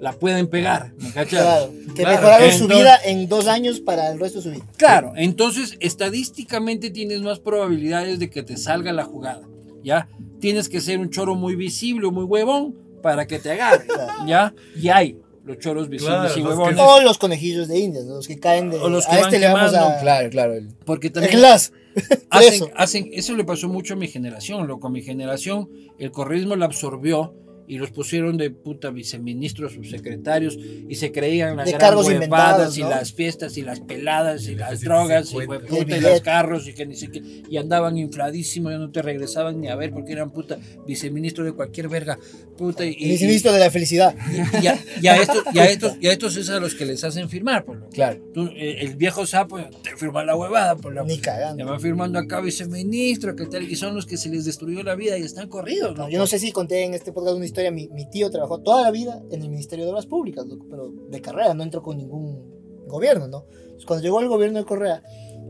[0.00, 1.40] la pueden pegar, ¿me cachas?
[1.42, 2.10] Claro, que Claro.
[2.16, 4.64] mejoraron su vida en dos años para el resto de su vida.
[4.76, 9.42] Claro, entonces estadísticamente tienes más probabilidades de que te salga la jugada,
[9.82, 10.08] ¿ya?
[10.40, 13.86] Tienes que ser un choro muy visible o muy huevón para que te agarre,
[14.26, 14.54] ¿ya?
[14.76, 16.80] Y hay los choros visibles Claro, y los que huevones.
[16.80, 18.78] O los conejillos de indias, los que caen de.
[18.78, 19.98] O los que a van este le vamos a.
[20.00, 20.54] Claro, claro.
[20.54, 21.44] el- Porque El también
[22.30, 22.70] hacen, Eso.
[22.76, 24.88] hacen, eso le pasó mucho a mi generación, loco.
[24.88, 27.34] A mi generación, el correísmo lo absorbió
[27.68, 30.58] y los pusieron de puta viceministros, subsecretarios
[30.88, 32.90] y se creían las De gran huevadas inventados, y ¿no?
[32.90, 34.84] las fiestas y las peladas y Y las F-150.
[34.84, 38.78] drogas y, Y puta, y los carros y que ni siquiera y andaban infladísimos, ya
[38.78, 42.18] no te regresaban ni a ver porque eran puta viceministro de cualquier verga,
[42.56, 44.14] puta y, El viceministro de la felicidad.
[44.30, 46.74] y, y a, y a estos y a estos y a estos es a los
[46.74, 47.90] que les hacen firmar, pues, loco.
[47.92, 48.20] Claro.
[48.34, 51.64] Tú, eh, el viejo sapo te firma la huevada, por la Ni ya cagando.
[51.66, 55.16] van firmando acá viceministro, que tal, y son los que se les destruyó la vida
[55.18, 56.10] y están corridos, No, ¿no?
[56.10, 57.55] yo no sé si conté en este podcast una historia.
[57.70, 61.20] Mi, mi tío trabajó toda la vida en el Ministerio de Obras Públicas, pero de
[61.20, 63.44] carrera, no entró con ningún gobierno, ¿no?
[63.86, 65.02] Cuando llegó el gobierno de Correa,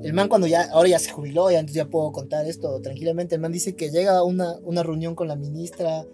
[0.02, 3.34] el man cuando ya, ahora ya se jubiló, ya entonces ya puedo contar esto tranquilamente,
[3.34, 6.06] el man dice que llega a una, una reunión con la ministra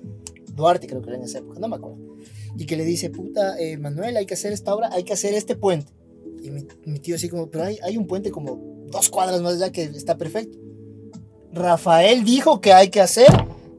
[0.55, 1.99] Duarte, creo que era en esa época, no me acuerdo,
[2.57, 5.35] y que le dice, puta, eh, Manuel, hay que hacer esta obra, hay que hacer
[5.35, 5.93] este puente.
[6.43, 9.55] Y mi, mi tío así como, pero hay, hay un puente como dos cuadras más
[9.55, 10.59] allá que está perfecto.
[11.53, 13.29] Rafael dijo que hay que hacer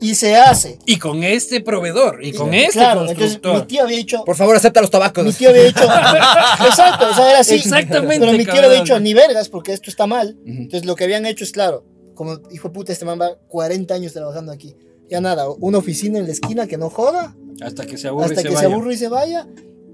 [0.04, 0.78] y se hace.
[0.86, 3.62] Y con este proveedor, y con este claro, entonces constructor.
[3.62, 5.24] mi tío había dicho, Por favor, acepta los tabacos.
[5.26, 5.84] mi tío había dicho,
[6.68, 7.56] exacto, o sea, era así.
[7.56, 8.66] Exactamente, Pero mi tío cabrón.
[8.66, 10.38] había dicho, ni vergas, porque esto está mal.
[10.46, 11.86] Entonces lo que habían hecho es, claro,
[12.16, 14.76] como hijo de puta, este man va 40 años trabajando aquí.
[15.10, 18.42] Ya nada, una oficina en la esquina que no joda, Hasta que se aburre hasta
[18.42, 18.68] y se que vaya.
[18.68, 19.48] se aburre y se vaya.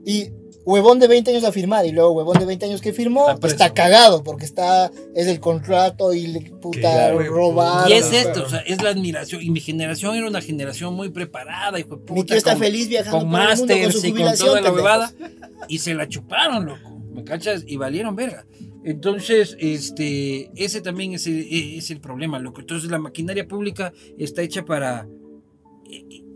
[0.06, 0.30] Y
[0.66, 3.48] huevón de 20 años a firmar, y luego huevón de 20 años que firmó, Está
[3.48, 7.90] está, cagado, porque está, es el contrato y le puta robaron.
[7.90, 9.42] Y es esto, o sea, es la admiración.
[9.42, 12.14] Y mi generación era una generación muy preparada, hijo de puta.
[12.14, 15.14] Mi tío está con- feliz viajando con su y con toda la huevada.
[15.68, 17.00] Y se la chuparon, loco.
[17.14, 17.64] ¿Me cachas?
[17.68, 18.46] Y valieron verga.
[18.84, 22.62] Entonces, este, ese también es el, es el problema, loco.
[22.62, 25.08] Entonces, la maquinaria pública está hecha para.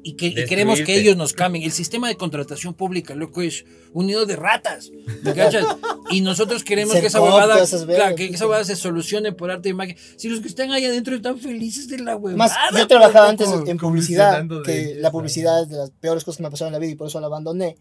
[0.06, 1.64] Y, que, y queremos que ellos nos cambien.
[1.64, 4.92] El sistema de contratación pública, loco, es un nido de ratas.
[5.24, 5.66] ¿Me cachas?
[6.12, 9.74] Y nosotros queremos que esa huevada, claro, que esa huevada se solucione por arte y
[9.74, 9.96] magia.
[10.18, 12.38] Si los que están ahí adentro están felices de la huevada.
[12.38, 15.12] Más, yo trabajaba antes en publicidad, de que ellos, la ¿no?
[15.14, 17.22] publicidad es de las peores cosas que me pasaron en la vida y por eso
[17.22, 17.78] la abandoné.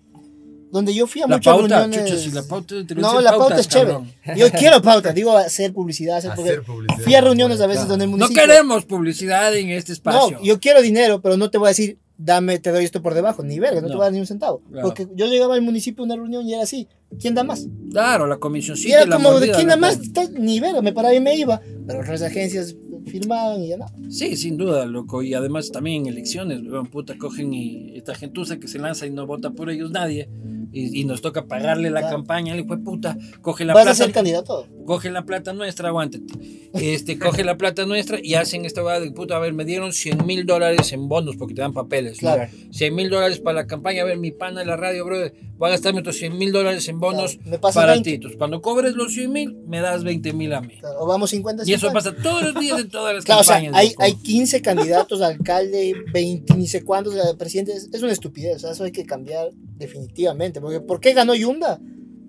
[0.70, 2.08] Donde yo fui a La muchas pauta, reuniones.
[2.10, 3.90] chucha, si la pauta de no, la pauta es chévere.
[3.90, 4.12] cabrón.
[4.38, 7.02] Yo quiero pauta, digo hacer publicidad, hacer, Hacer publicidad.
[7.04, 7.90] fui a reuniones a veces Claro.
[7.90, 8.42] donde el No municipio.
[8.42, 10.38] queremos publicidad en este espacio.
[10.38, 13.14] No, yo quiero dinero, pero no te voy a decir, dame, te doy esto por
[13.14, 13.98] debajo, ni verga, no, te No.
[13.98, 14.62] voy a dar ni un centavo.
[14.70, 14.86] Claro.
[14.88, 16.88] Porque yo llegaba al municipio a una reunión y era así,
[17.20, 17.66] ¿quién da más?
[17.90, 20.00] Claro, la y comisioncita era y la como, ¿de mordida, quién da más?
[20.00, 21.60] Está- Ni verga, me paraba y me iba.
[21.86, 22.74] Pero otras agencias
[23.07, 23.86] firmaban y ya no.
[24.11, 25.22] Sí, sin duda, loco.
[25.22, 29.11] Y además también en elecciones, weón, puta, cogen y esta gentuza que se lanza y
[29.11, 30.28] no vota por ellos nadie.
[30.74, 32.16] Y, y nos toca pagarle la Claro.
[32.16, 34.05] campaña, le fue puta, coge la Vas a plata.
[34.05, 34.66] ser candidato.
[34.86, 36.24] coge la plata nuestra, aguántate.
[36.72, 39.92] Este, coge la plata nuestra y hacen esta hueá de puta, a ver, me dieron
[39.92, 42.22] 100 mil dólares en bonos porque te dan papeles.
[42.22, 42.32] ¿no?
[42.34, 42.50] Claro.
[42.70, 45.68] 100 mil dólares para la campaña, a ver, mi pana de la radio, brother, voy
[45.68, 48.09] a gastarme otros 100 mil dólares en bonos Claro, me para 20.
[48.09, 48.14] ti.
[48.14, 50.74] Entonces, cuando cobres los 100 mil, me das 20 mil a mí.
[50.98, 52.11] O vamos 50 Y eso 50.
[52.12, 55.26] pasa todos los días en todas las Claro, o sea, hay, hay 15 candidatos a
[55.26, 57.72] alcalde, 20, ni sé cuántos a presidente.
[57.72, 60.61] Es, una estupidez, o sea, eso hay que cambiar definitivamente.
[60.61, 61.80] Porque ¿por qué ganó Yunda?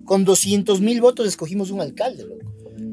[0.04, 2.44] Con 200 mil votos escogimos un alcalde, loco.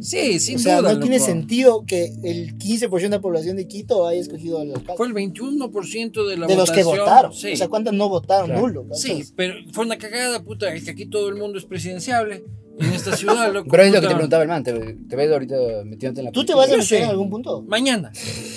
[0.02, 0.94] Sí, sin o sea, duda.
[0.94, 4.98] no tiene sentido que el 15% de la población de Quito haya escogido al alcalde.
[4.98, 7.06] Fue el 21% de la de los que votación.
[7.06, 7.34] votaron.
[7.34, 7.54] Sí.
[7.54, 8.48] O sea, ¿cuántos no votaron?
[8.48, 8.62] Claro.
[8.62, 8.86] Nulo.
[8.94, 12.44] Sí, Entonces, pero fue una cagada, puta, es que aquí todo el mundo es presidenciable
[12.80, 13.68] en esta ciudad, loco.
[13.70, 15.56] Pero es lo que te preguntaba el man, te, te ves ahorita
[15.86, 17.62] metiéndote en la ¿Tú te vas a meter en algún punto?
[17.68, 18.12] Mañana.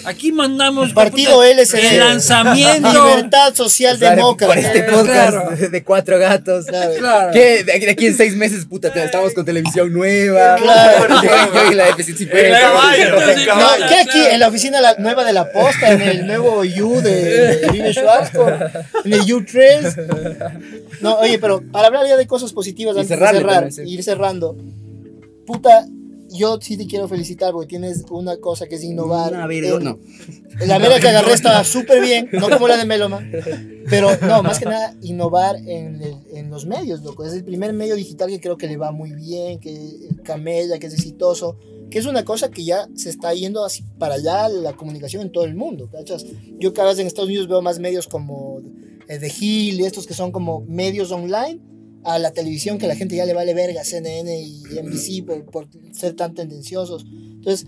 [0.05, 1.75] Aquí mandamos Partido LSD.
[1.93, 2.91] el lanzamiento.
[2.93, 4.55] Libertad Social Demócrata.
[4.55, 5.71] Por este podcast claro.
[5.71, 6.67] de, cuatro gatos.
[6.67, 6.93] Claro.
[6.99, 7.33] Claro.
[7.33, 7.65] ¿Qué?
[7.65, 10.57] De aquí, de aquí en seis meses, puta, te- estamos con televisión nueva.
[10.57, 11.15] Claro.
[11.25, 11.31] Yo,
[11.65, 12.31] yo y la F-150.
[12.35, 13.85] El caballo, Entonces, el No, caballo.
[13.89, 14.21] ¿qué aquí?
[14.31, 18.51] En la oficina la- nueva de la posta, en el nuevo U de, Vive Schwarzkopf,
[19.05, 20.61] en el U3.
[21.01, 24.04] No, oye, pero para hablar ya de cosas positivas Y antes cerrarle de cerrar, ir
[24.05, 24.57] cerrando.
[25.47, 25.87] Puta,
[26.31, 29.33] yo sí te quiero felicitar porque tienes una cosa que es innovar.
[29.33, 29.99] Una en- no.
[30.67, 33.31] La verga que agarré estaba súper bien, no como la de Meloman,
[33.91, 37.25] pero no, más que nada innovar en, el- en los medios, loco.
[37.25, 39.77] Es el primer medio digital que creo que le va muy bien, que
[40.25, 41.57] camella, que es exitoso,
[41.91, 45.31] que es una cosa que ya se está yendo así para allá la comunicación en
[45.31, 46.25] todo el mundo, ¿cachas?
[46.59, 48.61] Yo cada vez en Estados Unidos veo más medios como
[49.09, 51.61] eh, The Hill y estos que son como medios online
[52.05, 55.69] a la televisión que la gente ya le vale verga, CNN y NBC por, por
[55.93, 57.05] ser tan tendenciosos.
[57.07, 57.67] Entonces,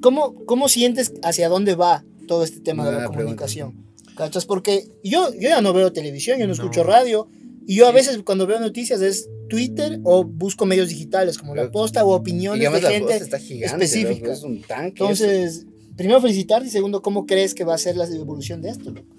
[0.00, 3.86] ¿cómo, ¿cómo sientes hacia dónde va todo este tema de la comunicación?
[4.16, 4.46] ¿Cachas?
[4.46, 6.54] Porque yo, yo ya no veo televisión, yo no, No.
[6.54, 7.28] escucho radio,
[7.66, 11.70] y yo a veces cuando veo noticias es Twitter o busco medios digitales como La
[11.70, 14.32] Posta o opiniones de la gente voz está gigante, específica.
[14.32, 15.02] Es un tanque.
[15.02, 15.66] Entonces,
[15.96, 18.90] primero felicitarte y segundo, ¿cómo crees que va a ser la evolución de esto?
[18.90, 19.14] loco?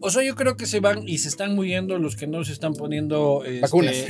[0.00, 2.52] O sea, yo creo que se van y se están muriendo los que no se
[2.52, 3.42] están poniendo.
[3.44, 3.96] este, Vacunas.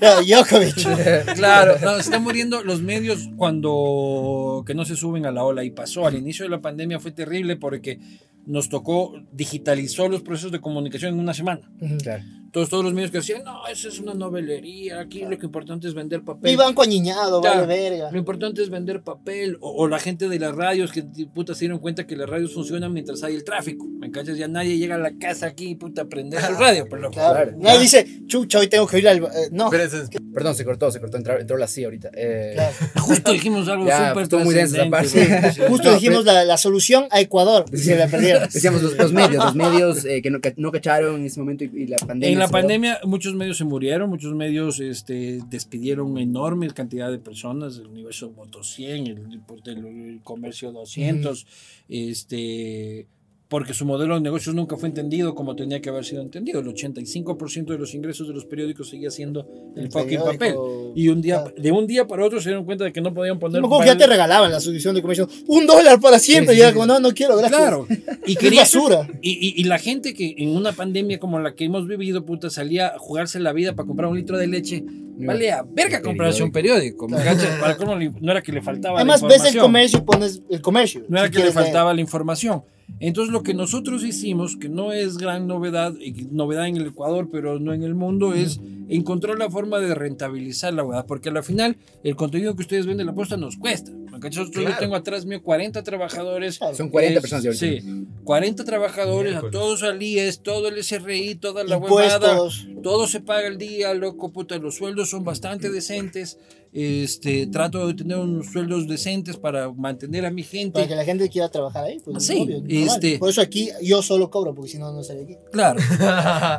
[0.00, 1.34] No, Djokovic.
[1.36, 5.64] Claro, no, se están muriendo los medios cuando que no se suben a la ola
[5.64, 6.06] y pasó.
[6.06, 7.98] Al inicio de la pandemia fue terrible porque
[8.44, 11.70] nos tocó, digitalizó los procesos de comunicación en una semana.
[12.02, 12.24] Claro.
[12.52, 15.86] Todos, todos los medios que decían, no, eso es una novelería, aquí lo que importante
[15.88, 16.50] es vender papel.
[16.50, 17.62] Mi banco añiñado, Claro.
[17.62, 18.10] vale verga.
[18.10, 19.58] Lo importante es vender papel.
[19.60, 21.02] O, o la gente de las radios que
[21.34, 23.86] puta se dieron cuenta que las radios funcionan mientras hay el tráfico.
[23.86, 24.38] ¿Me cachas?
[24.38, 26.86] Ya nadie llega a la casa aquí puta a prender su radio.
[26.90, 27.34] Pero Claro.
[27.34, 27.52] Claro.
[27.58, 29.18] Nadie dice, chucha, hoy tengo que ir al.
[29.18, 29.68] eh, no.
[29.70, 32.10] Pero es- Perdón, se cortó, se cortó, entró, entró la sí ahorita.
[32.14, 32.74] Eh, Claro.
[33.00, 35.08] justo dijimos algo Ya, súper estuvo muy densa esa parte.
[35.08, 35.60] sí.
[35.68, 37.64] Justo No, dijimos la, la solución a Ecuador.
[37.72, 38.42] Y se la perdieron.
[38.52, 41.64] Decíamos los, los medios, los medios eh, que no, que no cacharon en ese momento
[41.64, 42.35] y, y la pandemia.
[42.36, 47.78] En la pandemia muchos medios se murieron, muchos medios este, despidieron enorme cantidad de personas,
[47.78, 49.18] el universo Moto 100, el,
[49.66, 51.46] el- el comercio 200,
[51.88, 53.06] este,
[53.48, 56.60] porque su modelo de negocios nunca fue entendido como tenía que haber sido entendido.
[56.60, 59.46] El 85% de los ingresos de los periódicos seguía siendo
[59.76, 60.56] el, El fucking papel.
[60.96, 63.38] Y un día, de un día para otro se dieron cuenta de que no podían
[63.38, 63.60] poner...
[63.60, 65.28] me acuerdo que ya te regalaban la suscripción de comercio.
[65.46, 66.54] Un dólar para siempre.
[66.54, 67.60] Sí, y era como, no, no quiero, gracias.
[67.60, 67.86] Claro.
[68.28, 69.06] Y quería, basura.
[69.22, 72.50] y, y, y la gente que en una pandemia como la que hemos vivido, puta,
[72.50, 74.84] salía a jugarse la vida para comprar un litro de leche,
[75.18, 77.08] valía verga comprarse un periódico.
[77.08, 77.58] ¿me cachas?
[77.60, 80.42] Para cómo le- no era que le faltaba Además, la ves el comercio y pones
[80.50, 81.04] el comercio.
[81.08, 81.64] No era si que le quieres leer.
[81.66, 82.62] faltaba la información.
[83.00, 87.28] Entonces lo que nosotros hicimos, que no es gran novedad, y novedad en el Ecuador,
[87.32, 91.42] pero no en el mundo, es encontrar la forma de rentabilizar la verdad, porque al
[91.42, 93.90] final el contenido que ustedes ven de la posta nos cuesta.
[94.30, 94.76] Yo Claro.
[94.78, 96.58] tengo atrás mío 40 trabajadores.
[96.76, 97.82] Son 40 Es- personas de ahorita.
[97.82, 102.38] Sí, 40 trabajadores, a todos al IES, todo el SRI, toda la huevada.
[102.82, 106.38] Todo se paga el día, loco, puta, los sueldos son bastante decentes.
[106.78, 110.72] Este, trato de tener unos sueldos decentes para mantener a mi gente.
[110.74, 112.00] Para que la gente quiera trabajar ahí.
[112.04, 115.22] Pues, Sí, obvio, este- Por eso aquí yo solo cobro, porque si no, no estaría
[115.22, 115.36] aquí.
[115.50, 115.80] Claro.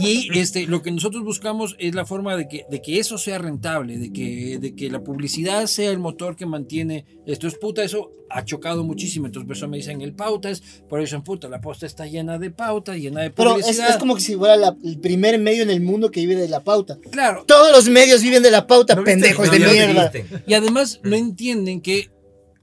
[0.00, 3.38] y este, lo que nosotros buscamos es la forma de que, de que eso sea
[3.38, 7.46] rentable, de que, de que la publicidad sea el motor que mantiene esto.
[7.48, 9.26] Es puta, eso ha chocado muchísimo.
[9.26, 12.50] Entonces, personas me dicen el pautas, por eso en puta, la posta está llena de
[12.50, 13.90] pautas, llena de Pero es, publicidad.
[13.90, 16.48] es como que si fuera la- el primer medio en el mundo que vive de
[16.48, 16.98] la pauta.
[17.10, 19.12] Claro, Todos los medios viven de la pauta, ¿No viste?
[19.12, 20.12] pendejos No, de mierda.
[20.46, 22.10] Y además no entienden que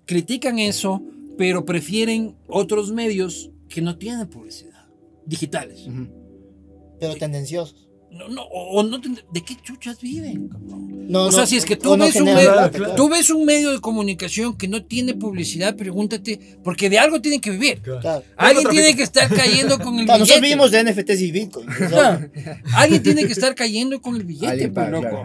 [0.06, 1.02] critican eso,
[1.38, 4.88] pero prefieren otros medios que no tienen publicidad,
[5.26, 5.88] digitales.
[7.00, 7.90] Pero tendenciosos.
[8.12, 10.50] No, no, o o no ¿De qué chuchas viven?
[11.08, 12.96] No, o sea, no, si es que tú, no ves un medio, plata, claro.
[12.96, 17.40] tú ves un medio de comunicación que no tiene publicidad, pregúntate, porque de algo tienen
[17.40, 17.82] que vivir.
[17.82, 18.24] Claro.
[18.36, 20.42] Alguien tiene que estar cayendo con el Claro, nosotros billete.
[20.42, 21.68] vivimos de NFTs y Bitcoin.
[22.74, 25.24] Alguien tiene que estar cayendo con el billete, pues, loco.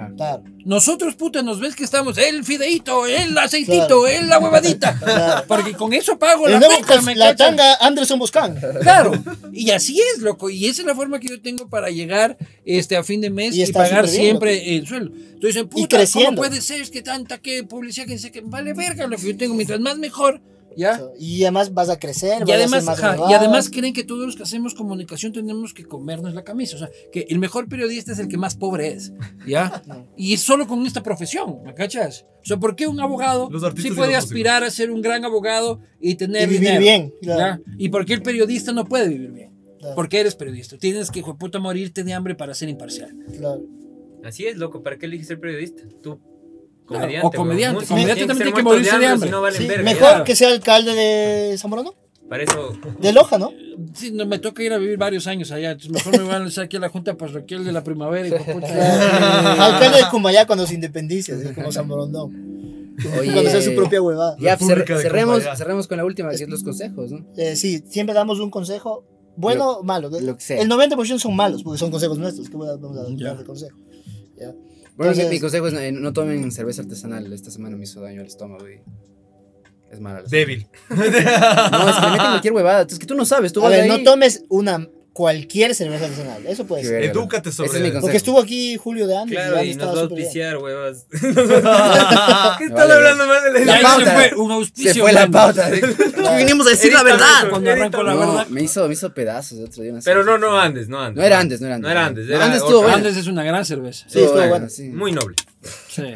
[0.64, 4.06] Nosotros, puta, nos ves que estamos el fideito, el aceitito, Claro.
[4.08, 4.98] el la huevadita.
[5.04, 5.44] Claro.
[5.46, 8.58] Porque con eso pago la El nuevo beca, cos- ¿me la tanga Anderson Boscan.
[8.80, 9.12] Claro,
[9.52, 12.96] y así es, loco, y esa es la forma que yo tengo para llegar este,
[12.96, 15.12] a fin de mes Y y, pagar bien, siempre el sueldo.
[15.34, 15.98] Entonces, puta.
[16.12, 19.36] ¿cómo puede ser que tanta que publicidad que dice que vale verga lo que yo
[19.36, 19.54] tengo?
[19.54, 20.40] Mientras más mejor,
[20.76, 21.00] ¿ya?
[21.18, 22.38] Y además vas a crecer.
[22.38, 24.74] Y vas a además, hacer más ajá, y además creen que todos los que hacemos
[24.74, 26.76] comunicación tenemos que comernos la camisa.
[26.76, 29.12] O sea, que el mejor periodista es el que más pobre es.
[29.46, 29.82] ¿Ya?
[30.16, 32.26] Y solo con esta profesión, ¿me cachas?
[32.42, 36.14] O sea, ¿por qué un abogado sí puede aspirar a ser un gran abogado y
[36.14, 36.80] tener Y vivir dinero?
[36.80, 37.62] bien, claro.
[37.64, 37.72] ¿ya?
[37.78, 39.50] ¿Y por qué el periodista no puede vivir bien?
[39.78, 39.94] Claro.
[39.94, 40.78] Porque eres periodista.
[40.78, 43.14] Tienes que, hijo de puta, morirte de hambre para ser imparcial.
[43.36, 43.62] Claro.
[44.24, 44.82] Así es, loco.
[44.82, 45.82] ¿Para qué eliges ser periodista?
[46.02, 46.18] Tú,
[46.86, 47.26] comediante.
[47.26, 47.86] o comediante.
[47.86, 49.28] Comediante también tiene que morirse de hambre.
[49.28, 51.94] Si no valen Sí, verga, mejor que sea alcalde de Zamorano.
[52.28, 53.52] Para eso, De Loja, ¿no?
[53.92, 55.72] Sí, no, me toca ir a vivir varios años allá.
[55.72, 58.38] Entonces mejor me van a lanzar aquí a la Junta Parroquial de la Primavera.
[58.38, 58.66] puta.
[59.66, 62.54] alcalde de Cumbayá cuando se independicia, así como San Borondón.
[63.18, 64.36] Oye, Cuando sea su propia huevada.
[64.38, 64.84] Ya, pues, de
[65.56, 67.26] cerremos, con la última, que es los consejos, ¿no?
[67.36, 69.04] Eh, sí, siempre damos un consejo,
[69.36, 70.08] bueno o malo.
[70.10, 70.60] lo que sea.
[70.60, 72.48] El 90% son malos, porque son consejos nuestros.
[72.48, 73.76] ¿Qué voy a- vamos a dar de consejo?
[74.38, 74.52] Ya.
[74.96, 77.32] Bueno, Entonces- mi consejo es eh, no tomen cerveza artesanal.
[77.32, 78.80] Esta semana me hizo daño al estómago y
[79.90, 80.20] es mala.
[80.22, 80.66] la Débil.
[80.90, 82.86] No, es que le meten cualquier huevada.
[82.88, 83.88] Es que tú no sabes, tú A ver, ahí.
[83.88, 86.44] no tomes una cualquier cerveza artesanal.
[86.46, 87.04] Eso puede ser.
[87.04, 87.94] Edúcate sobre es.
[88.00, 89.34] Porque estuvo aquí Julio de Andes.
[89.38, 91.06] claro, Andes y nos va a auspiciar, huevas.
[92.58, 94.12] ¿Qué vale hablando mal de la Ya La pauta.
[94.12, 94.92] fue un auspicio.
[94.92, 95.70] Se fue la pauta.
[96.36, 97.28] Vinimos a decir la verdad.
[97.38, 97.50] eso.
[97.50, 98.46] Cuando arrancó la No, verdad.
[98.48, 99.94] me hizo, me hizo pedazos el otro día.
[100.04, 101.16] Pero no, no andes, no andes.
[101.16, 101.84] No era antes, no era antes.
[101.86, 102.96] No era antes, No, era antes estuvo bueno.
[102.96, 104.06] Andes es una gran cerveza.
[104.08, 104.68] Sí, estuvo bueno.
[104.68, 104.88] sí.
[104.88, 105.36] Muy noble.
[105.88, 106.02] Sí.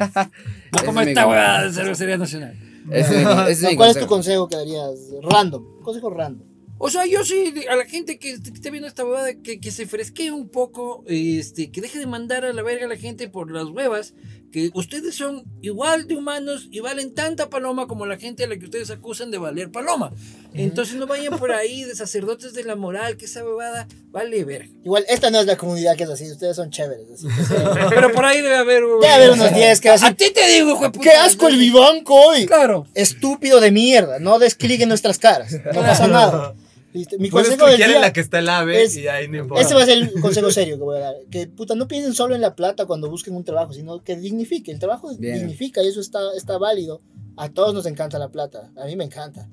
[0.71, 2.53] No como esta huevada de cervecería nacional.
[2.85, 4.07] ¿Cuál es tu consejo.
[4.07, 4.91] consejo que darías?
[5.23, 5.63] Random.
[5.81, 6.47] Consejo random.
[6.81, 9.69] O sea, yo sí, a la gente que, que esté viendo esta huevada, que, que
[9.69, 13.27] se fresquee un poco, este, que deje de mandar a la verga a la gente
[13.27, 14.13] por las huevas,
[14.51, 18.57] que ustedes son igual de humanos y valen tanta paloma como la gente a la
[18.57, 20.11] que ustedes acusan de valer paloma.
[20.53, 24.69] Entonces no vayan por ahí de sacerdotes de la moral, que esa bebada vale ver.
[24.83, 27.05] Igual, esta no es la comunidad que es así, ustedes son chéveres.
[27.11, 28.83] así que sea- Pero por ahí debe haber.
[28.83, 30.13] Debe haber unos 10 que A así.
[30.15, 31.03] ti te digo, hijo de puta.
[31.11, 32.45] ¡Qué asco el vivanco hoy!
[32.47, 32.87] Claro.
[32.95, 36.55] Estúpido de mierda, no des clic en nuestras caras, no pasa nada.
[36.93, 37.17] ¿Viste?
[37.19, 39.61] Mi Puedes consejo del día, la que está el ave es- y ahí no importa.
[39.61, 41.15] este va a ser el consejo serio que voy a dar.
[41.29, 44.71] Que puta, no piensen solo en la plata cuando busquen un trabajo, sino que dignifique.
[44.71, 45.35] El trabajo Bien.
[45.35, 47.01] dignifica y eso está, está válido.
[47.37, 49.49] A todos nos encanta la plata, a mí me encanta.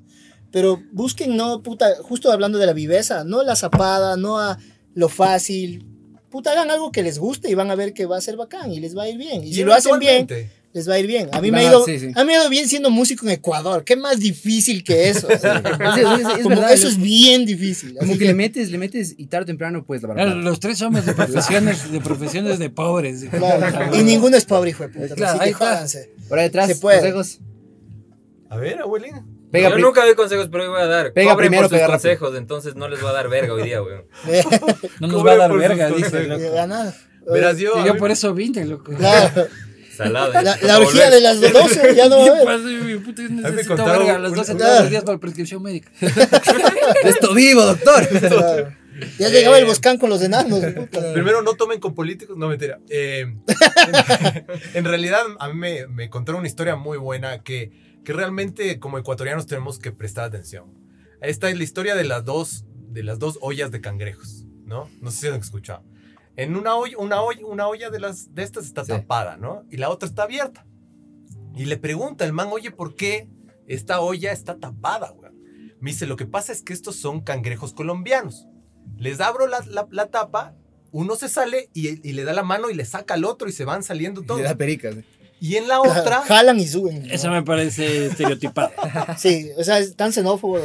[0.51, 4.57] Pero busquen, no, puta, justo hablando de la viveza, no la zapada, no a
[4.95, 5.85] lo fácil.
[6.29, 8.71] Puta, hagan algo que les guste y van a ver que va a ser bacán
[8.71, 9.43] y les va a ir bien.
[9.43, 10.27] Y, si lo hacen bien,
[10.77, 11.27] les va a ir bien.
[11.33, 12.11] A mí me ha ido, sí, sí.
[12.15, 13.83] a mí me ha ido bien siendo músico en Ecuador.
[13.83, 15.27] ¿Qué más difícil que eso?
[15.27, 15.47] Sí, es-
[16.37, 17.95] es Como verdad, eso es bien difícil.
[17.97, 20.59] Como Así que le metes, le metes y tarde o temprano puedes lavar Claro, los
[20.59, 23.25] tres somos de profesiones, de profesiones de pobres.
[23.29, 25.15] Claro, y ninguno es pobre, hijo de puta.
[25.15, 26.11] Claro, así ahí que jódanse.
[26.29, 27.39] Por ahí detrás, consejos.
[28.49, 29.13] A ver, abuelín.
[29.51, 31.13] Pega, Yo nunca doy consejos, pero hoy voy a dar.
[31.13, 32.09] Pega Cobren primero, por sus pega rápido.
[32.11, 34.03] consejos, entonces no les voy a dar verga hoy día, weón.
[34.99, 36.27] No nos va a dar verga, dice.
[36.27, 36.93] consejos.
[37.31, 37.85] Verás, yo.
[37.85, 38.91] Yo por eso vine, loco.
[38.93, 39.47] Claro,
[39.99, 42.45] La, la Para orgía de las 12 ya no va a ¿Qué haber.
[42.45, 42.63] pasa?
[42.63, 45.03] Mi puta, yo me necesito contaron verga a las un- 12 un- todos los días
[45.03, 45.91] para la prescripción médica.
[47.03, 48.07] Esto vivo, doctor.
[48.07, 48.73] Claro.
[49.19, 50.59] Ya llegaba el Boscán con los enanos.
[50.73, 51.13] puta.
[51.13, 52.35] Primero, no tomen con políticos.
[52.37, 52.79] No, mentira.
[52.89, 53.27] Eh,
[54.73, 57.71] en realidad, a mí me, me contaron una historia muy buena que,
[58.03, 60.65] que realmente, como ecuatorianos, tenemos que prestar atención.
[61.21, 64.89] Esta es la historia de las dos, de las dos ollas de cangrejos, ¿no?
[65.01, 65.83] No sé si han escuchado.
[66.37, 68.91] En una olla, una olla, una olla de, las, de estas está Sí.
[68.91, 69.63] tapada, ¿no?
[69.69, 70.65] Y la otra está abierta.
[71.55, 73.27] Y le pregunta el man, oye, ¿por qué
[73.67, 75.31] esta olla está tapada, güey?
[75.81, 78.47] Me dice, lo que pasa es que estos son cangrejos colombianos.
[78.97, 80.55] Les abro la, la- la tapa,
[80.91, 83.51] uno se sale y, y le da la mano y le saca al otro y
[83.51, 84.39] se van saliendo Y todos.
[84.41, 84.95] le da pericas.
[85.39, 87.09] Y en la otra, Jalan y suben.
[87.11, 88.71] Eso me parece estereotipado.
[89.17, 90.59] Sí, o sea, es tan xenófobo.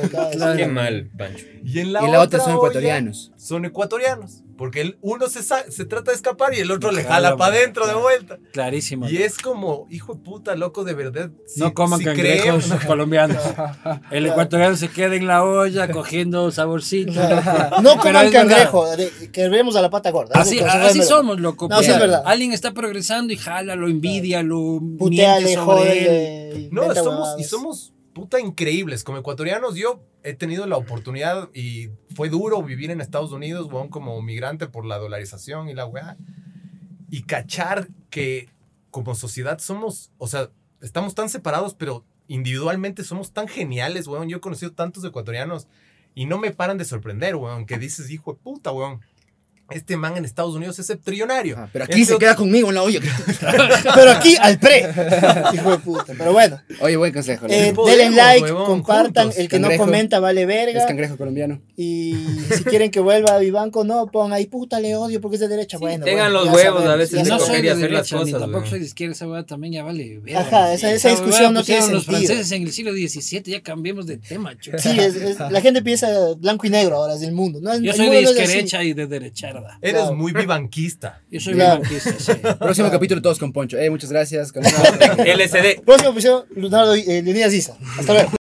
[0.57, 1.44] Qué mal, Pancho.
[1.62, 3.32] y en la, Y la otra son olla ecuatorianos.
[3.36, 4.43] Son ecuatorianos.
[4.57, 7.57] Porque el uno se, se trata de escapar y el otro le Jala, jala para
[7.57, 8.39] adentro de vuelta.
[8.53, 9.09] Clarísimo.
[9.09, 11.31] Y es como, hijo de puta, loco, de verdad.
[11.47, 13.43] si- no coman si cangrejos colombianos.
[14.11, 17.12] El ecuatoriano se queda en la olla cogiendo saborcito.
[17.83, 18.87] No coman cangrejo,
[19.33, 20.41] que vemos a la pata gorda.
[20.41, 21.69] Así, así somos, loco.
[21.69, 22.23] No, sí es verdad.
[22.27, 26.69] Alguien está progresando y jala, lo envidia, lo Puteale, miente sobre él.
[26.73, 29.05] No, somos, y somos puta increíbles.
[29.05, 33.89] Como ecuatorianos, yo he tenido la oportunidad y fue duro vivir en Estados Unidos, weón,
[33.89, 36.16] como migrante por la dolarización y la weá.
[37.10, 38.48] Y cachar que
[38.90, 44.28] como sociedad somos, o sea, estamos tan separados, pero individualmente somos tan geniales, weón.
[44.28, 45.66] Yo he conocido tantos ecuatorianos
[46.14, 49.01] y no me paran de sorprender, weón, que dices, hijo de puta, weón.
[49.74, 51.57] Este man en Estados Unidos es trillonario.
[51.59, 53.01] Ah, pero aquí Este se queda conmigo en la olla.
[53.94, 54.81] Pero aquí al pre.
[55.55, 56.12] Hijo de puta.
[56.16, 57.47] Pero bueno, Oye, buen consejo.
[57.49, 59.24] eh, denle like, huevón, compartan.
[59.24, 59.39] juntos.
[59.39, 59.82] El que Cangrejo.
[59.82, 60.86] no comenta vale Es verga.
[60.86, 61.61] cangrejo colombiano.
[61.77, 62.15] Y
[62.57, 65.49] si quieren que vuelva a Vivanco, no, pongan ahí, puta, le odio porque es de
[65.49, 65.78] derecha.
[65.78, 68.32] bueno, tengan bueno, los huevos sabemos, a veces no soy de hacer las derecha, ni
[68.32, 70.19] cosas, tampoco soy de izquierda, esa hueá también ya vale.
[70.20, 70.40] verga.
[70.40, 72.27] Ajá, esa, esa discusión no tiene pusieron los sentido.
[72.28, 74.78] franceses en el siglo XVII, ya cambiemos de tema, chucha.
[74.78, 77.61] Sí, es, es- la gente piensa blanco y negro ahora, es del mundo.
[77.61, 79.07] No, Yo el soy de es izquierda y de
[79.80, 80.14] Eres Claro.
[80.16, 81.22] muy vivanquista.
[81.30, 81.80] Yo soy Claro.
[81.80, 82.32] blanquista, sí.
[82.59, 83.78] Próximo capítulo todos con Poncho.
[83.78, 84.52] Eh, muchas gracias.
[84.52, 85.82] LSD.
[85.86, 87.76] Próximo episodio, Leonardo, eh, Leonidas Issa.
[87.98, 88.41] Hasta luego.